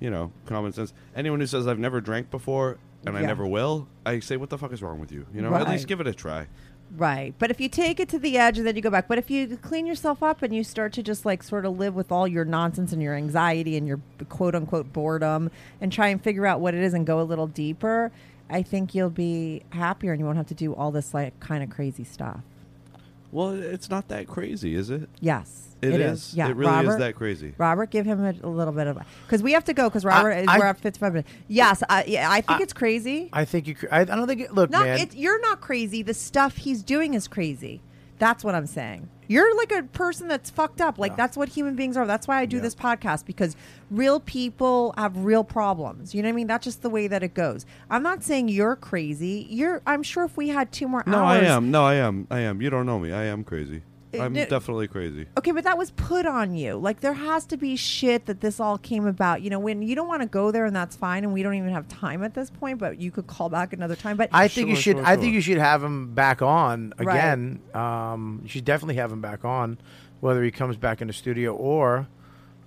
[0.00, 0.92] you know, common sense.
[1.14, 3.26] Anyone who says I've never drank before and I Yeah.
[3.28, 5.26] never will, I say, what the fuck is wrong with you?
[5.34, 5.68] You know, at Right.
[5.70, 6.46] least give it a try.
[6.96, 7.34] Right.
[7.40, 9.28] But if you take it to the edge and then you go back, but if
[9.28, 12.28] you clean yourself up and you start to just like sort of live with all
[12.28, 13.98] your nonsense and your anxiety and your
[14.28, 15.50] quote unquote boredom
[15.80, 18.12] and try and figure out what it is and go a little deeper,
[18.48, 21.62] I think you'll be happier and you won't have to do all this like kind
[21.62, 22.40] of crazy stuff.
[23.32, 25.08] Well, it's not that crazy, is it?
[25.20, 25.76] Yes.
[25.82, 26.32] It it is?
[26.32, 26.48] Yeah.
[26.48, 27.54] It really is that crazy.
[27.58, 30.30] Robert, give him a, a little bit of because we have to go because Robert
[30.32, 31.30] is I- we're at fifty five minutes.
[31.48, 33.28] Yes, I, yeah, I think it's crazy.
[33.32, 33.74] I think you.
[33.74, 34.40] cr- I, I don't think.
[34.40, 34.98] It, look, Not man.
[35.00, 36.02] it, you're not crazy.
[36.02, 37.82] The stuff he's doing is crazy.
[38.18, 39.08] That's what I'm saying.
[39.28, 40.98] You're like a person that's fucked up.
[40.98, 42.06] Like that's what human beings are.
[42.06, 43.56] That's why I do this podcast because
[43.90, 46.14] real people have real problems.
[46.14, 46.46] You know what I mean?
[46.46, 47.66] That's just the way that it goes.
[47.90, 49.46] I'm not saying you're crazy.
[49.50, 49.82] You're.
[49.86, 51.12] I'm sure if we had two more hours.
[51.12, 51.70] No, I am.
[51.70, 52.26] No, I am.
[52.30, 52.62] I am.
[52.62, 53.12] You don't know me.
[53.12, 53.82] I am crazy.
[54.20, 55.26] I'm no- definitely crazy.
[55.38, 56.76] Okay, but that was put on you.
[56.76, 59.42] Like there has to be shit that this all came about.
[59.42, 61.24] You know, when you don't want to go there, and that's fine.
[61.24, 62.78] And we don't even have time at this point.
[62.78, 64.16] But you could call back another time.
[64.16, 64.98] But I think you should.
[64.98, 67.16] I think you should have him back on Right.
[67.16, 67.60] again.
[67.74, 69.78] Um, you should definitely have him back on,
[70.20, 72.06] whether he comes back in the studio or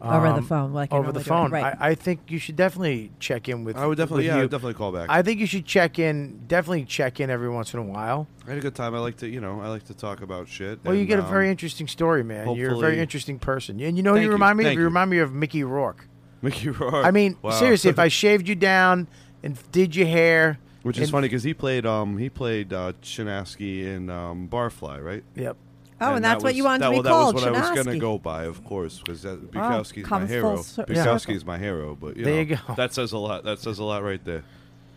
[0.01, 1.51] Over the um, phone, like over the phone.
[1.51, 1.75] Right.
[1.77, 3.75] I, I think you should definitely check in with.
[3.75, 5.09] I would definitely- with yeah, I would definitely call back.
[5.09, 6.41] I think you should check in.
[6.47, 8.27] Definitely check in every once in a while.
[8.47, 8.95] I had a good time.
[8.95, 10.79] I like to, you know, I like to talk about shit.
[10.85, 12.55] Well, you and, get a um, very interesting story, man.
[12.55, 14.73] You're a very interesting person, and you know who Thank you you, remind me of.
[14.73, 14.85] You you.
[14.85, 16.07] remind me of Mickey Rourke.
[16.41, 17.05] Mickey Rourke.
[17.05, 17.51] I mean, Wow.
[17.51, 19.07] seriously, if I shaved you down
[19.43, 23.83] and did your hair, Which is funny because he played um he played uh, Chinaski
[23.85, 25.23] in um, Barfly, right?
[25.35, 25.57] Yep.
[26.01, 27.43] Oh, and that's that what was- you wanted that, to be well, called, That was
[27.45, 30.55] what I was going to go by, of course, because Bukowski's my hero.
[30.55, 32.73] full cir- Bukowski's my hero, but you There know, you go.
[32.75, 33.43] That says a lot.
[33.43, 34.43] That says a lot right there.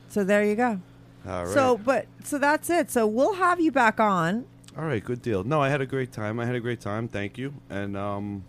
[0.08, 0.80] so there you go.
[1.26, 1.54] All right.
[1.54, 2.90] So, but so that's it.
[2.90, 4.44] So we'll have you back on.
[4.76, 5.42] all right, good deal.
[5.44, 6.38] No, I had a great time.
[6.40, 7.08] I had a great time.
[7.08, 7.54] Thank you.
[7.70, 8.44] And um,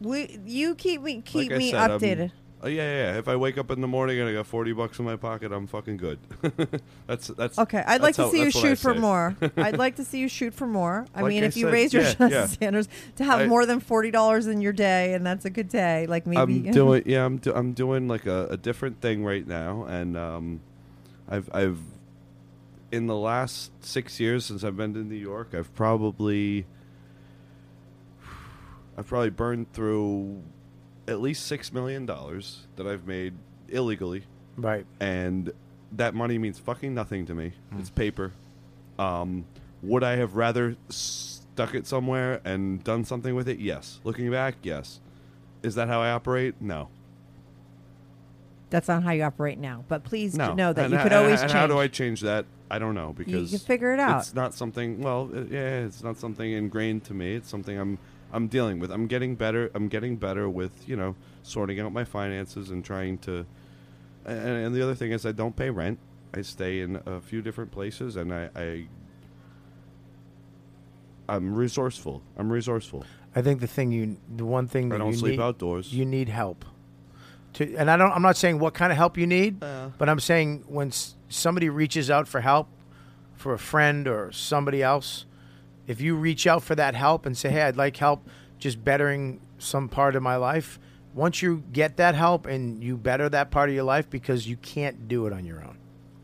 [0.00, 2.32] We you keep me keep like me said, I'm- updated.
[2.64, 3.18] Oh yeah, yeah, yeah.
[3.18, 5.52] If I wake up in the morning and I got forty bucks in my pocket,
[5.52, 6.18] I'm fucking good.
[7.06, 8.94] that's that's Okay, I'd like that's to how- see you that's what I shoot for
[8.94, 9.36] more.
[9.58, 11.04] I'd like to see you shoot for more.
[11.14, 12.46] I Like mean, I if you said, raise your yeah, yeah.
[12.46, 15.68] standards to have I- more than forty dollars in your day, and that's a good
[15.68, 16.06] day.
[16.06, 19.46] Like maybe I'm doing yeah, I'm do, I'm doing like a, a different thing right
[19.46, 20.60] now, and um,
[21.28, 21.78] I've I've
[22.90, 26.64] in the last six years since I've been to New York, I've probably
[28.96, 30.40] I've probably burned through
[31.08, 33.34] at least six million dollars that I've made
[33.68, 34.24] illegally,
[34.56, 34.86] right?
[35.00, 35.52] And
[35.92, 37.52] that money means fucking nothing to me.
[37.72, 37.78] Hmm.
[37.80, 38.32] It's paper.
[38.98, 39.44] Um,
[39.82, 43.58] would I have rather stuck it somewhere and done something with it?
[43.58, 44.00] Yes.
[44.04, 45.00] Looking back, yes.
[45.62, 46.54] Is that how I operate?
[46.60, 46.88] No.
[48.70, 49.84] that's not how you operate now.
[49.88, 50.52] But please No.
[50.54, 51.52] know that And you could and- always and change.
[51.52, 52.44] How do I change that?
[52.70, 54.18] I don't know because you can figure it out.
[54.22, 55.00] It's not something.
[55.00, 57.34] Well, yeah, it's not something ingrained to me.
[57.34, 57.98] It's something I'm
[58.32, 58.90] I'm dealing with.
[58.90, 59.70] I'm getting better.
[59.74, 63.46] I'm getting better with you know sorting out my finances and trying to.
[64.24, 65.98] And, and the other thing is I don't pay rent.
[66.32, 68.86] I stay in a few different places, and I, I
[71.28, 72.22] I'm resourceful.
[72.36, 73.04] I'm resourceful.
[73.36, 75.92] I think the thing you, the one thing that I don't you sleep need, outdoors.
[75.92, 76.64] You need help.
[77.54, 78.10] To, and I don't.
[78.12, 79.90] I'm not saying what kind of help you need, Uh.
[79.96, 82.68] but I'm saying when s- somebody reaches out for help,
[83.34, 85.24] for a friend or somebody else,
[85.86, 88.28] if you reach out for that help and say, "Hey, I'd like help
[88.58, 90.78] just bettering some part of my life,"
[91.14, 94.56] once you get that help and you better that part of your life, because you
[94.56, 95.76] can't do it on your own.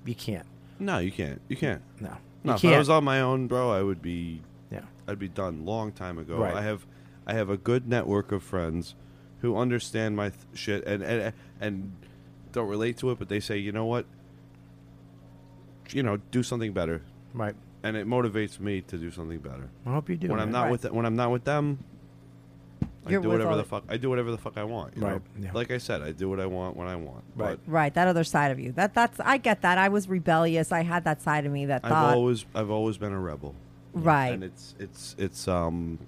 [0.05, 0.47] You can't.
[0.79, 1.41] No, you can't.
[1.49, 1.83] You can't.
[2.01, 2.17] No.
[2.43, 4.41] No, You if I was on my own, bro, I would be.
[4.71, 4.81] Yeah.
[5.07, 6.37] I'd be done long time ago.
[6.39, 6.55] Right.
[6.55, 6.87] I have,
[7.27, 8.95] I have a good network of friends
[9.41, 11.93] who understand my th- shit and, and and
[12.53, 14.07] don't relate to it, but they say, you know what,
[15.91, 17.03] you know, do something better,
[17.35, 17.55] Right.
[17.83, 19.68] And it motivates me to do something better.
[19.87, 20.28] I hope you do.
[20.28, 20.70] when I'm not Right.
[20.72, 21.78] with when I'm not with them,
[23.07, 24.97] I You're do whatever the the- fuck I do whatever the fuck I want.
[24.97, 25.20] you Right, know?
[25.47, 25.51] yeah.
[25.55, 27.24] Like I said, I do what I want when I want.
[27.35, 27.59] Right.
[27.66, 28.72] Right, that other side of you.
[28.72, 29.78] That that's I get that.
[29.78, 30.70] I was rebellious.
[30.72, 33.55] I had that side of me that thought I've always I've always been a rebel.
[33.95, 34.28] Right.
[34.35, 35.99] And it's it's it's um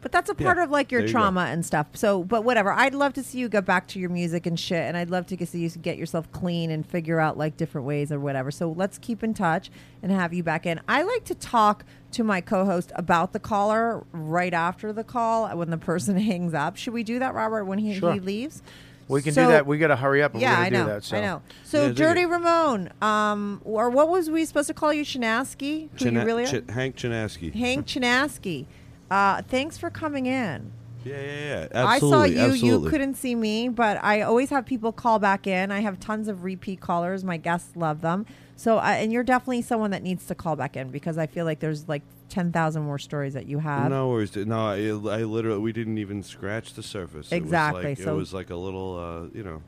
[0.00, 1.18] But that's a part Yeah, of like your there you go.
[1.20, 1.88] trauma and stuff.
[1.94, 2.72] So, but whatever.
[2.72, 5.26] I'd love to see you go back to your music and shit, and I'd love
[5.26, 8.50] to see you get yourself clean and figure out like different ways or whatever.
[8.52, 9.70] So let's keep in touch
[10.02, 10.80] and have you back in.
[10.88, 15.70] I like to talk to my co-host about the caller right after the call when
[15.70, 16.76] the person hangs up.
[16.76, 18.12] Should we do that, Robert, when he, Sure.
[18.14, 18.62] he leaves?
[19.08, 19.66] We can So- do that.
[19.66, 20.32] We got to hurry up.
[20.34, 20.84] And yeah, we're I know.
[20.84, 21.04] do that.
[21.04, 21.16] So.
[21.16, 21.42] I know.
[21.64, 22.26] So, Yeah, Dirty it.
[22.26, 25.88] Ramone, um, or what was we supposed to call you, Chinaski?
[25.92, 26.60] Who you China- really are?
[26.62, 27.54] Ch- Hank Chinaski.
[27.54, 28.66] Hank Chinaski.
[29.10, 30.72] Uh, thanks for coming in.
[31.04, 31.86] Yeah, yeah, yeah.
[31.88, 32.38] I saw you.
[32.38, 32.86] Absolutely.
[32.86, 35.70] You couldn't see me, but I always have people call back in.
[35.70, 37.24] I have tons of repeat callers.
[37.24, 38.26] My guests love them.
[38.56, 41.44] So, uh, and you're definitely someone that needs to call back in because I feel
[41.44, 43.88] like there's like ten thousand more stories that you have.
[43.88, 44.34] No worries.
[44.34, 47.30] No, I, I literally we didn't even scratch the surface.
[47.30, 49.62] Exactly, It was like, so- it was like a little, uh, you know.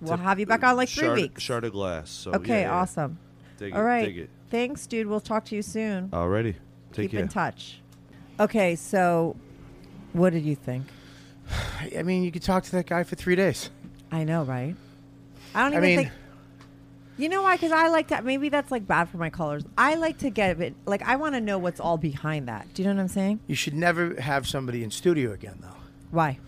[0.00, 1.42] We'll have you back on like three shard, weeks.
[1.42, 2.10] Shard of glass.
[2.10, 3.18] So okay, yeah, awesome.
[3.56, 4.30] Dig All it, right.
[4.50, 5.06] Thanks, dude.
[5.06, 6.08] We'll talk to you soon.
[6.10, 6.54] Alrighty.
[6.92, 7.20] Take Keep care.
[7.20, 7.80] in touch.
[8.38, 9.36] Okay, so
[10.12, 10.86] what did you think?
[11.96, 13.70] I mean, you could talk to that guy for three days.
[14.12, 14.74] I know, right?
[15.54, 16.10] I don't I even mean- think.
[17.18, 17.56] You know why?
[17.56, 18.20] Because I like to.
[18.20, 19.62] Maybe that's like bad for my colors.
[19.78, 20.74] I like to get it.
[20.84, 22.66] Like I want to know what's all behind that.
[22.74, 23.40] Do you know what I'm saying?
[23.46, 25.78] You should never have somebody in studio again, though.
[26.10, 26.38] Why?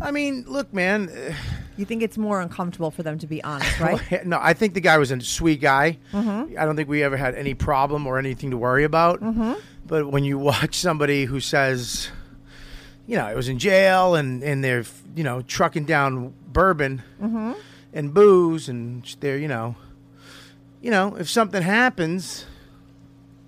[0.00, 1.08] I mean, look, man.
[1.08, 1.34] uh,
[1.76, 4.24] You think it's more uncomfortable for them to be honest, right?
[4.24, 5.98] no, I think the guy was a sweet guy.
[6.12, 6.56] Mhm.
[6.56, 9.20] I don't think we ever had any problem or anything to worry about.
[9.20, 9.60] Mhm.
[9.92, 12.08] But when you watch somebody who says,
[13.06, 14.84] you know, I was in jail and, and they're,
[15.14, 17.56] you know, trucking down bourbon Mhm.
[17.92, 19.76] and booze and they're, you know,
[20.80, 22.46] you know, if something happens,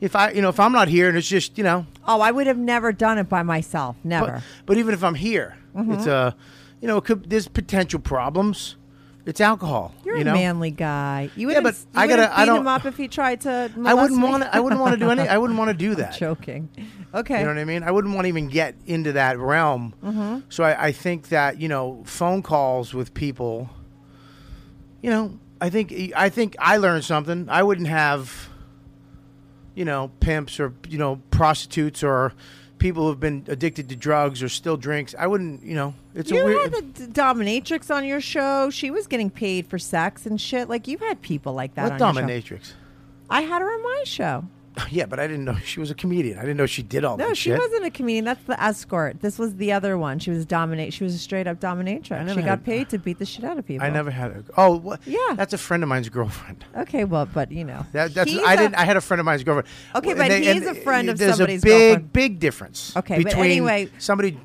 [0.03, 2.31] if I, you know, if I'm not here and it's just, you know, Oh, I
[2.31, 3.97] would have never done it by myself.
[4.05, 4.27] Never.
[4.27, 5.95] but, but even if I'm here, Mhm.
[5.95, 6.37] it's a,
[6.83, 8.77] you know, it could, there's potential problems.
[9.27, 9.95] It's alcohol.
[10.05, 11.31] You're you a manly guy.
[11.35, 11.65] You Yeah, wouldn't.
[11.65, 13.71] but you I gotta- wouldn't I beat don't- up if he tried to.
[13.85, 14.55] I wouldn't want to.
[14.55, 15.23] I wouldn't want to do any.
[15.27, 16.13] I wouldn't want to do that.
[16.13, 16.69] I'm joking.
[17.15, 17.39] Okay.
[17.39, 17.83] You know what I mean?
[17.83, 19.95] I wouldn't want to even get into that realm.
[20.05, 20.43] Mhm.
[20.51, 23.71] So I, I think that you know, phone calls with people.
[25.01, 27.49] You know, I think I think I learned something.
[27.49, 28.51] I wouldn't have.
[29.75, 32.33] You know, pimps or you know prostitutes or
[32.85, 35.15] people who've been addicted to drugs or still drinks.
[35.19, 35.63] I wouldn't.
[35.63, 36.71] You know, it's you a weird.
[36.71, 38.69] You had the dominatrix on your show.
[38.69, 40.69] She was getting paid for sex and shit.
[40.69, 41.93] Like you've had people like that.
[41.93, 42.29] what on your show.
[42.29, 42.73] dominatrix?
[43.31, 44.45] I had her on my show.
[44.91, 46.37] Yeah, but I didn't know she was a comedian.
[46.39, 47.25] I didn't know she did all this.
[47.25, 47.59] No, that she shit.
[47.59, 48.25] wasn't a comedian.
[48.25, 49.21] That's the escort.
[49.21, 50.19] This was the other one.
[50.19, 50.93] She was a dominate.
[50.93, 52.35] She was a straight up dominatrix.
[52.35, 53.87] She got a- paid to beat the shit out of people.
[53.87, 54.45] I never had a.
[54.57, 54.97] Oh?
[55.07, 55.19] Yeah.
[55.37, 56.65] That's a friend of mine's girlfriend.
[56.77, 58.75] Okay, well, but you know, That, that's I a- didn't.
[58.75, 59.69] I had a friend of mine's girlfriend.
[59.95, 62.13] Okay, And but they- he's a friend of there's somebody's a big, girlfriend.
[62.13, 62.97] big difference.
[62.97, 64.39] Okay, but between anyway- somebody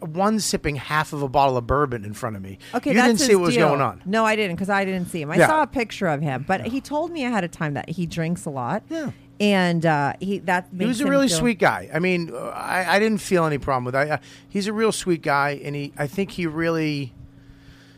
[0.00, 2.58] one sipping half of a bottle of bourbon in front of me.
[2.74, 4.02] Okay, you didn't see what was going on.
[4.04, 5.30] No, I didn't because I didn't see him.
[5.30, 5.46] I Yeah.
[5.46, 8.44] saw a picture of him, but he told me ahead of time that he drinks
[8.46, 8.82] a lot.
[8.88, 9.10] Yeah,
[9.40, 11.88] and uh, he that He was a really feel- sweet guy.
[11.92, 13.94] I mean, I, I didn't feel any problem with.
[13.94, 14.10] It.
[14.10, 15.92] I, he's a real sweet guy, and he.
[15.96, 17.12] I think he really.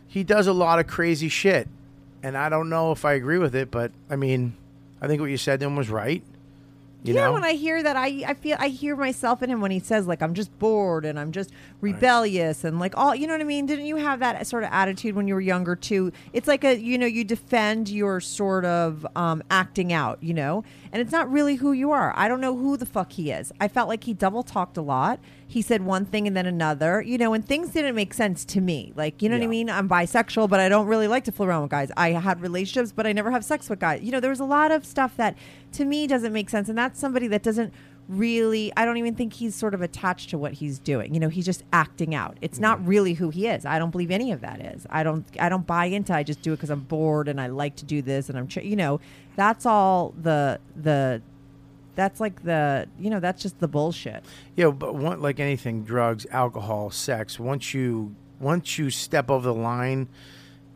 [0.08, 1.68] He does a lot of crazy shit,
[2.22, 4.56] and I don't know if I agree with it, but I mean,
[5.02, 6.22] I think what you said to him was right.
[7.02, 9.60] You yeah, know, when I hear that, I I feel I hear myself in him
[9.60, 13.28] when he says like I'm just bored and I'm just rebellious and like all you
[13.28, 13.66] know what I mean.
[13.66, 16.10] Didn't you have that sort of attitude when you were younger too?
[16.32, 20.64] It's like a you know you defend your sort of um, acting out, you know,
[20.90, 22.12] and it's not really who you are.
[22.16, 23.52] I don't know who the fuck he is.
[23.60, 25.20] I felt like he double talked a lot.
[25.48, 28.60] He said one thing and then another, you know, and things didn't make sense to
[28.60, 28.92] me.
[28.96, 29.70] Like you know what I mean?
[29.70, 31.90] I'm bisexual, but I don't really like to fool around with guys.
[31.96, 34.02] I had relationships, but I never have sex with guys.
[34.02, 35.36] You know, there was a lot of stuff that
[35.72, 37.72] to me doesn't make sense, and that's somebody that doesn't
[38.08, 38.72] really.
[38.76, 41.14] I don't even think he's sort of attached to what he's doing.
[41.14, 42.36] You know, he's just acting out.
[42.40, 42.88] It's not mm.
[42.88, 43.64] really who he is.
[43.64, 44.86] I don't believe any of that is.
[44.90, 45.24] I don't.
[45.38, 46.14] I don't buy into.
[46.14, 48.48] I just do it because I'm bored and I like to do this, and I'm.
[48.62, 49.00] You know,
[49.36, 51.22] that's all the the
[51.96, 54.24] That's like the you know that's just the bullshit.
[54.54, 57.40] Yeah, but one, like anything, drugs, alcohol, sex.
[57.40, 60.08] Once you once you step over the line,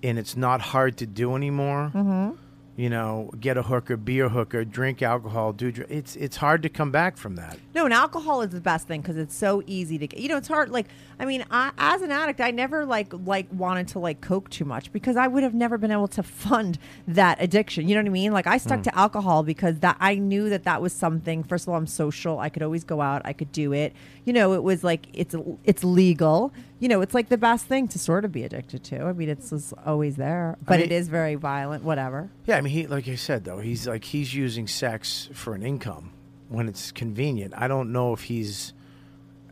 [0.02, 1.92] and it's not hard to do anymore.
[1.94, 2.36] Mm-hmm.
[2.81, 5.70] You know, get a hooker, be a hooker, drink alcohol, do.
[5.70, 7.59] dr- It's it's hard to come back from that.
[7.74, 10.19] No, and alcohol is the best thing because it's so easy to get.
[10.19, 10.70] You know, it's hard.
[10.70, 10.86] Like,
[11.19, 14.65] I mean, I, as an addict, I never like like wanted to like coke too
[14.65, 17.86] much because I would have never been able to fund that addiction.
[17.86, 18.32] You know what I mean?
[18.32, 18.85] Like, I stuck Mm.
[18.85, 21.43] to alcohol because that I knew that that was something.
[21.44, 22.39] First of all, I'm social.
[22.39, 23.20] I could always go out.
[23.27, 23.93] I could do it.
[24.24, 25.35] You know, it was like it's
[25.65, 26.51] it's legal.
[26.81, 29.02] You know, it's like the best thing to sort of be addicted to.
[29.05, 31.85] I mean, it's just always there, but mean- it is very violent.
[31.85, 32.31] Whatever.
[32.47, 35.62] Yeah, I mean, he like I said though, he's like he's using sex for an
[35.62, 36.11] income
[36.48, 37.55] when it's convenient.
[37.57, 38.73] I don't know if he's.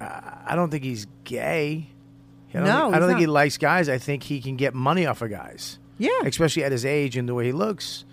[0.01, 1.89] Uh, I don't think he's gay.
[2.55, 3.89] I don't, No, think, I don't think he likes guys.
[3.91, 5.79] I think he can get money off of guys.
[5.99, 8.05] Yeah, especially at his age and the way he looks.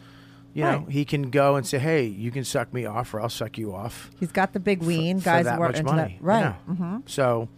[0.53, 3.27] You know, he can go and say, "Hey, you can suck me off, or I'll
[3.29, 5.19] suck you off." He's got the big ween.
[5.19, 6.25] for Guys that were much into money, that.
[6.25, 6.39] Right.
[6.39, 6.53] Yeah.
[6.73, 7.49] hmm So,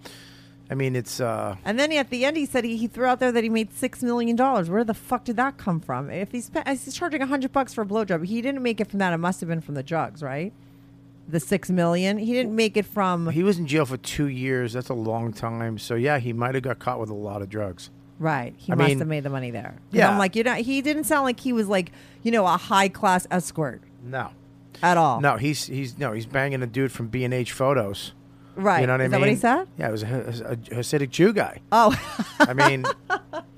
[0.69, 3.19] I mean, it's uh, And then at the end, he said he, he threw out
[3.19, 4.69] there that he made six million dollars.
[4.69, 6.09] Where the fuck did that come from?
[6.09, 8.99] If he's he's charging a hundred bucks for a blowjob, he didn't make it from
[8.99, 9.13] that.
[9.13, 10.51] It must have been from the drugs, right?
[11.29, 12.17] The six million.
[12.17, 14.73] He didn't make it from he was in jail for two years.
[14.73, 15.77] That's a long time.
[15.77, 17.89] So yeah, he might have got caught with a lot of drugs.
[18.19, 18.53] right.
[18.57, 19.75] He I must mean- have made the money there.
[19.91, 20.09] Yeah.
[20.09, 21.91] I'm like you know he didn't sound like he was like
[22.23, 24.31] you know a high class escort No,
[24.83, 25.21] at all.
[25.21, 28.11] no, he's he's no, he's banging a dude from B and H Photos.
[28.57, 28.81] Right.
[28.81, 29.11] You know what Is I mean?
[29.11, 29.67] that what he said?
[29.77, 31.59] Yeah, it was a, a, a Hasidic Jew guy.
[31.71, 31.95] Oh.
[32.39, 32.85] I mean,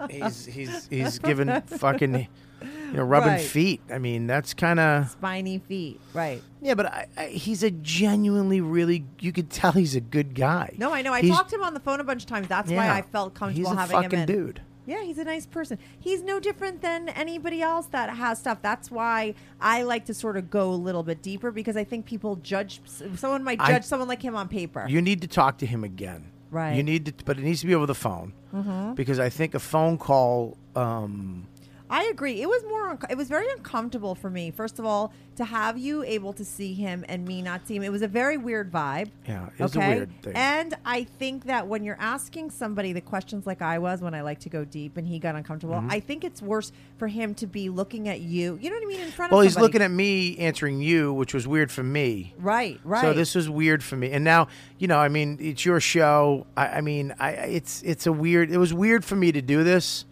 [0.09, 2.27] he's he's he's giving fucking,
[2.61, 3.41] you know, rubbing Right.
[3.41, 3.81] feet.
[3.91, 5.99] I mean, that's kind of Spiny feet.
[6.13, 6.41] Right.
[6.61, 9.05] yeah, but I, I, he's a genuinely really.
[9.19, 10.76] You could tell he's a good guy.
[10.77, 11.13] No, I know.
[11.13, 12.47] I He's- talked to him on the phone a bunch of times.
[12.47, 12.95] That's why Yeah.
[12.95, 14.26] I felt comfortable He's a having fucking him in.
[14.27, 14.61] dude.
[14.89, 15.77] Yeah, he's a nice person.
[15.99, 18.57] He's no different than anybody else that has stuff.
[18.63, 22.05] That's why I like to sort of go a little bit deeper because I think
[22.07, 22.81] people judge.
[23.15, 24.85] Someone might I- judge someone like him on paper.
[24.89, 26.31] You need to talk to him again.
[26.51, 26.75] Right.
[26.75, 28.95] You need to, but it needs to be over the phone Mhm.
[28.95, 30.57] because I think a phone call.
[30.75, 31.45] Um,
[31.91, 32.41] I agree.
[32.41, 32.89] It was more.
[32.89, 34.51] unco- It was very uncomfortable for me.
[34.51, 37.83] First of all, to have you able to see him and me not see him.
[37.83, 39.09] It was a very weird vibe.
[39.27, 39.85] yeah, it's okay?
[39.93, 40.33] a weird thing.
[40.35, 44.21] And I think that when you're asking somebody the questions like I was when I
[44.21, 45.91] like to go deep and he got uncomfortable, Mhm.
[45.91, 48.59] I think it's worse for him to be looking at you.
[48.61, 48.99] You know what I mean?
[49.01, 52.33] In front well, of he's looking at me answering you, which was weird for me.
[52.37, 53.01] Right, right.
[53.01, 54.47] So this was weird for me, and now
[54.77, 54.99] you know.
[54.99, 56.45] I mean, it's your show.
[56.55, 58.51] I, I mean, I it's it's a weird.
[58.51, 60.05] It was weird for me to do this.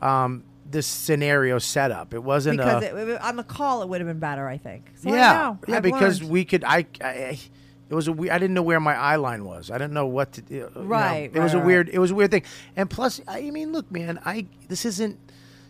[0.00, 2.14] Um, this scenario setup.
[2.14, 4.90] It wasn't because a, it, on the call it would have been better, I think.
[4.96, 5.58] So I yeah, know.
[5.66, 6.32] yeah, I've because learned.
[6.32, 6.64] we could.
[6.64, 7.38] I, I
[7.90, 8.12] it was a.
[8.12, 9.70] we- I didn't know where my eye line was.
[9.70, 10.42] I didn't know what to.
[10.42, 10.70] do.
[10.74, 11.88] Right, It was right, a weird.
[11.88, 12.42] It was a weird thing.
[12.76, 14.20] And plus, I mean, look, man.
[14.24, 15.18] I this isn't.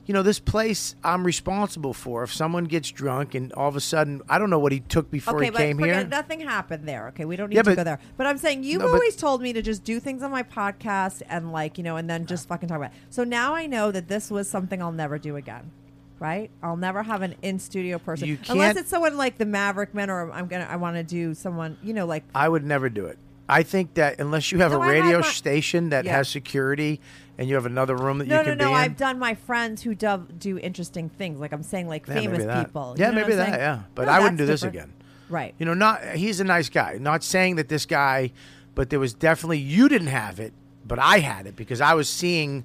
[0.09, 2.23] You know, this place I'm responsible for.
[2.23, 5.11] If someone gets drunk and all of a sudden, I don't know what he took
[5.11, 6.05] before okay, he but came forget, here.
[6.07, 7.09] Uh, nothing happened there.
[7.09, 7.99] Okay, we don't need Yeah, to but- go there.
[8.17, 11.21] But I'm saying you've No, always told me to just do things on my podcast
[11.29, 12.91] and like you know, and then just fucking talk about.
[12.93, 12.97] it.
[13.11, 15.71] So now I know that this was something I'll never do again.
[16.19, 16.51] Right?
[16.63, 20.33] I'll never have an in studio person unless it's someone like the Maverick Men, or
[20.33, 23.19] I'm gonna I want to do someone you know like I would never do it.
[23.47, 26.17] I think that unless you have No, a radio my- station that Yeah.
[26.17, 27.01] has security
[27.39, 28.65] and you have another room that no you no can no.
[28.67, 28.77] be in.
[28.77, 31.39] I've done my friends who do, do interesting things.
[31.41, 32.67] Like I'm saying, like Yeah, maybe famous that.
[32.67, 32.95] people.
[32.99, 33.47] Yeah, You know what maybe I'm that.
[33.59, 33.61] saying?
[33.61, 34.91] Yeah, but No, I wouldn't do that's this different.
[34.91, 35.05] again.
[35.31, 35.55] Right.
[35.59, 36.99] You know, not he's a nice guy.
[37.01, 38.33] Not saying that this guy,
[38.75, 40.53] but there was definitely you didn't have it,
[40.87, 42.65] but I had it because I was seeing.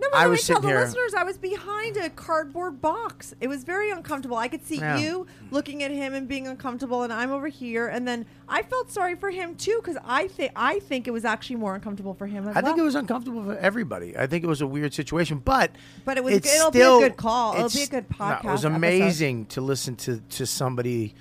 [0.00, 0.84] No, but I let was me tell sitting the here.
[0.84, 3.34] listeners I was behind a cardboard box.
[3.40, 4.36] It was very uncomfortable.
[4.36, 4.96] I could see Yeah.
[4.98, 7.88] you looking at him and being uncomfortable, and I'm over here.
[7.88, 11.24] And then I felt sorry for him too because I think I think it was
[11.24, 14.16] actually more uncomfortable for him as I think it was uncomfortable for everybody.
[14.16, 15.72] I think it was a weird situation, but
[16.04, 17.56] But it was- it'll be a good call.
[17.56, 18.72] It'll be a good no, it was podcast episode.
[18.74, 21.14] amazing to listen to to somebody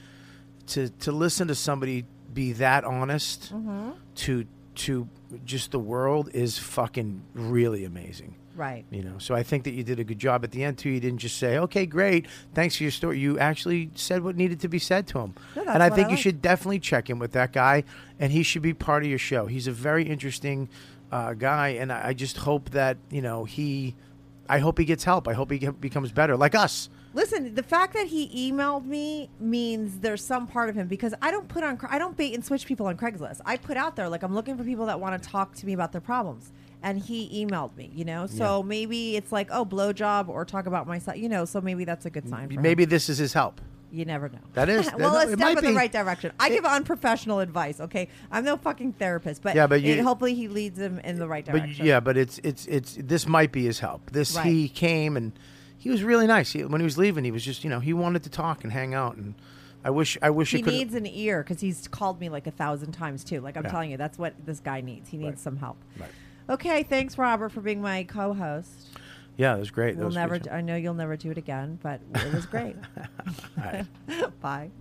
[0.68, 3.94] to to listen to somebody be that honest Mhm.
[4.16, 4.46] to
[4.76, 5.08] to
[5.46, 8.36] just the world is fucking really amazing.
[8.58, 8.86] Right.
[8.90, 10.90] You know, so I think that you did a good job at the end too.
[10.90, 12.26] You didn't just say, "Okay, great,
[12.56, 15.64] thanks for your story." You actually said what needed to be said to him, No,
[15.64, 17.84] and I think I you should definitely check in with that guy,
[18.20, 19.46] and he should be part of your show.
[19.46, 20.70] He's a very interesting
[21.12, 23.96] uh, guy, and I I just hope that you know he.
[24.50, 25.28] I hope he gets help.
[25.28, 26.90] I hope he get, becomes better, like us.
[27.14, 31.32] Listen, the fact that he emailed me means there's some part of him because I
[31.32, 33.42] don't put on I don't bait and switch people on Craigslist.
[33.46, 35.74] I put out there like I'm looking for people that want to talk to me
[35.74, 36.52] about their problems.
[36.84, 38.28] And he emailed me, you know.
[38.28, 41.44] So maybe it's like, oh, blowjob or talk about myself, you know.
[41.46, 42.50] So maybe that's a good sign.
[42.62, 42.90] Maybe him.
[42.90, 43.60] this is his help.
[43.92, 44.38] you never know.
[44.54, 46.32] That is- well, that- a it step might in the right direction.
[46.40, 47.80] I give unprofessional advice.
[47.80, 51.18] Okay, I'm no fucking therapist, but Yeah, but you- it- hopefully he leads him in
[51.20, 51.86] the right But direction.
[51.86, 54.12] yeah, but it's it's it's this might be his help.
[54.12, 54.46] This Right.
[54.46, 55.32] he came and
[55.80, 56.52] he was really nice.
[56.52, 58.72] He, when he was leaving, he was just you know he wanted to talk and
[58.74, 59.34] hang out and
[59.86, 60.18] I wish.
[60.22, 63.40] I wish he needs an ear because he's called me like a thousand times too.
[63.42, 63.72] Like I'm Yeah.
[63.72, 65.10] telling you, that's what this guy needs.
[65.10, 65.40] He needs Right.
[65.40, 65.78] some help.
[65.98, 66.10] Right.
[66.50, 68.88] Okay, thanks, Robert, for being my co-host.
[69.36, 69.98] Yeah, it was great.
[69.98, 72.76] We'll was never—I know you'll never do it again, but it was great.
[74.42, 74.72] Bye.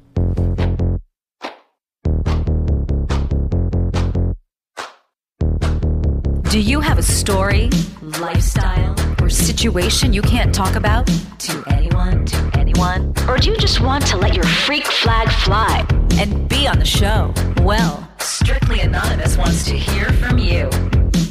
[6.49, 7.69] Do you have a story,
[8.01, 11.07] lifestyle, or situation you can't talk about
[11.41, 13.13] to anyone, to anyone?
[13.29, 16.87] Or do you just want to let your freak flag fly and be on the
[16.87, 17.35] show?
[17.63, 20.71] Well, Strictly Anonymous wants to hear from you.